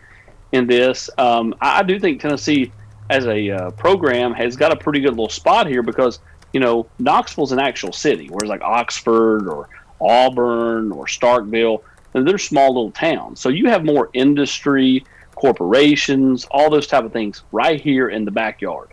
in 0.53 0.69
this. 0.69 1.11
Um, 1.19 1.53
I, 1.61 1.83
do 1.83 1.99
think 1.99 2.21
Tennessee, 2.21 2.71
as 3.11 3.27
a 3.27 3.51
uh, 3.51 3.71
program, 3.73 4.33
has 4.35 4.55
got 4.55 4.71
a 4.71 4.77
pretty 4.77 5.01
good 5.01 5.11
little 5.11 5.29
spot 5.29 5.67
here 5.67 5.83
because 5.83 6.21
you 6.53 6.61
know 6.61 6.87
Knoxville's 7.01 7.51
an 7.51 7.59
actual 7.59 7.93
city, 7.93 8.29
whereas 8.29 8.49
like 8.49 8.61
Oxford 8.61 9.49
or 9.49 9.69
Auburn 10.01 10.93
or 10.93 11.07
Starkville, 11.07 11.83
they're 12.12 12.38
small 12.38 12.69
little 12.69 12.93
towns. 12.93 13.41
So 13.41 13.49
you 13.49 13.69
have 13.69 13.85
more 13.85 14.09
industry, 14.12 15.05
corporations, 15.35 16.47
all 16.53 16.71
those 16.71 16.87
type 16.87 17.03
of 17.05 17.12
things 17.12 17.43
right 17.51 17.81
here 17.81 18.11
in 18.11 18.25
the 18.25 18.31
backyard. 18.31 18.91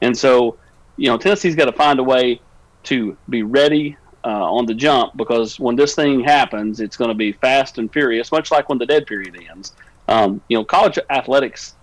And 0.00 0.16
so, 0.16 0.58
you 0.96 1.08
know, 1.08 1.18
Tennessee's 1.18 1.56
got 1.56 1.64
to 1.64 1.72
find 1.72 1.98
a 1.98 2.04
way 2.04 2.40
to 2.84 3.16
be 3.28 3.42
ready 3.42 3.96
uh, 4.24 4.52
on 4.52 4.66
the 4.66 4.74
jump 4.74 5.16
because 5.16 5.58
when 5.58 5.76
this 5.76 5.94
thing 5.94 6.20
happens, 6.20 6.80
it's 6.80 6.96
going 6.96 7.08
to 7.08 7.14
be 7.14 7.32
fast 7.32 7.78
and 7.78 7.92
furious, 7.92 8.30
much 8.32 8.50
like 8.50 8.68
when 8.68 8.78
the 8.78 8.86
dead 8.86 9.06
period 9.06 9.36
ends. 9.50 9.72
Um, 10.08 10.40
you 10.48 10.56
know, 10.56 10.64
college 10.64 10.98
athletics 11.10 11.74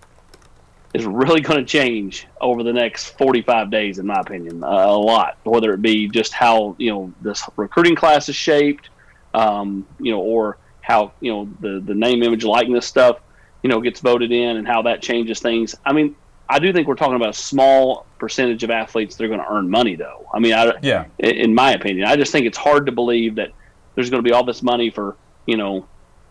is 0.94 1.04
really 1.06 1.40
going 1.40 1.58
to 1.58 1.64
change 1.64 2.26
over 2.40 2.62
the 2.62 2.72
next 2.72 3.16
45 3.18 3.70
days, 3.70 3.98
in 3.98 4.06
my 4.06 4.20
opinion, 4.20 4.64
uh, 4.64 4.66
a 4.66 4.96
lot. 4.96 5.38
Whether 5.44 5.72
it 5.72 5.82
be 5.82 6.08
just 6.08 6.32
how 6.32 6.74
you 6.78 6.90
know 6.90 7.12
this 7.20 7.42
recruiting 7.56 7.96
class 7.96 8.28
is 8.28 8.36
shaped, 8.36 8.90
um, 9.34 9.86
you 9.98 10.12
know, 10.12 10.20
or 10.20 10.58
how 10.80 11.12
you 11.20 11.32
know 11.32 11.48
the 11.60 11.80
the 11.80 11.94
name, 11.94 12.22
image, 12.22 12.44
likeness 12.44 12.86
stuff, 12.86 13.20
you 13.62 13.68
know, 13.68 13.80
gets 13.80 14.00
voted 14.00 14.32
in, 14.32 14.56
and 14.56 14.66
how 14.66 14.82
that 14.82 15.02
changes 15.02 15.40
things. 15.40 15.74
I 15.84 15.92
mean, 15.92 16.16
I 16.50 16.58
do 16.58 16.72
think 16.72 16.88
we're 16.88 16.96
talking 16.96 17.14
about 17.14 17.30
a 17.30 17.34
small 17.34 18.06
percentage 18.18 18.64
of 18.64 18.70
athletes 18.70 19.14
that 19.16 19.24
are 19.24 19.28
going 19.28 19.40
to 19.40 19.48
earn 19.48 19.70
money, 19.70 19.94
though. 19.94 20.26
I 20.34 20.40
mean, 20.40 20.52
I, 20.52 20.72
yeah. 20.82 21.06
In 21.18 21.54
my 21.54 21.72
opinion, 21.72 22.06
I 22.06 22.16
just 22.16 22.32
think 22.32 22.46
it's 22.46 22.58
hard 22.58 22.86
to 22.86 22.92
believe 22.92 23.36
that 23.36 23.50
there's 23.94 24.10
going 24.10 24.22
to 24.22 24.28
be 24.28 24.32
all 24.32 24.44
this 24.44 24.62
money 24.62 24.90
for 24.90 25.16
you 25.46 25.56
know 25.56 25.86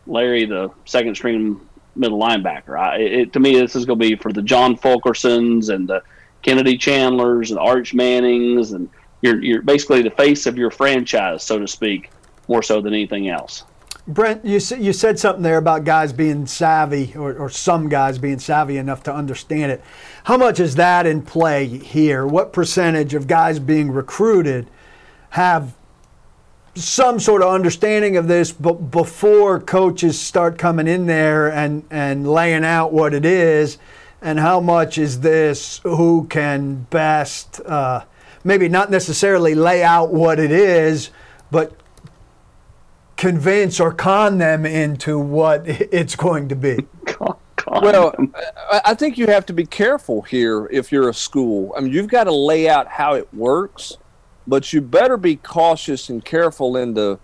Larry, 0.06 0.46
the 0.46 0.72
second 0.86 1.16
string 1.16 1.62
middle 1.96 2.20
linebacker. 2.20 2.78
I, 2.78 2.98
it, 2.98 3.34
to 3.34 3.40
me, 3.40 3.58
this 3.60 3.76
is 3.76 3.86
going 3.86 4.00
to 4.00 4.10
be 4.10 4.16
for 4.16 4.34
the 4.34 4.42
John 4.42 4.76
Fulkersons 4.76 5.74
and 5.74 5.88
the 5.88 6.04
Kennedy 6.42 6.78
Chandlers 6.78 7.52
and 7.52 7.60
Arch 7.60 7.94
Mannings, 7.94 8.74
and 8.74 8.90
you're 9.22 9.42
you're 9.42 9.62
basically 9.62 10.02
the 10.02 10.12
face 10.12 10.46
of 10.46 10.58
your 10.58 10.70
franchise, 10.70 11.44
so 11.44 11.60
to 11.60 11.68
speak, 11.68 12.10
more 12.50 12.62
so 12.62 12.82
than 12.82 12.94
anything 12.94 13.30
else. 13.30 13.64
Brent, 14.10 14.44
you 14.44 14.60
you 14.76 14.92
said 14.92 15.20
something 15.20 15.44
there 15.44 15.60
about 15.60 15.84
guys 15.84 16.14
being 16.14 16.48
savvy, 16.48 17.14
or, 17.16 17.36
or 17.36 17.48
some 17.48 17.90
guys 17.90 18.18
being 18.18 18.40
savvy 18.40 18.78
enough 18.78 19.04
to 19.04 19.14
understand 19.14 19.72
it. 19.72 19.84
How 20.24 20.36
much 20.36 20.60
is 20.60 20.76
that 20.76 21.06
in 21.06 21.22
play 21.22 21.68
here? 21.68 22.26
What 22.26 22.52
percentage 22.52 23.14
of 23.14 23.28
guys 23.28 23.60
being 23.60 23.92
recruited 23.92 24.68
have 25.32 25.76
some 26.74 27.20
sort 27.20 27.44
of 27.44 27.54
understanding 27.54 28.18
of 28.18 28.28
this 28.28 28.52
but 28.52 28.90
before 28.90 29.60
coaches 29.60 30.20
start 30.20 30.58
coming 30.58 30.88
in 30.88 31.06
there 31.06 31.52
and, 31.52 31.84
and 31.92 32.28
laying 32.28 32.64
out 32.64 32.92
what 32.92 33.14
it 33.14 33.26
is 33.26 33.78
and 34.22 34.40
how 34.40 34.60
much 34.60 34.98
is 34.98 35.20
this 35.20 35.82
who 35.84 36.26
can 36.30 36.88
best 36.90 37.60
uh, 37.62 38.04
maybe 38.44 38.70
not 38.70 38.90
necessarily 38.90 39.54
lay 39.54 39.84
out 39.84 40.12
what 40.14 40.40
it 40.40 40.52
is 40.52 41.10
but 41.52 41.74
convince 43.20 43.80
or 43.80 43.94
con 43.94 44.38
them 44.38 44.66
into 44.66 45.20
what 45.20 45.64
it's 45.68 46.16
going 46.16 46.48
to 46.50 46.56
be. 46.56 46.88
Well 47.70 48.16
i 48.84 48.96
think 48.96 49.18
you 49.18 49.28
have 49.28 49.46
to 49.46 49.54
be 49.54 49.66
careful 49.66 50.24
here 50.24 50.68
if 50.72 50.92
you're 50.92 51.10
a 51.10 51.14
school. 51.14 51.74
I 51.78 51.82
mean 51.82 51.94
you've 51.94 52.08
got 52.08 52.24
to 52.24 52.32
lay 52.34 52.68
out 52.68 52.88
how 52.88 53.14
it 53.14 53.32
works 53.34 53.98
but 54.48 54.74
you 54.74 54.82
better 54.82 55.18
be 55.18 55.36
cautious 55.36 56.10
and 56.10 56.26
careful 56.26 56.76
into 56.76 57.20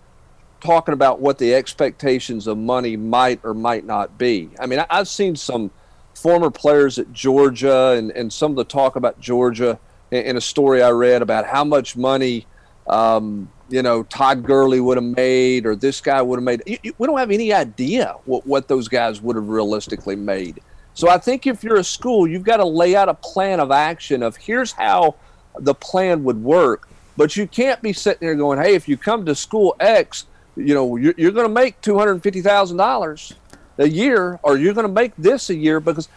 talking 0.60 0.92
about 0.92 1.20
what 1.20 1.38
the 1.38 1.54
expectations 1.54 2.46
of 2.46 2.56
money 2.56 2.96
might 2.96 3.40
or 3.42 3.52
might 3.52 3.84
not 3.84 4.16
be. 4.16 4.50
I 4.60 4.66
mean, 4.66 4.84
I've 4.88 5.08
seen 5.08 5.34
some 5.34 5.70
former 6.14 6.50
players 6.50 6.98
at 6.98 7.12
Georgia 7.12 7.90
and, 7.90 8.12
and 8.12 8.32
some 8.32 8.52
of 8.52 8.56
the 8.56 8.64
talk 8.64 8.96
about 8.96 9.18
Georgia 9.18 9.78
in, 10.12 10.36
a 10.36 10.40
story 10.40 10.82
I 10.82 10.90
read 10.90 11.20
about 11.20 11.46
how 11.46 11.64
much 11.64 11.96
money, 11.96 12.46
um, 12.88 13.50
you 13.68 13.82
know, 13.82 14.02
Todd 14.04 14.44
Gurley 14.44 14.80
would 14.80 14.96
have 14.96 15.16
made 15.16 15.66
or 15.66 15.74
this 15.74 16.00
guy 16.00 16.22
would 16.22 16.36
have 16.36 16.44
made. 16.44 16.62
we 16.98 17.06
don't 17.06 17.18
have 17.18 17.30
any 17.30 17.52
idea 17.52 18.14
what, 18.24 18.46
what 18.46 18.68
those 18.68 18.88
guys 18.88 19.20
would 19.20 19.36
have 19.36 19.48
realistically 19.48 20.16
made. 20.16 20.60
So 20.94 21.08
I 21.08 21.18
think 21.18 21.46
if 21.46 21.62
you're 21.64 21.76
a 21.76 21.84
school, 21.84 22.26
you've 22.26 22.44
got 22.44 22.58
to 22.58 22.64
lay 22.64 22.96
out 22.96 23.08
a 23.08 23.14
plan 23.14 23.60
of 23.60 23.70
action 23.70 24.22
of 24.22 24.36
here's 24.36 24.72
how 24.72 25.16
the 25.58 25.74
plan 25.74 26.24
would 26.24 26.42
work 26.42 26.88
but 27.16 27.36
you 27.36 27.46
can't 27.46 27.80
be 27.82 27.92
sitting 27.92 28.26
there 28.26 28.34
going, 28.34 28.58
hey, 28.58 28.74
if 28.74 28.88
you 28.88 28.96
come 28.96 29.24
to 29.26 29.34
school 29.34 29.74
X, 29.80 30.26
you 30.54 30.74
know, 30.74 30.96
you're, 30.96 31.14
you're 31.16 31.32
going 31.32 31.46
to 31.46 31.52
make 31.52 31.80
$250,000 31.80 33.32
a 33.78 33.88
year 33.88 34.38
or 34.42 34.56
you're 34.56 34.74
going 34.74 34.86
to 34.86 34.92
make 34.92 35.12
this 35.16 35.50
a 35.50 35.54
year 35.54 35.80
because 35.80 36.08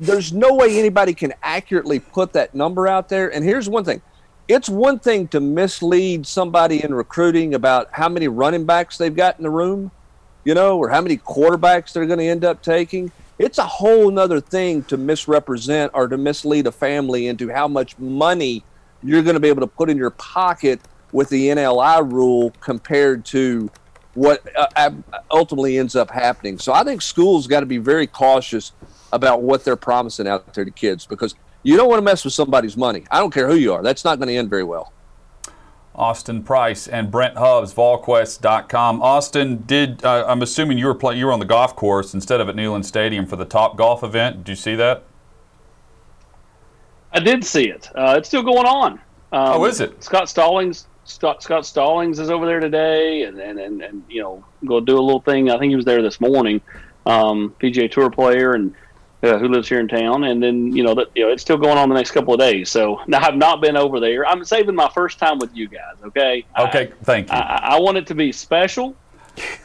there's 0.00 0.32
no 0.32 0.54
way 0.54 0.78
anybody 0.78 1.14
can 1.14 1.32
accurately 1.42 1.98
put 2.00 2.32
that 2.32 2.54
number 2.54 2.86
out 2.86 3.08
there. 3.08 3.32
And 3.32 3.44
here's 3.44 3.68
one 3.68 3.84
thing 3.84 4.02
it's 4.48 4.68
one 4.68 4.98
thing 4.98 5.28
to 5.28 5.40
mislead 5.40 6.26
somebody 6.26 6.82
in 6.82 6.94
recruiting 6.94 7.54
about 7.54 7.88
how 7.92 8.08
many 8.08 8.28
running 8.28 8.64
backs 8.64 8.96
they've 8.96 9.14
got 9.14 9.36
in 9.36 9.42
the 9.42 9.50
room, 9.50 9.90
you 10.44 10.54
know, 10.54 10.78
or 10.78 10.88
how 10.88 11.02
many 11.02 11.18
quarterbacks 11.18 11.92
they're 11.92 12.06
going 12.06 12.18
to 12.18 12.24
end 12.24 12.44
up 12.44 12.62
taking. 12.62 13.12
It's 13.38 13.58
a 13.58 13.66
whole 13.66 14.10
nother 14.10 14.40
thing 14.40 14.82
to 14.84 14.96
misrepresent 14.96 15.92
or 15.94 16.08
to 16.08 16.16
mislead 16.16 16.66
a 16.66 16.72
family 16.72 17.26
into 17.26 17.52
how 17.52 17.68
much 17.68 17.98
money 17.98 18.64
you're 19.02 19.22
going 19.22 19.34
to 19.34 19.40
be 19.40 19.48
able 19.48 19.60
to 19.60 19.66
put 19.66 19.90
in 19.90 19.98
your 19.98 20.10
pocket 20.10 20.80
with 21.12 21.28
the 21.28 21.48
NLI 21.48 22.10
rule 22.10 22.50
compared 22.60 23.24
to 23.26 23.70
what 24.14 24.42
uh, 24.56 24.90
ultimately 25.30 25.78
ends 25.78 25.94
up 25.94 26.10
happening. 26.10 26.58
So 26.58 26.72
I 26.72 26.82
think 26.84 27.02
schools 27.02 27.46
got 27.46 27.60
to 27.60 27.66
be 27.66 27.78
very 27.78 28.06
cautious 28.06 28.72
about 29.12 29.42
what 29.42 29.64
they're 29.64 29.76
promising 29.76 30.26
out 30.26 30.54
there 30.54 30.64
to 30.64 30.70
kids 30.70 31.06
because 31.06 31.34
you 31.62 31.76
don't 31.76 31.88
want 31.88 31.98
to 31.98 32.04
mess 32.04 32.24
with 32.24 32.34
somebody's 32.34 32.76
money. 32.76 33.04
I 33.10 33.18
don't 33.18 33.32
care 33.32 33.48
who 33.48 33.56
you 33.56 33.72
are. 33.72 33.82
That's 33.82 34.04
not 34.04 34.18
going 34.18 34.28
to 34.28 34.36
end 34.36 34.50
very 34.50 34.64
well. 34.64 34.92
Austin 35.94 36.44
Price 36.44 36.86
and 36.86 37.10
Brent 37.10 37.36
Hubbs, 37.36 37.74
VolQuest.com. 37.74 39.02
Austin, 39.02 39.64
did 39.66 40.04
uh, 40.04 40.24
I'm 40.28 40.42
assuming 40.42 40.78
you 40.78 40.86
were 40.86 40.94
play, 40.94 41.16
you 41.16 41.26
were 41.26 41.32
on 41.32 41.40
the 41.40 41.44
golf 41.44 41.74
course 41.74 42.14
instead 42.14 42.40
of 42.40 42.48
at 42.48 42.54
Neyland 42.54 42.84
Stadium 42.84 43.26
for 43.26 43.34
the 43.34 43.44
Top 43.44 43.76
Golf 43.76 44.04
event. 44.04 44.44
Did 44.44 44.50
you 44.50 44.56
see 44.56 44.76
that? 44.76 45.02
I 47.12 47.18
did 47.18 47.44
see 47.44 47.68
it. 47.68 47.90
Uh, 47.96 48.14
it's 48.16 48.28
still 48.28 48.44
going 48.44 48.66
on. 48.66 48.92
Um, 49.32 49.60
oh, 49.60 49.64
is 49.64 49.80
it? 49.80 50.02
Scott 50.02 50.28
Stallings. 50.28 50.86
Scott, 51.04 51.42
Scott 51.42 51.64
Stallings 51.66 52.18
is 52.18 52.30
over 52.30 52.46
there 52.46 52.60
today, 52.60 53.22
and, 53.22 53.38
and, 53.40 53.58
and, 53.58 53.82
and 53.82 54.04
you 54.08 54.22
know, 54.22 54.44
go 54.66 54.78
do 54.78 54.98
a 54.98 55.00
little 55.00 55.20
thing. 55.20 55.50
I 55.50 55.58
think 55.58 55.70
he 55.70 55.76
was 55.76 55.86
there 55.86 56.02
this 56.02 56.20
morning. 56.20 56.60
Um, 57.06 57.54
PGA 57.58 57.90
Tour 57.90 58.10
player 58.10 58.52
and 58.52 58.74
uh, 59.22 59.38
who 59.38 59.48
lives 59.48 59.68
here 59.68 59.80
in 59.80 59.88
town, 59.88 60.24
and 60.24 60.42
then 60.42 60.74
you 60.74 60.82
know 60.82 60.94
that 60.94 61.08
you 61.14 61.24
know 61.24 61.32
it's 61.32 61.42
still 61.42 61.56
going 61.56 61.78
on 61.78 61.88
the 61.88 61.94
next 61.94 62.12
couple 62.12 62.34
of 62.34 62.40
days. 62.40 62.70
So 62.70 63.00
now 63.06 63.20
I've 63.20 63.36
not 63.36 63.60
been 63.60 63.76
over 63.76 64.00
there. 64.00 64.26
I'm 64.26 64.44
saving 64.44 64.74
my 64.74 64.88
first 64.90 65.18
time 65.18 65.38
with 65.38 65.54
you 65.54 65.68
guys. 65.68 65.96
Okay. 66.04 66.44
Okay. 66.58 66.92
I, 66.92 67.04
thank 67.04 67.28
you. 67.28 67.36
I, 67.36 67.74
I, 67.76 67.80
want 67.80 67.96
it 67.98 68.06
to 68.08 68.14
be 68.14 68.32
special, 68.32 68.96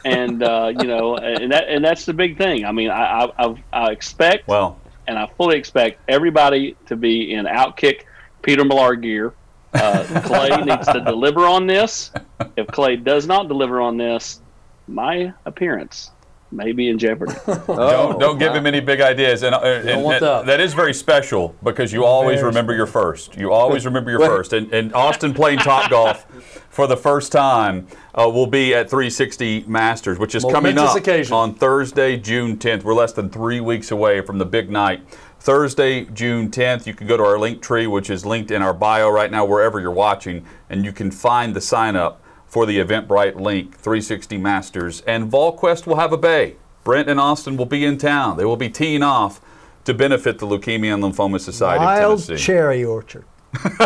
and 0.04 0.42
uh, 0.42 0.72
you 0.78 0.86
know, 0.86 1.16
and 1.18 1.52
that 1.52 1.68
and 1.68 1.84
that's 1.84 2.04
the 2.04 2.14
big 2.14 2.36
thing. 2.36 2.64
I 2.64 2.72
mean, 2.72 2.90
I 2.90 3.30
I, 3.38 3.62
I 3.72 3.90
expect 3.90 4.48
well 4.48 4.80
and 5.06 5.18
I 5.18 5.26
fully 5.36 5.56
expect 5.56 6.00
everybody 6.08 6.76
to 6.86 6.96
be 6.96 7.32
in 7.32 7.46
Outkick 7.46 8.02
Peter 8.42 8.64
Millar 8.64 8.96
gear. 8.96 9.34
Uh, 9.72 10.04
Clay 10.24 10.48
needs 10.64 10.86
to 10.88 11.00
deliver 11.00 11.46
on 11.46 11.66
this. 11.66 12.12
If 12.56 12.66
Clay 12.68 12.96
does 12.96 13.26
not 13.26 13.48
deliver 13.48 13.80
on 13.80 13.96
this, 13.96 14.40
my 14.86 15.32
appearance 15.44 16.10
may 16.54 16.72
be 16.72 16.88
in 16.88 16.98
jeopardy. 16.98 17.34
don't 17.66 18.18
don't 18.18 18.38
give 18.38 18.54
him 18.54 18.66
any 18.66 18.80
big 18.80 19.00
ideas. 19.00 19.42
And, 19.42 19.54
uh, 19.54 19.60
and, 19.60 19.88
and 19.88 20.22
that. 20.22 20.46
that 20.46 20.60
is 20.60 20.74
very 20.74 20.94
special 20.94 21.54
because 21.62 21.92
you 21.92 22.04
always 22.04 22.36
Very 22.36 22.48
remember 22.48 22.74
your 22.74 22.86
first. 22.86 23.36
You 23.36 23.52
always 23.52 23.84
remember 23.90 24.10
your 24.10 24.20
first. 24.20 24.52
And, 24.52 24.72
and 24.72 24.94
Austin 24.94 25.34
playing 25.34 25.58
top 25.58 25.90
golf 25.90 26.24
for 26.70 26.86
the 26.86 26.96
first 26.96 27.32
time 27.32 27.86
uh, 28.14 28.28
will 28.28 28.46
be 28.46 28.74
at 28.74 28.88
360 28.88 29.64
Masters, 29.66 30.18
which 30.18 30.34
is 30.34 30.44
coming 30.44 30.78
up 30.78 30.96
occasion. 30.96 31.34
on 31.34 31.54
Thursday, 31.54 32.16
June 32.16 32.56
10th. 32.56 32.84
We're 32.84 32.94
less 32.94 33.12
than 33.12 33.30
three 33.30 33.60
weeks 33.60 33.90
away 33.90 34.20
from 34.20 34.38
the 34.38 34.46
big 34.46 34.70
night. 34.70 35.02
Thursday, 35.40 36.06
June 36.06 36.50
10th, 36.50 36.86
you 36.86 36.94
can 36.94 37.06
go 37.06 37.18
to 37.18 37.22
our 37.22 37.38
link 37.38 37.60
tree, 37.60 37.86
which 37.86 38.08
is 38.08 38.24
linked 38.24 38.50
in 38.50 38.62
our 38.62 38.72
bio 38.72 39.10
right 39.10 39.30
now, 39.30 39.44
wherever 39.44 39.78
you're 39.78 39.90
watching, 39.90 40.46
and 40.70 40.86
you 40.86 40.92
can 40.92 41.10
find 41.10 41.54
the 41.54 41.60
sign 41.60 41.96
up 41.96 42.23
for 42.54 42.66
the 42.66 42.78
Eventbrite 42.78 43.34
link, 43.34 43.76
360 43.78 44.38
Masters. 44.38 45.00
And 45.08 45.28
VolQuest 45.28 45.88
will 45.88 45.96
have 45.96 46.12
a 46.12 46.16
bay. 46.16 46.54
Brent 46.84 47.10
and 47.10 47.18
Austin 47.18 47.56
will 47.56 47.66
be 47.66 47.84
in 47.84 47.98
town. 47.98 48.36
They 48.36 48.44
will 48.44 48.56
be 48.56 48.68
teeing 48.68 49.02
off 49.02 49.40
to 49.86 49.92
benefit 49.92 50.38
the 50.38 50.46
Leukemia 50.46 50.94
and 50.94 51.02
Lymphoma 51.02 51.40
Society 51.40 51.84
Wild 51.84 52.20
of 52.20 52.26
Tennessee. 52.26 52.44
cherry 52.44 52.84
orchard. 52.84 53.24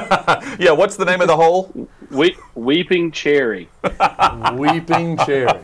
yeah, 0.59 0.73
what's 0.73 0.97
the 0.97 1.07
name 1.07 1.23
of 1.23 1.29
the 1.29 1.37
hole? 1.37 1.89
we, 2.11 2.37
weeping 2.55 3.11
cherry. 3.11 3.71
Weeping 4.53 5.17
cherry. 5.25 5.61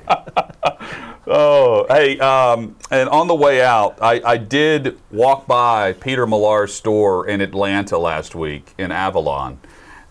Oh, 1.27 1.85
hey, 1.91 2.19
um, 2.21 2.75
and 2.91 3.11
on 3.11 3.29
the 3.29 3.35
way 3.35 3.63
out, 3.63 3.99
I, 4.01 4.23
I 4.25 4.37
did 4.39 4.99
walk 5.11 5.47
by 5.47 5.93
Peter 5.93 6.27
Millar's 6.27 6.73
store 6.73 7.29
in 7.29 7.43
Atlanta 7.43 7.99
last 7.99 8.35
week 8.35 8.73
in 8.79 8.91
Avalon. 8.91 9.59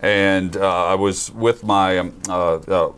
And 0.00 0.56
uh, 0.56 0.86
I 0.86 0.94
was 0.94 1.30
with 1.32 1.64
my, 1.64 1.98
um, 1.98 2.14
uh, 2.28 2.56
uh, 2.56 2.92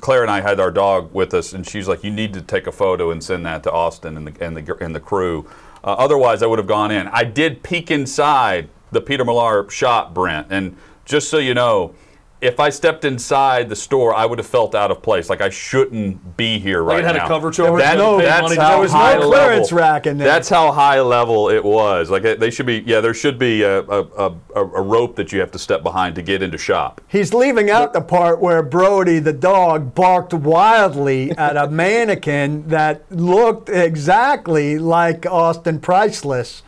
Claire 0.00 0.22
and 0.22 0.30
I 0.30 0.40
had 0.40 0.60
our 0.60 0.70
dog 0.70 1.14
with 1.14 1.32
us, 1.32 1.52
and 1.52 1.66
she's 1.66 1.88
like, 1.88 2.04
You 2.04 2.10
need 2.10 2.32
to 2.34 2.42
take 2.42 2.66
a 2.66 2.72
photo 2.72 3.10
and 3.10 3.22
send 3.22 3.46
that 3.46 3.62
to 3.64 3.72
Austin 3.72 4.16
and 4.16 4.26
the, 4.26 4.44
and 4.44 4.56
the, 4.56 4.76
and 4.82 4.94
the 4.94 5.00
crew. 5.00 5.48
Uh, 5.82 5.92
otherwise, 5.92 6.42
I 6.42 6.46
would 6.46 6.58
have 6.58 6.68
gone 6.68 6.90
in. 6.90 7.06
I 7.08 7.24
did 7.24 7.62
peek 7.62 7.90
inside 7.90 8.68
the 8.90 9.00
Peter 9.00 9.24
Millar 9.24 9.70
shop, 9.70 10.12
Brent, 10.12 10.48
and 10.50 10.76
just 11.04 11.30
so 11.30 11.38
you 11.38 11.54
know, 11.54 11.94
if 12.40 12.60
I 12.60 12.68
stepped 12.68 13.04
inside 13.06 13.68
the 13.70 13.76
store, 13.76 14.14
I 14.14 14.26
would 14.26 14.38
have 14.38 14.46
felt 14.46 14.74
out 14.74 14.90
of 14.90 15.00
place. 15.02 15.30
Like 15.30 15.40
I 15.40 15.48
shouldn't 15.48 16.36
be 16.36 16.58
here 16.58 16.82
right 16.82 16.98
it 16.98 17.04
had 17.04 17.16
a 17.16 17.20
now. 17.20 17.28
cover 17.28 17.50
charge. 17.50 17.80
That- 17.80 17.96
no- 17.96 18.20
that's 18.20 18.42
money- 18.42 18.56
how 18.56 18.70
there 18.72 18.78
was 18.80 18.92
no 18.92 18.98
high 18.98 19.16
clearance 19.16 19.72
level, 19.72 19.78
rack 19.78 20.06
in 20.06 20.18
there. 20.18 20.28
That's 20.28 20.48
how 20.48 20.70
high 20.70 21.00
level 21.00 21.48
it 21.48 21.64
was. 21.64 22.10
Like 22.10 22.22
they 22.38 22.50
should 22.50 22.66
be. 22.66 22.82
Yeah, 22.86 23.00
there 23.00 23.14
should 23.14 23.38
be 23.38 23.62
a, 23.62 23.80
a, 23.82 24.02
a, 24.02 24.34
a 24.54 24.60
a 24.60 24.82
rope 24.82 25.16
that 25.16 25.32
you 25.32 25.40
have 25.40 25.50
to 25.52 25.58
step 25.58 25.82
behind 25.82 26.14
to 26.16 26.22
get 26.22 26.42
into 26.42 26.58
shop. 26.58 27.00
He's 27.08 27.32
leaving 27.32 27.70
out 27.70 27.92
the 27.94 28.00
part 28.02 28.40
where 28.40 28.62
Brody, 28.62 29.18
the 29.18 29.32
dog, 29.32 29.94
barked 29.94 30.34
wildly 30.34 31.30
at 31.38 31.56
a 31.56 31.68
mannequin 31.68 32.68
that 32.68 33.10
looked 33.10 33.68
exactly 33.70 34.78
like 34.78 35.24
Austin 35.26 35.80
Priceless, 35.80 36.62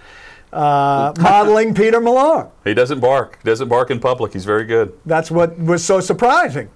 uh, 0.52 1.12
modeling 1.18 1.74
Peter 1.74 2.00
Millar. 2.00 2.50
He 2.64 2.74
doesn't 2.74 3.00
bark. 3.00 3.38
He 3.42 3.48
doesn't 3.48 3.68
bark 3.68 3.90
in 3.90 4.00
public. 4.00 4.32
He's 4.32 4.44
very 4.44 4.64
good. 4.64 4.98
That's 5.04 5.30
what 5.30 5.58
was 5.58 5.84
so 5.84 6.00
surprising. 6.00 6.70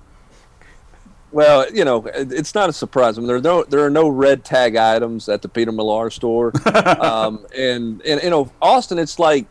Well, 1.32 1.72
you 1.72 1.84
know, 1.84 2.04
it's 2.14 2.54
not 2.54 2.68
a 2.68 2.72
surprise. 2.74 3.16
I 3.16 3.22
mean, 3.22 3.28
there 3.28 3.36
are 3.36 3.40
no 3.40 3.64
there 3.64 3.84
are 3.84 3.90
no 3.90 4.08
red 4.08 4.44
tag 4.44 4.76
items 4.76 5.30
at 5.30 5.40
the 5.40 5.48
Peter 5.48 5.72
Millar 5.72 6.10
store, 6.10 6.52
um, 7.00 7.46
and 7.56 8.02
and 8.02 8.22
you 8.22 8.28
know, 8.28 8.52
Austin, 8.60 8.98
it's 8.98 9.18
like 9.18 9.46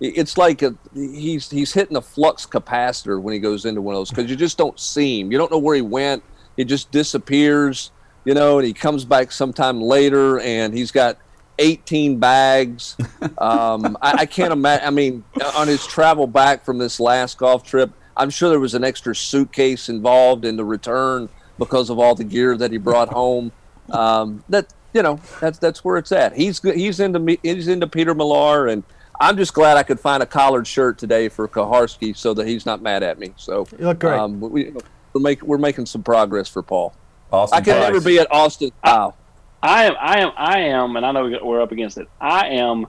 it's 0.00 0.38
like 0.38 0.62
a, 0.62 0.74
he's 0.94 1.50
he's 1.50 1.74
hitting 1.74 1.96
a 1.96 2.00
flux 2.00 2.46
capacitor 2.46 3.20
when 3.20 3.34
he 3.34 3.38
goes 3.38 3.66
into 3.66 3.82
one 3.82 3.94
of 3.94 4.00
those 4.00 4.10
because 4.10 4.30
you 4.30 4.36
just 4.36 4.56
don't 4.56 4.80
see 4.80 5.20
him. 5.20 5.30
You 5.30 5.36
don't 5.36 5.50
know 5.50 5.58
where 5.58 5.74
he 5.74 5.82
went. 5.82 6.22
He 6.56 6.64
just 6.64 6.90
disappears, 6.90 7.90
you 8.24 8.32
know, 8.32 8.58
and 8.58 8.66
he 8.66 8.72
comes 8.72 9.04
back 9.04 9.30
sometime 9.30 9.78
later, 9.80 10.40
and 10.40 10.72
he's 10.72 10.90
got 10.90 11.18
18 11.58 12.18
bags. 12.18 12.96
Um, 13.38 13.96
I, 14.02 14.12
I 14.20 14.26
can't 14.26 14.52
imagine. 14.52 14.86
I 14.86 14.90
mean, 14.90 15.24
on 15.56 15.68
his 15.68 15.86
travel 15.86 16.26
back 16.26 16.64
from 16.64 16.78
this 16.78 17.00
last 17.00 17.38
golf 17.38 17.64
trip, 17.64 17.90
I'm 18.16 18.30
sure 18.30 18.48
there 18.48 18.60
was 18.60 18.74
an 18.74 18.84
extra 18.84 19.14
suitcase 19.14 19.88
involved 19.88 20.44
in 20.44 20.56
the 20.56 20.64
return 20.64 21.28
because 21.58 21.90
of 21.90 21.98
all 21.98 22.14
the 22.14 22.24
gear 22.24 22.56
that 22.56 22.70
he 22.72 22.78
brought 22.78 23.08
home. 23.08 23.52
Um, 23.90 24.42
that 24.48 24.72
you 24.92 25.02
know, 25.02 25.20
that's 25.40 25.58
that's 25.58 25.84
where 25.84 25.98
it's 25.98 26.12
at. 26.12 26.34
He's 26.34 26.58
good- 26.60 26.76
he's 26.76 27.00
into. 27.00 27.38
He's 27.42 27.68
into 27.68 27.86
Peter 27.86 28.14
Millar, 28.14 28.66
and 28.68 28.82
I'm 29.20 29.36
just 29.36 29.52
glad 29.54 29.76
I 29.76 29.82
could 29.82 30.00
find 30.00 30.22
a 30.22 30.26
collared 30.26 30.66
shirt 30.66 30.98
today 30.98 31.28
for 31.28 31.46
Kuharsky 31.48 32.16
so 32.16 32.32
that 32.34 32.46
he's 32.46 32.64
not 32.66 32.80
mad 32.82 33.02
at 33.02 33.18
me. 33.18 33.32
So 33.36 33.66
You 33.78 33.86
look 33.86 33.98
great. 33.98 34.18
Um, 34.18 34.40
we, 34.40 34.72
we're 35.12 35.20
making 35.20 35.48
we're 35.48 35.58
making 35.58 35.86
some 35.86 36.02
progress 36.02 36.48
for 36.48 36.62
Paul. 36.62 36.94
Austin 37.32 37.58
I 37.58 37.60
can 37.60 37.74
Price. 37.76 37.92
never 37.92 38.00
be 38.00 38.18
at 38.18 38.30
Austin 38.30 38.70
style. 38.78 39.16
I 39.62 39.84
am, 39.84 39.94
I 40.00 40.20
am, 40.20 40.32
I 40.36 40.58
am, 40.60 40.96
and 40.96 41.04
I 41.06 41.12
know 41.12 41.38
we're 41.42 41.60
up 41.60 41.72
against 41.72 41.98
it. 41.98 42.08
I 42.20 42.48
am 42.48 42.86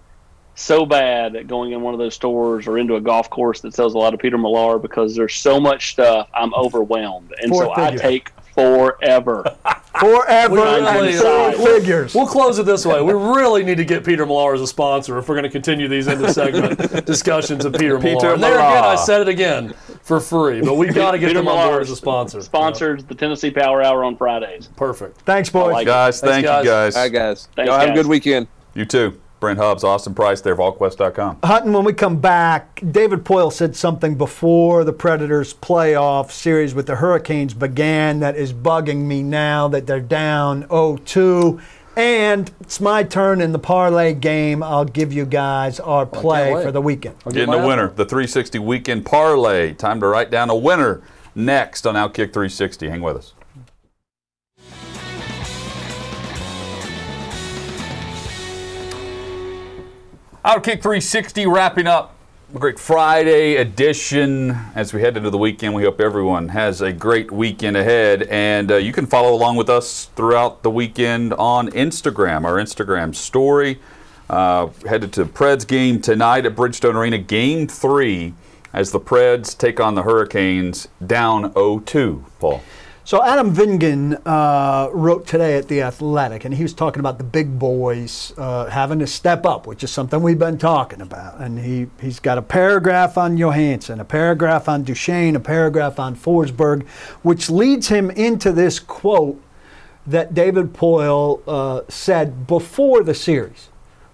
so 0.56 0.86
bad 0.86 1.36
at 1.36 1.48
going 1.48 1.72
in 1.72 1.82
one 1.82 1.94
of 1.94 2.00
those 2.00 2.16
stores 2.16 2.68
or 2.68 2.78
into 2.78 2.96
a 2.96 3.02
golf 3.02 3.30
course 3.30 3.62
that 3.62 3.74
sells 3.74 3.94
a 3.94 3.98
lot 3.98 4.14
of 4.14 4.20
Peter 4.20 4.38
Millar 4.38 4.80
because 4.80 5.16
there's 5.16 5.36
so 5.36 5.60
much 5.60 5.92
stuff. 5.92 6.30
I'm 6.34 6.54
overwhelmed, 6.54 7.34
and 7.42 7.52
Four 7.52 7.66
so 7.66 7.74
I 7.76 7.96
take 7.96 8.32
forever. 8.58 9.56
Forever 10.00 10.54
We 10.54 10.62
and 10.62 11.56
figures. 11.56 12.14
We'll 12.14 12.28
close 12.28 12.60
it 12.60 12.68
this 12.68 12.86
way. 12.86 13.02
We 13.02 13.14
really 13.14 13.64
need 13.64 13.78
to 13.78 13.86
get 13.86 14.06
Peter 14.06 14.28
Millar 14.28 14.54
as 14.54 14.62
a 14.62 14.68
sponsor 14.68 15.18
if 15.18 15.28
we're 15.28 15.34
going 15.34 15.46
to 15.46 15.50
continue 15.50 15.88
these 15.88 16.08
end 16.08 16.24
of 16.24 16.30
segment 16.30 17.04
discussions 17.08 17.66
of 17.66 17.74
Peter, 17.74 17.98
Peter 17.98 18.16
Millar. 18.16 18.34
And 18.36 18.44
there 18.44 18.54
again, 18.60 18.84
I 18.84 18.96
said 18.96 19.22
it 19.22 19.28
again 19.28 19.74
for 20.04 20.20
free, 20.20 20.62
but 20.62 20.76
we've 20.76 20.94
got 20.94 21.12
to 21.14 21.18
get 21.18 21.30
Peter 21.30 21.40
them 21.40 21.48
on 21.48 21.68
board 21.68 21.82
as 21.82 21.90
a 21.90 21.96
sponsor. 21.96 22.44
Sponsors 22.44 23.06
the 23.06 23.16
Tennessee 23.16 23.50
Power 23.50 23.82
Hour 23.82 24.04
on 24.04 24.16
Fridays. 24.16 24.68
Perfect. 24.76 25.22
Thanks, 25.22 25.50
boys. 25.50 25.74
like. 25.74 25.88
Guys, 25.88 26.22
Thanks, 26.22 26.32
thank 26.32 26.46
guys. 26.46 26.64
you 26.64 26.70
guys. 26.70 26.96
All 26.96 27.02
right, 27.02 27.12
guys. 27.12 27.48
Thanks, 27.56 27.68
Y'all 27.68 27.80
have 27.80 27.90
a 27.90 27.94
good 27.94 28.06
weekend. 28.06 28.48
You 28.76 28.86
too. 28.86 29.20
Brent 29.40 29.60
Hubbs, 29.60 29.84
Austin 29.84 30.16
Price 30.16 30.42
there, 30.42 30.56
VolQuest.com. 30.56 31.40
Hutton, 31.44 31.74
when 31.74 31.84
we 31.84 31.94
come 31.94 32.20
back, 32.20 32.82
David 32.92 33.24
Poile 33.24 33.54
said 33.54 33.76
something 33.76 34.16
before 34.16 34.84
the 34.84 34.94
Predators 34.94 35.54
playoff 35.54 36.32
series 36.32 36.74
with 36.74 36.88
the 36.88 36.96
Hurricanes 36.96 37.54
began 37.54 38.20
that 38.22 38.36
is 38.36 38.52
bugging 38.52 39.06
me 39.06 39.22
now 39.22 39.68
that 39.68 39.86
they're 39.86 40.00
down 40.00 40.64
0-2. 40.66 41.62
And 41.96 42.52
it's 42.62 42.80
my 42.80 43.02
turn 43.04 43.42
in 43.42 43.52
the 43.54 43.60
parlay 43.60 44.14
game. 44.14 44.62
I'll 44.62 44.86
give 44.86 45.12
you 45.12 45.26
guys 45.26 45.80
our 45.80 46.06
play 46.06 46.52
for 46.64 46.72
the 46.72 46.82
weekend. 46.82 47.16
Getting 47.24 47.54
a 47.54 47.66
winner, 47.66 47.88
the 47.88 48.06
360 48.06 48.60
Weekend 48.60 49.06
Parlay. 49.06 49.74
Time 49.74 50.00
to 50.02 50.08
write 50.08 50.30
down 50.30 50.52
a 50.52 50.56
winner 50.56 51.02
next 51.34 51.88
on 51.88 51.96
Outkick 51.96 52.34
360. 52.34 52.90
Hang 52.90 53.02
with 53.02 53.18
us. 53.18 53.34
Outkick 60.48 60.82
360 60.82 61.46
wrapping 61.46 61.88
up 61.88 62.16
a 62.56 62.58
great 62.58 62.80
Friday 62.80 63.58
edition 63.58 64.52
as 64.76 64.94
we 64.94 65.02
head 65.02 65.18
into 65.18 65.30
the 65.30 65.38
weekend. 65.38 65.74
We 65.74 65.84
hope 65.84 66.00
everyone 66.00 66.48
has 66.48 66.80
a 66.80 66.94
great 66.94 67.34
weekend 67.34 67.76
ahead. 67.76 68.24
And 68.24 68.72
uh, 68.72 68.78
you 68.78 68.94
can 68.94 69.08
follow 69.08 69.36
along 69.36 69.58
with 69.58 69.70
us 69.70 70.06
throughout 70.16 70.64
the 70.64 70.72
weekend 70.72 71.34
on 71.34 71.68
Instagram, 71.72 72.46
our 72.46 72.54
Instagram 72.54 73.14
story. 73.14 73.82
Uh, 74.30 74.68
headed 74.88 75.12
to 75.12 75.26
Preds 75.26 75.68
game 75.68 76.00
tonight 76.00 76.46
at 76.46 76.56
Bridgestone 76.56 76.96
Arena, 76.96 77.18
game 77.18 77.68
three, 77.68 78.34
as 78.72 78.94
the 78.94 79.02
Preds 79.02 79.58
take 79.58 79.82
on 79.82 79.96
the 79.96 80.04
Hurricanes 80.04 80.88
down 81.06 81.52
0 81.56 81.80
2. 81.80 82.24
Paul. 82.40 82.64
So 83.08 83.24
Adam 83.24 83.56
Vingan 83.56 84.22
uh, 84.26 84.90
wrote 84.92 85.26
today 85.26 85.56
at 85.56 85.70
the 85.70 85.82
Athletic, 85.82 86.44
and 86.44 86.54
he 86.54 86.62
was 86.62 86.74
talking 86.74 87.00
about 87.00 87.18
the 87.18 87.24
big 87.24 87.58
boys 87.58 88.34
uh, 88.36 88.66
having 88.66 89.00
to 89.00 89.08
step 89.08 89.46
up, 89.46 89.66
which 89.66 89.82
is 89.82 89.90
something 89.90 90.22
we've 90.22 90.38
been 90.38 90.58
talking 90.58 91.00
about. 91.00 91.40
And 91.40 91.58
he 91.58 91.88
he's 92.02 92.20
got 92.20 92.38
a 92.38 92.42
paragraph 92.42 93.18
on 93.18 93.38
Johansen, 93.38 94.02
a 94.02 94.04
paragraph 94.04 94.68
on 94.68 94.84
Duchene, 94.84 95.38
a 95.38 95.40
paragraph 95.40 96.02
on 96.02 96.18
Forsberg, 96.18 96.86
which 97.24 97.50
leads 97.50 97.88
him 97.88 98.12
into 98.12 98.52
this 98.52 98.78
quote 98.78 99.42
that 100.06 100.34
David 100.34 100.74
Poile 100.74 101.42
uh, 101.48 101.84
said 101.88 102.46
before 102.46 103.04
the 103.04 103.16
series. 103.16 103.70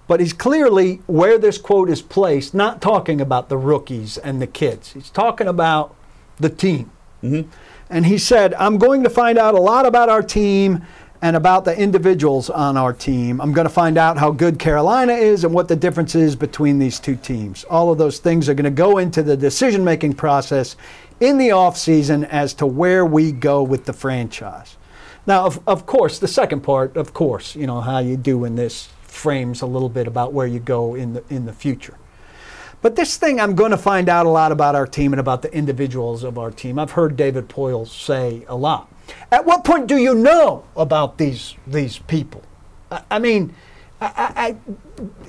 But 0.07 0.19
he's 0.19 0.33
clearly 0.33 1.01
where 1.07 1.39
this 1.39 1.57
quote 1.57 1.89
is 1.89 2.03
placed, 2.03 2.53
not 2.53 2.79
talking 2.79 3.19
about 3.19 3.49
the 3.49 3.57
rookies 3.57 4.19
and 4.19 4.39
the 4.39 4.45
kids. 4.45 4.93
He's 4.93 5.09
talking 5.09 5.47
about 5.47 5.95
the 6.37 6.49
team. 6.49 6.91
And 7.89 8.05
he 8.05 8.17
said, 8.17 8.53
I'm 8.55 8.77
going 8.77 9.03
to 9.03 9.09
find 9.09 9.37
out 9.37 9.53
a 9.53 9.59
lot 9.59 9.85
about 9.85 10.09
our 10.09 10.23
team 10.23 10.85
and 11.21 11.37
about 11.37 11.63
the 11.63 11.77
individuals 11.77 12.49
on 12.49 12.75
our 12.75 12.91
team. 12.91 13.39
I'm 13.39 13.53
going 13.53 13.67
to 13.67 13.73
find 13.73 13.97
out 13.97 14.17
how 14.17 14.31
good 14.31 14.59
Carolina 14.59 15.13
is 15.13 15.45
and 15.45 15.53
what 15.53 15.69
the 15.69 15.75
difference 15.75 16.15
is 16.15 16.35
between 16.35 16.79
these 16.79 16.99
two 16.99 17.15
teams. 17.15 17.63
All 17.63 17.91
of 17.91 17.97
those 17.97 18.19
things 18.19 18.49
are 18.49 18.53
going 18.53 18.65
to 18.65 18.71
go 18.71 18.97
into 18.97 19.23
the 19.23 19.37
decision 19.37 19.85
making 19.85 20.15
process 20.15 20.75
in 21.21 21.37
the 21.37 21.49
offseason 21.49 22.27
as 22.27 22.53
to 22.55 22.65
where 22.65 23.05
we 23.05 23.31
go 23.31 23.63
with 23.63 23.85
the 23.85 23.93
franchise. 23.93 24.75
Now, 25.25 25.45
of, 25.45 25.61
of 25.65 25.85
course, 25.85 26.19
the 26.19 26.27
second 26.27 26.61
part, 26.61 26.97
of 26.97 27.13
course, 27.13 27.55
you 27.55 27.67
know, 27.67 27.79
how 27.79 27.99
you 27.99 28.17
do 28.17 28.43
in 28.43 28.55
this 28.55 28.89
frames 29.03 29.61
a 29.61 29.65
little 29.65 29.87
bit 29.87 30.07
about 30.07 30.33
where 30.33 30.47
you 30.47 30.59
go 30.59 30.95
in 30.95 31.13
the, 31.13 31.23
in 31.29 31.45
the 31.45 31.53
future. 31.53 31.95
But 32.83 32.97
this 32.97 33.15
thing, 33.15 33.39
I'm 33.39 33.55
going 33.55 33.71
to 33.71 33.77
find 33.77 34.09
out 34.09 34.25
a 34.25 34.29
lot 34.29 34.51
about 34.51 34.75
our 34.75 34.85
team 34.85 35.13
and 35.13 35.19
about 35.19 35.41
the 35.41 35.51
individuals 35.53 36.23
of 36.23 36.37
our 36.37 36.51
team. 36.51 36.77
I've 36.77 36.91
heard 36.91 37.15
David 37.15 37.47
Poile 37.47 37.87
say 37.87 38.45
a 38.49 38.57
lot. 38.57 38.93
At 39.31 39.45
what 39.45 39.63
point 39.63 39.87
do 39.87 39.95
you 39.97 40.13
know 40.13 40.65
about 40.75 41.17
these 41.17 41.55
these 41.65 41.99
people? 41.99 42.43
I, 42.91 43.01
I 43.09 43.19
mean, 43.19 43.55
I, 44.01 44.33
I, 44.35 44.57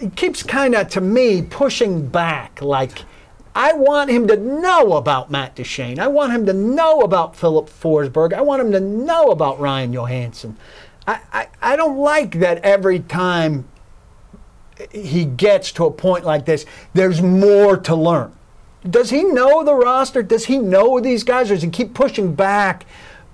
it 0.05 0.17
keeps 0.17 0.43
kind 0.43 0.75
of, 0.75 0.89
to 0.91 1.01
me, 1.01 1.43
pushing 1.43 2.09
back. 2.09 2.61
Like, 2.61 3.05
I 3.55 3.73
want 3.73 4.11
him 4.11 4.27
to 4.27 4.37
know 4.37 4.95
about 4.95 5.31
Matt 5.31 5.55
Duchene. 5.55 6.01
I 6.01 6.09
want 6.09 6.33
him 6.33 6.47
to 6.47 6.53
know 6.53 7.03
about 7.03 7.37
Filip 7.37 7.67
Forsberg. 7.67 8.33
I 8.33 8.41
want 8.41 8.63
him 8.63 8.73
to 8.73 8.81
know 8.81 9.31
about 9.31 9.61
Ryan 9.61 9.93
Johansen. 9.93 10.57
I, 11.07 11.21
I, 11.33 11.49
I 11.63 11.77
don't 11.77 11.99
like 11.99 12.41
that 12.41 12.59
every 12.65 12.99
time 12.99 13.69
he 14.91 15.25
gets 15.25 15.73
to 15.73 15.85
a 15.85 15.91
point 15.91 16.25
like 16.25 16.45
this, 16.45 16.67
there's 16.93 17.23
more 17.23 17.77
to 17.77 17.95
learn. 17.95 18.33
Does 18.89 19.11
he 19.11 19.25
know 19.25 19.65
the 19.65 19.75
roster? 19.75 20.23
Does 20.23 20.45
he 20.45 20.59
know 20.59 21.01
these 21.01 21.25
guys? 21.25 21.51
Or 21.51 21.55
does 21.55 21.63
he 21.63 21.71
keep 21.71 21.95
pushing 21.95 22.35
back 22.35 22.85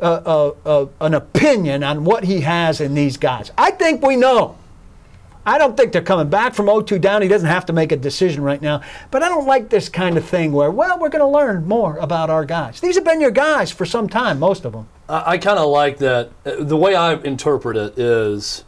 uh, 0.00 0.22
uh, 0.24 0.54
uh, 0.64 0.86
an 1.00 1.14
opinion 1.14 1.82
on 1.82 2.04
what 2.04 2.24
he 2.24 2.40
has 2.40 2.80
in 2.80 2.94
these 2.94 3.16
guys? 3.16 3.50
I 3.58 3.72
think 3.72 4.04
we 4.04 4.16
know. 4.16 4.56
I 5.44 5.58
don't 5.58 5.76
think 5.76 5.92
they're 5.92 6.02
coming 6.02 6.28
back 6.28 6.54
from 6.54 6.66
0 6.66 6.82
2 6.82 6.98
down. 6.98 7.22
He 7.22 7.28
doesn't 7.28 7.48
have 7.48 7.66
to 7.66 7.72
make 7.72 7.90
a 7.90 7.96
decision 7.96 8.42
right 8.42 8.60
now. 8.60 8.82
But 9.10 9.22
I 9.22 9.28
don't 9.28 9.46
like 9.46 9.70
this 9.70 9.88
kind 9.88 10.16
of 10.16 10.24
thing 10.24 10.52
where, 10.52 10.70
well, 10.70 10.98
we're 10.98 11.08
going 11.08 11.20
to 11.20 11.26
learn 11.26 11.66
more 11.66 11.96
about 11.96 12.30
our 12.30 12.44
guys. 12.44 12.80
These 12.80 12.96
have 12.96 13.04
been 13.04 13.20
your 13.20 13.30
guys 13.30 13.72
for 13.72 13.86
some 13.86 14.08
time, 14.08 14.38
most 14.38 14.64
of 14.64 14.72
them. 14.72 14.86
I, 15.08 15.32
I 15.32 15.38
kind 15.38 15.58
of 15.58 15.68
like 15.70 15.98
that. 15.98 16.30
The 16.44 16.76
way 16.76 16.94
I 16.94 17.14
interpret 17.14 17.76
it 17.76 17.98
is 17.98 18.64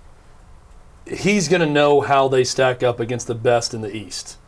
he's 1.07 1.49
going 1.49 1.61
to 1.61 1.67
know 1.67 2.01
how 2.01 2.29
they 2.29 2.45
stack 2.45 2.83
up 2.83 3.01
against 3.01 3.27
the 3.27 3.35
best 3.35 3.75
in 3.75 3.81
the 3.81 3.95
East. 3.95 4.39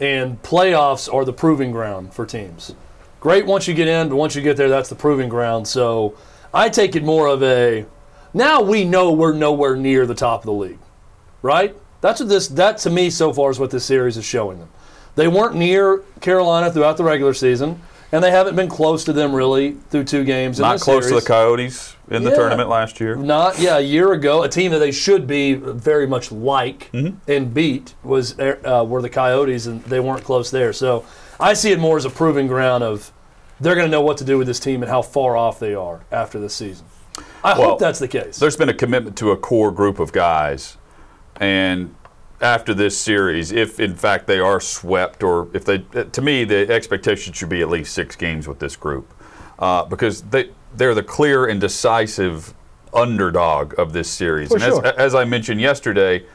And 0.00 0.42
playoffs 0.42 1.12
are 1.12 1.24
the 1.24 1.32
proving 1.32 1.70
ground 1.70 2.14
for 2.14 2.26
teams. 2.26 2.74
Great 3.20 3.46
once 3.46 3.68
you 3.68 3.74
get 3.74 3.88
in, 3.88 4.08
but 4.08 4.16
once 4.16 4.34
you 4.34 4.42
get 4.42 4.56
there, 4.56 4.68
that's 4.68 4.88
the 4.88 4.94
proving 4.94 5.28
ground. 5.28 5.66
So 5.68 6.16
I 6.52 6.68
take 6.68 6.94
it 6.96 7.04
more 7.04 7.26
of 7.26 7.42
a 7.42 7.86
now 8.34 8.60
we 8.60 8.84
know 8.84 9.12
we're 9.12 9.32
nowhere 9.32 9.76
near 9.76 10.06
the 10.06 10.14
top 10.14 10.40
of 10.40 10.46
the 10.46 10.52
league 10.52 10.78
right? 11.44 11.76
That's 12.00 12.20
what 12.20 12.28
this. 12.30 12.48
That 12.48 12.78
to 12.78 12.90
me 12.90 13.10
so 13.10 13.32
far 13.32 13.50
is 13.50 13.60
what 13.60 13.70
this 13.70 13.84
series 13.84 14.16
is 14.16 14.24
showing 14.24 14.58
them. 14.58 14.70
They 15.14 15.28
weren't 15.28 15.54
near 15.54 15.98
Carolina 16.20 16.72
throughout 16.72 16.96
the 16.96 17.04
regular 17.04 17.34
season, 17.34 17.80
and 18.14 18.22
they 18.22 18.30
haven't 18.30 18.54
been 18.54 18.68
close 18.68 19.02
to 19.02 19.12
them 19.12 19.34
really 19.34 19.72
through 19.90 20.04
two 20.04 20.22
games. 20.22 20.60
Not 20.60 20.78
close 20.78 21.06
series. 21.08 21.18
to 21.18 21.26
the 21.26 21.26
Coyotes 21.26 21.96
in 22.08 22.22
the 22.22 22.30
tournament 22.30 22.68
last 22.68 23.00
year. 23.00 23.16
Not 23.16 23.58
yeah, 23.58 23.78
a 23.78 23.80
year 23.80 24.12
ago, 24.12 24.44
a 24.44 24.48
team 24.48 24.70
that 24.70 24.78
they 24.78 24.92
should 24.92 25.26
be 25.26 25.54
very 25.54 26.06
much 26.06 26.30
like 26.30 26.92
Mm-hmm. 26.92 27.28
and 27.28 27.52
beat 27.52 27.94
was 28.04 28.38
uh, 28.38 28.84
were 28.86 29.02
the 29.02 29.10
Coyotes, 29.10 29.66
and 29.66 29.82
they 29.84 29.98
weren't 29.98 30.22
close 30.22 30.52
there. 30.52 30.72
So 30.72 31.04
I 31.40 31.54
see 31.54 31.72
it 31.72 31.80
more 31.80 31.96
as 31.96 32.04
a 32.04 32.10
proving 32.10 32.46
ground 32.46 32.84
of 32.84 33.10
they're 33.60 33.74
going 33.74 33.86
to 33.86 33.90
know 33.90 34.02
what 34.02 34.16
to 34.18 34.24
do 34.24 34.38
with 34.38 34.46
this 34.46 34.60
team 34.60 34.82
and 34.82 34.90
how 34.90 35.02
far 35.02 35.36
off 35.36 35.58
they 35.58 35.74
are 35.74 36.04
after 36.12 36.38
this 36.38 36.54
season. 36.54 36.86
I 37.42 37.58
Well, 37.58 37.70
hope 37.70 37.78
that's 37.80 37.98
the 37.98 38.08
case. 38.08 38.38
There's 38.38 38.56
been 38.56 38.68
a 38.68 38.74
commitment 38.74 39.16
to 39.18 39.32
a 39.32 39.36
core 39.36 39.72
group 39.72 39.98
of 39.98 40.12
guys, 40.12 40.76
and 41.40 41.96
after 42.44 42.74
this 42.74 42.96
series, 42.96 43.50
if 43.50 43.80
in 43.80 43.94
fact 43.96 44.26
they 44.26 44.38
are 44.38 44.60
swept, 44.60 45.22
or 45.22 45.48
if 45.54 45.64
they, 45.64 45.78
to 45.78 46.22
me, 46.22 46.44
the 46.44 46.70
expectation 46.70 47.32
should 47.32 47.48
be 47.48 47.62
at 47.62 47.70
least 47.70 47.94
six 47.94 48.14
games 48.14 48.46
with 48.46 48.58
this 48.58 48.76
group, 48.76 49.12
uh, 49.58 49.84
because 49.84 50.22
they 50.22 50.50
they're 50.76 50.94
the 50.94 51.02
clear 51.02 51.46
and 51.46 51.60
decisive 51.60 52.54
underdog 52.92 53.78
of 53.78 53.92
this 53.92 54.10
series. 54.10 54.48
For 54.48 54.56
and 54.56 54.64
sure. 54.64 54.86
as, 54.86 54.94
as 54.96 55.14
I 55.14 55.24
mentioned 55.24 55.60
yesterday, 55.60 56.26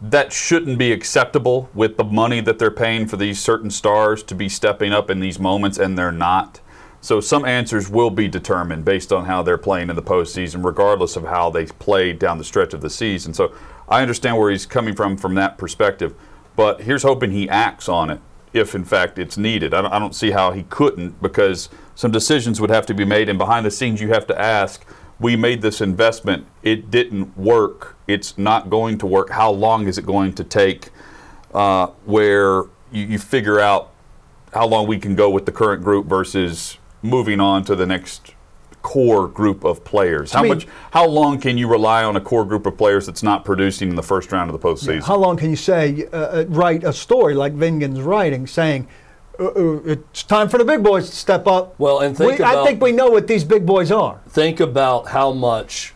that 0.00 0.32
shouldn't 0.32 0.78
be 0.78 0.92
acceptable 0.92 1.68
with 1.74 1.96
the 1.96 2.04
money 2.04 2.40
that 2.40 2.58
they're 2.58 2.70
paying 2.70 3.06
for 3.06 3.16
these 3.16 3.38
certain 3.38 3.70
stars 3.70 4.22
to 4.24 4.34
be 4.34 4.48
stepping 4.48 4.92
up 4.92 5.10
in 5.10 5.20
these 5.20 5.38
moments, 5.38 5.78
and 5.78 5.98
they're 5.98 6.12
not. 6.12 6.60
So 7.00 7.20
some 7.20 7.44
answers 7.44 7.90
will 7.90 8.08
be 8.08 8.28
determined 8.28 8.86
based 8.86 9.12
on 9.12 9.26
how 9.26 9.42
they're 9.42 9.58
playing 9.58 9.90
in 9.90 9.96
the 9.96 10.02
postseason, 10.02 10.64
regardless 10.64 11.16
of 11.16 11.24
how 11.24 11.50
they 11.50 11.66
played 11.66 12.18
down 12.18 12.38
the 12.38 12.44
stretch 12.44 12.72
of 12.72 12.80
the 12.80 12.88
season. 12.88 13.34
So 13.34 13.54
I 13.88 14.02
understand 14.02 14.38
where 14.38 14.50
he's 14.50 14.66
coming 14.66 14.94
from 14.94 15.16
from 15.16 15.34
that 15.34 15.58
perspective, 15.58 16.14
but 16.56 16.82
here's 16.82 17.02
hoping 17.02 17.30
he 17.32 17.48
acts 17.48 17.88
on 17.88 18.10
it 18.10 18.20
if, 18.52 18.74
in 18.74 18.84
fact, 18.84 19.18
it's 19.18 19.36
needed. 19.36 19.74
I 19.74 19.82
don't, 19.82 19.92
I 19.92 19.98
don't 19.98 20.14
see 20.14 20.30
how 20.30 20.52
he 20.52 20.62
couldn't 20.64 21.20
because 21.20 21.68
some 21.94 22.10
decisions 22.10 22.60
would 22.60 22.70
have 22.70 22.86
to 22.86 22.94
be 22.94 23.04
made, 23.04 23.28
and 23.28 23.38
behind 23.38 23.66
the 23.66 23.70
scenes, 23.70 24.00
you 24.00 24.08
have 24.08 24.26
to 24.28 24.40
ask. 24.40 24.84
We 25.20 25.36
made 25.36 25.62
this 25.62 25.80
investment. 25.80 26.46
It 26.62 26.90
didn't 26.90 27.36
work. 27.38 27.96
It's 28.08 28.36
not 28.36 28.68
going 28.68 28.98
to 28.98 29.06
work. 29.06 29.30
How 29.30 29.50
long 29.50 29.86
is 29.86 29.96
it 29.96 30.04
going 30.04 30.32
to 30.34 30.44
take? 30.44 30.90
Uh, 31.52 31.86
where 32.04 32.64
you, 32.90 33.04
you 33.04 33.18
figure 33.18 33.60
out 33.60 33.92
how 34.52 34.66
long 34.66 34.88
we 34.88 34.98
can 34.98 35.14
go 35.14 35.30
with 35.30 35.46
the 35.46 35.52
current 35.52 35.84
group 35.84 36.06
versus 36.06 36.78
moving 37.00 37.40
on 37.40 37.64
to 37.64 37.76
the 37.76 37.86
next 37.86 38.33
core 38.84 39.26
group 39.26 39.64
of 39.64 39.82
players. 39.82 40.30
How 40.30 40.42
mean- 40.42 40.50
much? 40.50 40.68
How 40.92 41.06
long 41.08 41.40
can 41.40 41.58
you 41.58 41.66
rely 41.66 42.04
on 42.04 42.14
a 42.16 42.20
core 42.20 42.44
group 42.44 42.66
of 42.66 42.76
players 42.76 43.06
that's 43.06 43.22
not 43.22 43.44
producing 43.44 43.88
in 43.88 43.96
the 43.96 44.02
first 44.02 44.30
round 44.30 44.50
of 44.50 44.60
the 44.60 44.64
postseason? 44.68 45.02
How 45.02 45.16
long 45.16 45.36
can 45.36 45.50
you 45.50 45.56
say, 45.56 46.06
uh, 46.12 46.16
uh, 46.16 46.44
write 46.48 46.84
a 46.84 46.92
story 46.92 47.34
like 47.34 47.54
Vingan's 47.54 48.02
writing, 48.02 48.46
saying, 48.46 48.86
uh, 49.40 49.46
uh, 49.46 49.80
it's 49.86 50.22
time 50.22 50.48
for 50.48 50.58
the 50.58 50.64
big 50.64 50.84
boys 50.84 51.08
to 51.08 51.16
step 51.16 51.46
up? 51.46 51.74
Well, 51.78 52.00
and 52.00 52.16
think 52.16 52.38
we, 52.38 52.44
I 52.44 52.62
think 52.62 52.82
we 52.82 52.92
know 52.92 53.08
what 53.08 53.26
these 53.26 53.42
big 53.42 53.64
boys 53.66 53.90
are. 53.90 54.20
think 54.28 54.60
about 54.60 55.08
how 55.08 55.32
much 55.32 55.94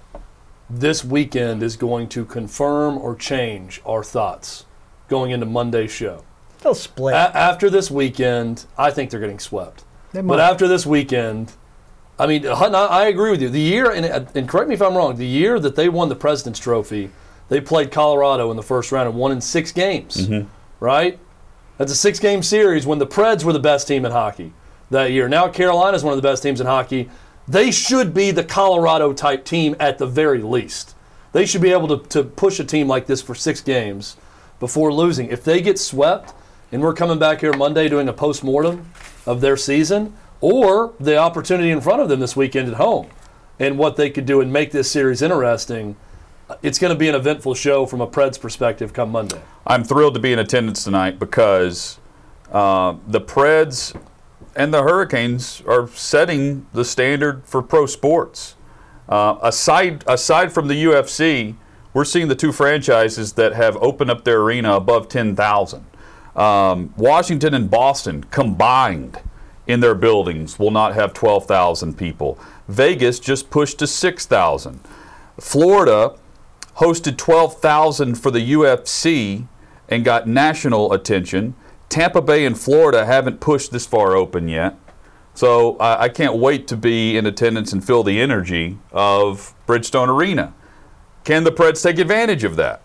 this 0.71 1.05
weekend 1.05 1.63
is 1.63 1.77
going 1.77 2.09
to 2.09 2.25
confirm 2.25 2.99
or 2.99 3.15
change 3.15 3.81
our 3.87 4.03
thoughts 4.03 4.65
going 5.09 5.31
into 5.31 5.47
Monday's 5.47 5.93
show. 5.93 6.25
They'll 6.61 6.75
split. 6.75 7.15
A- 7.15 7.37
after 7.37 7.71
this 7.71 7.91
weekend, 7.91 8.65
I 8.77 8.91
think 8.91 9.11
they're 9.11 9.21
getting 9.21 9.39
swept. 9.39 9.85
They 10.13 10.23
But 10.23 10.41
after 10.41 10.67
this 10.67 10.87
weekend, 10.87 11.53
I 12.19 12.27
mean, 12.27 12.47
uh, 12.47 12.57
Hutton, 12.57 12.75
I 12.75 12.87
I 12.87 13.07
agree 13.07 13.31
with 13.31 13.41
you. 13.41 13.49
The 13.49 13.61
year, 13.61 13.91
and, 13.91 14.05
uh, 14.05 14.25
and 14.35 14.49
correct 14.49 14.69
me 14.69 14.75
if 14.75 14.83
I'm 14.83 14.97
wrong, 14.97 15.17
the 15.17 15.27
year 15.27 15.61
that 15.61 15.77
they 15.77 15.89
won 15.89 16.09
the 16.09 16.17
President's 16.17 16.59
Trophy, 16.59 17.11
they 17.49 17.61
played 17.61 17.91
Colorado 17.91 18.51
in 18.51 18.57
the 18.57 18.63
first 18.63 18.93
round 18.93 19.09
and 19.09 19.17
won 19.17 19.33
in 19.33 19.41
six 19.41 19.73
games, 19.73 20.29
mm-hmm. 20.29 20.49
right? 20.81 21.19
That's 21.79 21.93
a 21.93 21.97
six 21.97 22.19
game 22.19 22.43
series 22.43 22.87
when 22.87 22.99
the 22.99 23.07
Preds 23.07 23.45
were 23.45 23.53
the 23.53 23.61
best 23.61 23.87
team 23.87 24.05
in 24.05 24.13
hockey 24.13 24.53
that 24.91 25.13
year. 25.13 25.29
Now 25.29 25.49
Carolina's 25.49 26.03
one 26.03 26.13
of 26.13 26.21
the 26.21 26.29
best 26.29 26.43
teams 26.43 26.61
in 26.61 26.67
hockey. 26.67 27.09
They 27.47 27.71
should 27.71 28.13
be 28.13 28.31
the 28.31 28.45
Colorado 28.45 29.13
type 29.13 29.45
team 29.45 29.77
at 29.81 29.99
the 29.99 30.07
very 30.07 30.43
least. 30.43 30.95
They 31.33 31.47
should 31.47 31.63
be 31.63 31.73
able 31.73 31.89
to, 31.97 32.09
to 32.09 32.25
push 32.25 32.59
a 32.59 32.65
team 32.65 32.89
like 32.89 33.07
this 33.07 33.23
for 33.23 33.35
six 33.35 33.61
games 33.61 34.17
before 34.61 34.93
losing. 34.93 35.29
If 35.29 35.45
they 35.45 35.61
get 35.61 35.79
swept 35.79 36.35
and 36.73 36.83
we're 36.83 36.95
coming 36.95 37.19
back 37.19 37.41
here 37.41 37.53
Monday 37.55 37.89
doing 37.89 38.09
a 38.09 38.13
post 38.13 38.43
mortem 38.43 38.91
of 39.25 39.41
their 39.41 39.57
season, 39.57 40.15
or 40.41 40.95
the 41.01 41.17
opportunity 41.17 41.71
in 41.71 41.81
front 41.81 42.01
of 42.01 42.09
them 42.09 42.21
this 42.21 42.37
weekend 42.37 42.69
at 42.69 42.75
home 42.75 43.09
and 43.59 43.79
what 43.79 43.97
they 43.97 44.11
could 44.11 44.27
do 44.27 44.41
and 44.41 44.53
make 44.53 44.71
this 44.71 44.91
series 44.91 45.23
interesting, 45.23 45.97
it's 46.63 46.79
going 46.79 46.93
to 46.93 46.99
be 46.99 47.09
an 47.09 47.15
eventful 47.15 47.55
show 47.55 47.87
from 47.87 48.01
a 48.01 48.07
Preds 48.07 48.41
perspective 48.41 48.93
come 48.93 49.11
Monday. 49.11 49.41
I'm 49.67 49.85
thrilled 49.85 50.15
to 50.15 50.21
be 50.21 50.33
in 50.33 50.39
attendance 50.39 50.85
tonight 50.85 51.19
because 51.19 51.99
uh, 52.53 52.97
the 53.07 53.21
Preds 53.21 53.99
and 54.57 54.73
the 54.73 54.83
Hurricanes 54.83 55.63
are 55.67 55.89
setting 55.89 56.67
the 56.73 56.85
standard 56.85 57.45
for 57.45 57.63
pro 57.63 57.87
sports. 57.87 58.57
Uh, 59.09 59.39
aside 59.43 60.05
aside 60.07 60.53
from 60.53 60.69
the 60.69 60.85
UFC, 60.85 61.55
we're 61.95 62.05
seeing 62.05 62.29
the 62.29 62.35
two 62.35 62.53
franchises 62.53 63.33
that 63.35 63.55
have 63.55 63.77
opened 63.79 64.11
up 64.11 64.25
their 64.25 64.41
arena 64.41 64.75
above 64.75 65.09
10,000. 65.09 65.85
Um, 66.37 66.95
Washington 66.97 67.55
and 67.55 67.71
Boston 67.71 68.25
combined 68.25 69.19
in 69.69 69.81
their 69.81 69.95
buildings 69.95 70.59
will 70.59 70.71
not 70.71 70.95
have 70.95 71.13
12,000 71.13 71.97
people. 71.97 72.39
Vegas 72.67 73.21
just 73.21 73.51
pushed 73.51 73.79
to 73.79 73.87
6,000. 73.87 74.81
Florida 75.39 76.17
hosted 76.79 77.19
12,000 77.19 78.15
for 78.17 78.31
the 78.31 78.53
UFC 78.53 79.47
and 79.89 80.05
got 80.05 80.27
national 80.27 80.93
attention. 80.93 81.55
Tampa 81.91 82.23
Bay 82.23 82.45
and 82.47 82.59
Florida 82.59 83.05
haven't 83.05 83.41
pushed 83.41 83.71
this 83.71 83.87
far 83.87 84.17
open 84.17 84.49
yet. 84.49 84.75
So 85.35 85.77
I 85.77 86.05
I 86.05 86.09
can't 86.09 86.37
wait 86.37 86.67
to 86.69 86.77
be 86.77 87.17
in 87.17 87.27
attendance 87.27 87.73
and 87.73 87.85
feel 87.85 88.03
the 88.03 88.21
energy 88.21 88.79
of 88.91 89.55
Bridgestone 89.67 90.09
Arena. 90.09 90.55
Can 91.25 91.45
the 91.45 91.53
Preds 91.53 91.83
take 91.83 91.99
advantage 91.99 92.43
of 92.43 92.57
that? 92.57 92.83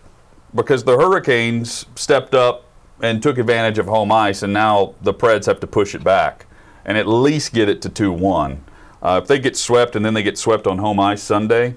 Because 0.54 0.84
the 0.84 0.96
Hurricanes 0.96 1.86
stepped 1.94 2.34
up 2.34 2.64
and 3.00 3.22
took 3.22 3.38
advantage 3.38 3.78
of 3.78 3.86
home 3.86 4.12
ice, 4.12 4.42
and 4.42 4.52
now 4.52 4.94
the 5.02 5.12
Preds 5.12 5.46
have 5.46 5.60
to 5.60 5.66
push 5.66 5.94
it 5.94 6.04
back 6.04 6.46
and 6.84 6.98
at 6.98 7.06
least 7.06 7.52
get 7.52 7.68
it 7.68 7.80
to 7.82 7.88
2 7.88 8.12
1. 8.12 8.64
Uh, 9.02 9.20
if 9.22 9.28
they 9.28 9.38
get 9.38 9.56
swept 9.56 9.96
and 9.96 10.04
then 10.04 10.14
they 10.14 10.22
get 10.22 10.38
swept 10.38 10.66
on 10.66 10.78
home 10.78 10.98
ice 10.98 11.22
Sunday, 11.22 11.74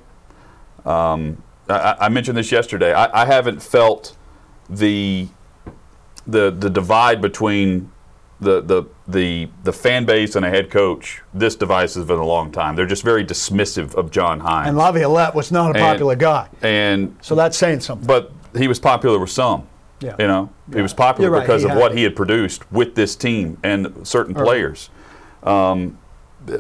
um, 0.86 1.42
I, 1.70 1.96
I 2.02 2.10
mentioned 2.10 2.38
this 2.38 2.52
yesterday. 2.52 2.94
I, 2.94 3.24
I 3.24 3.26
haven't 3.26 3.62
felt 3.62 4.16
the 4.70 5.28
the 6.26 6.52
the 6.52 6.70
divide 6.70 7.22
between 7.22 7.92
the 8.40 8.62
the 8.62 8.84
the 9.08 9.50
the 9.64 9.74
fan 9.74 10.06
base 10.06 10.36
and 10.36 10.46
a 10.46 10.50
head 10.50 10.70
coach 10.70 11.22
this 11.34 11.56
divisive 11.56 12.10
in 12.10 12.20
a 12.20 12.26
long 12.26 12.52
time. 12.52 12.76
They're 12.76 12.86
just 12.86 13.04
very 13.04 13.26
dismissive 13.26 13.96
of 13.96 14.12
John 14.12 14.40
Hynes. 14.42 14.68
and 14.68 14.78
Laviolette 14.78 15.34
was 15.36 15.52
not 15.52 15.76
a 15.76 15.80
And- 15.80 15.86
popular 15.86 16.16
guy. 16.16 16.48
and 16.62 17.16
So 17.22 17.36
that's 17.36 17.58
saying 17.58 17.80
something. 17.82 18.06
but 18.08 18.32
he 18.56 18.68
was 18.68 18.80
popular 18.80 19.20
with 19.20 19.30
some. 19.32 19.68
Yeah. 20.00 20.16
You 20.20 20.28
know, 20.28 20.50
he 20.74 20.82
was 20.84 20.94
popular 20.94 21.32
right, 21.32 21.42
because 21.42 21.64
he 21.64 21.70
of 21.70 21.76
what 21.76 21.92
it. 21.94 21.98
he 21.98 22.04
had 22.04 22.16
produced 22.16 22.72
with 22.72 22.94
this 22.96 23.16
team 23.16 23.58
and 23.64 24.06
certain 24.08 24.36
players. 24.36 24.90
Um, 25.44 25.98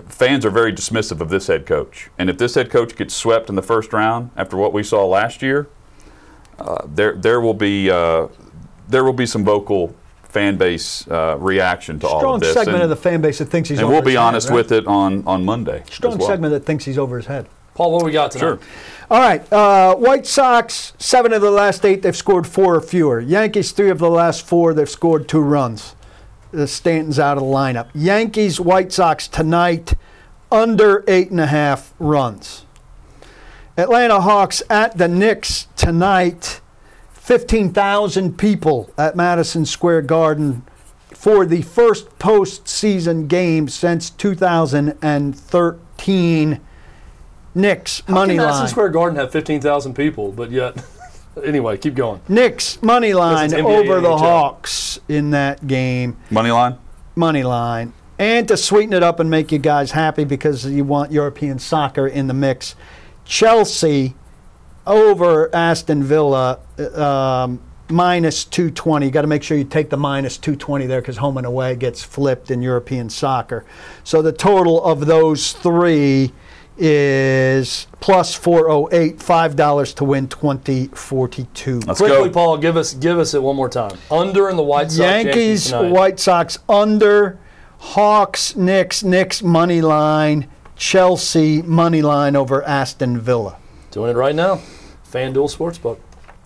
fans 0.07 0.45
are 0.45 0.49
very 0.49 0.73
dismissive 0.73 1.21
of 1.21 1.29
this 1.29 1.47
head 1.47 1.65
coach, 1.65 2.09
and 2.17 2.29
if 2.29 2.37
this 2.37 2.55
head 2.55 2.69
coach 2.69 2.95
gets 2.95 3.13
swept 3.13 3.49
in 3.49 3.55
the 3.55 3.61
first 3.61 3.93
round 3.93 4.31
after 4.35 4.57
what 4.57 4.73
we 4.73 4.83
saw 4.83 5.05
last 5.05 5.41
year, 5.41 5.67
uh, 6.59 6.85
there 6.85 7.15
there 7.15 7.41
will 7.41 7.53
be 7.53 7.89
uh, 7.89 8.27
there 8.87 9.03
will 9.03 9.13
be 9.13 9.25
some 9.25 9.43
vocal 9.43 9.95
fan 10.23 10.57
base 10.57 11.07
uh, 11.07 11.37
reaction 11.39 11.99
to 11.99 12.07
all 12.07 12.35
of 12.35 12.41
this. 12.41 12.51
Strong 12.51 12.65
segment 12.65 12.83
and, 12.83 12.83
of 12.83 12.89
the 12.89 13.01
fan 13.01 13.21
base 13.21 13.37
that 13.39 13.45
thinks 13.45 13.69
he's 13.69 13.79
and 13.79 13.85
over 13.85 13.93
we'll 13.93 14.01
his 14.01 14.07
be 14.07 14.11
head, 14.13 14.19
honest 14.19 14.49
right? 14.49 14.55
with 14.55 14.71
it 14.71 14.87
on 14.87 15.25
on 15.25 15.45
Monday. 15.45 15.83
Strong 15.89 16.17
well. 16.17 16.27
segment 16.27 16.53
that 16.53 16.65
thinks 16.65 16.85
he's 16.85 16.97
over 16.97 17.17
his 17.17 17.25
head. 17.25 17.47
Paul, 17.73 17.91
what 17.91 18.03
we 18.03 18.11
got 18.11 18.31
tonight? 18.31 18.41
Sure. 18.41 18.59
All 19.09 19.19
right, 19.19 19.53
uh, 19.53 19.95
White 19.95 20.25
Sox, 20.25 20.93
seven 20.97 21.31
of 21.31 21.41
the 21.41 21.51
last 21.51 21.85
eight, 21.85 22.01
they've 22.01 22.15
scored 22.15 22.47
four 22.47 22.75
or 22.75 22.81
fewer. 22.81 23.19
Yankees, 23.19 23.71
three 23.71 23.91
of 23.91 23.99
the 23.99 24.09
last 24.09 24.45
four, 24.45 24.73
they've 24.73 24.89
scored 24.89 25.29
two 25.29 25.39
runs. 25.39 25.95
The 26.51 26.67
Stanton's 26.67 27.17
out 27.19 27.37
of 27.37 27.43
the 27.43 27.49
lineup. 27.49 27.89
Yankees, 27.93 28.59
White 28.59 28.91
Sox 28.91 29.27
tonight, 29.27 29.93
under 30.51 31.03
eight 31.07 31.29
and 31.31 31.39
a 31.39 31.45
half 31.47 31.93
runs. 31.99 32.65
Atlanta 33.77 34.21
Hawks 34.21 34.61
at 34.69 34.97
the 34.97 35.07
Knicks 35.07 35.67
tonight, 35.75 36.61
15,000 37.11 38.37
people 38.37 38.89
at 38.97 39.15
Madison 39.15 39.65
Square 39.65 40.03
Garden 40.03 40.63
for 41.13 41.45
the 41.45 41.61
first 41.61 42.07
postseason 42.17 43.27
game 43.27 43.67
since 43.67 44.09
2013. 44.09 46.59
Knicks 47.53 48.03
How 48.07 48.13
money 48.13 48.35
can 48.35 48.37
Madison 48.37 48.59
line. 48.61 48.69
Square 48.69 48.89
Garden 48.89 49.19
have 49.19 49.31
15,000 49.31 49.93
people, 49.95 50.31
but 50.31 50.51
yet, 50.51 50.77
anyway, 51.43 51.77
keep 51.77 51.95
going. 51.95 52.21
Knicks 52.27 52.81
money 52.81 53.13
line 53.13 53.49
NBA, 53.49 53.63
over 53.63 54.01
the 54.01 54.09
NHL. 54.09 54.19
Hawks 54.19 54.99
in 55.07 55.31
that 55.31 55.65
game. 55.67 56.17
Money 56.29 56.51
line. 56.51 56.77
Money 57.15 57.43
line. 57.43 57.93
And 58.19 58.47
to 58.47 58.57
sweeten 58.57 58.93
it 58.93 59.03
up 59.03 59.19
and 59.19 59.29
make 59.29 59.51
you 59.51 59.59
guys 59.59 59.91
happy 59.91 60.23
because 60.23 60.65
you 60.65 60.83
want 60.83 61.11
European 61.11 61.59
soccer 61.59 62.07
in 62.07 62.27
the 62.27 62.33
mix, 62.33 62.75
Chelsea 63.25 64.15
over 64.87 65.53
Aston 65.53 66.03
Villa 66.03 66.59
uh, 66.79 67.43
um, 67.43 67.61
minus 67.89 68.43
220. 68.45 69.11
Got 69.11 69.21
to 69.21 69.27
make 69.27 69.43
sure 69.43 69.57
you 69.57 69.63
take 69.63 69.89
the 69.89 69.97
minus 69.97 70.37
220 70.37 70.87
there 70.87 71.01
because 71.01 71.17
home 71.17 71.37
and 71.37 71.45
away 71.45 71.75
gets 71.75 72.03
flipped 72.03 72.49
in 72.49 72.61
European 72.61 73.09
soccer. 73.09 73.65
So 74.03 74.21
the 74.21 74.31
total 74.31 74.83
of 74.83 75.05
those 75.05 75.51
three 75.51 76.31
is 76.77 77.87
plus 77.99 78.35
408, 78.35 79.17
$5 79.17 79.95
to 79.95 80.03
win 80.03 80.27
2042. 80.27 81.79
Let's 81.79 81.99
Quickly, 81.99 82.29
go. 82.29 82.29
Paul, 82.29 82.57
give 82.57 82.77
us 82.77 82.93
give 82.93 83.19
us 83.19 83.33
it 83.33 83.41
one 83.41 83.55
more 83.55 83.69
time. 83.69 83.97
Under 84.11 84.49
in 84.49 84.55
the 84.57 84.63
White 84.63 84.91
Sox. 84.91 84.99
Yankees, 84.99 85.67
tonight. 85.67 85.91
White 85.91 86.19
Sox 86.19 86.59
under, 86.69 87.39
Hawks, 87.79 88.55
Knicks, 88.55 89.03
Knicks 89.03 89.41
money 89.41 89.81
line, 89.81 90.47
Chelsea 90.75 91.61
money 91.61 92.01
line 92.01 92.35
over 92.35 92.63
Aston 92.63 93.19
Villa. 93.19 93.57
Doing 93.91 94.11
it 94.11 94.15
right 94.15 94.35
now. 94.35 94.61
FanDuel 95.11 95.55
Sportsbook. 95.55 95.99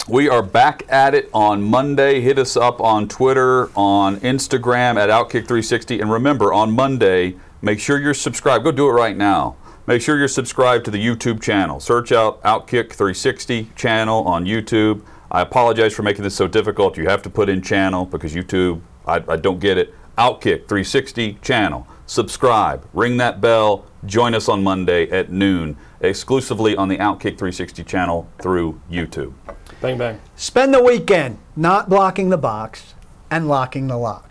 We 0.08 0.30
are 0.30 0.42
back 0.42 0.84
at 0.90 1.14
it 1.14 1.30
on 1.32 1.62
Monday. 1.62 2.22
Hit 2.22 2.40
us 2.40 2.58
up 2.58 2.82
on 2.82 3.08
Twitter, 3.08 3.70
on 3.76 4.18
Instagram 4.22 4.96
at 4.98 5.10
Outkick360. 5.10 6.02
And 6.02 6.12
remember, 6.12 6.52
on 6.52 6.72
Monday, 6.72 7.36
make 7.62 7.80
sure 7.80 8.00
you're 8.00 8.16
subscribed. 8.16 8.64
Go 8.64 8.72
do 8.72 8.88
it 8.90 8.94
right 8.94 9.16
now. 9.16 9.58
Make 9.92 10.02
sure 10.02 10.18
you're 10.18 10.30
subscribed 10.30 10.86
to 10.86 10.92
the 10.92 11.06
YouTube 11.06 11.42
channel. 11.42 11.82
Search 11.82 12.14
out 12.14 12.42
Outkick360 12.44 13.76
channel 13.76 14.24
on 14.24 14.46
YouTube. 14.46 15.02
I 15.30 15.42
apologize 15.42 15.94
for 15.94 16.02
making 16.02 16.24
this 16.24 16.34
so 16.34 16.48
difficult. 16.48 16.96
You 16.96 17.10
have 17.10 17.22
to 17.24 17.30
put 17.30 17.50
in 17.50 17.62
channel 17.62 18.06
because 18.06 18.34
YouTube, 18.34 18.80
I, 19.06 19.22
I 19.28 19.36
don't 19.36 19.60
get 19.60 19.78
it. 19.78 19.94
Outkick360 20.18 21.42
channel. 21.42 21.86
Subscribe, 22.06 22.88
ring 22.94 23.18
that 23.18 23.42
bell, 23.42 23.86
join 24.06 24.34
us 24.34 24.48
on 24.48 24.64
Monday 24.64 25.10
at 25.10 25.30
noon, 25.30 25.76
exclusively 26.00 26.74
on 26.74 26.88
the 26.88 26.98
Outkick 26.98 27.38
360 27.38 27.84
channel 27.84 28.30
through 28.42 28.80
YouTube. 28.90 29.34
Bang, 29.82 29.98
bang. 29.98 30.22
Spend 30.38 30.74
the 30.74 30.82
weekend 30.82 31.38
not 31.58 31.90
blocking 31.90 32.30
the 32.30 32.38
box 32.38 32.94
and 33.30 33.50
locking 33.50 33.88
the 33.88 33.98
locks. 33.98 34.31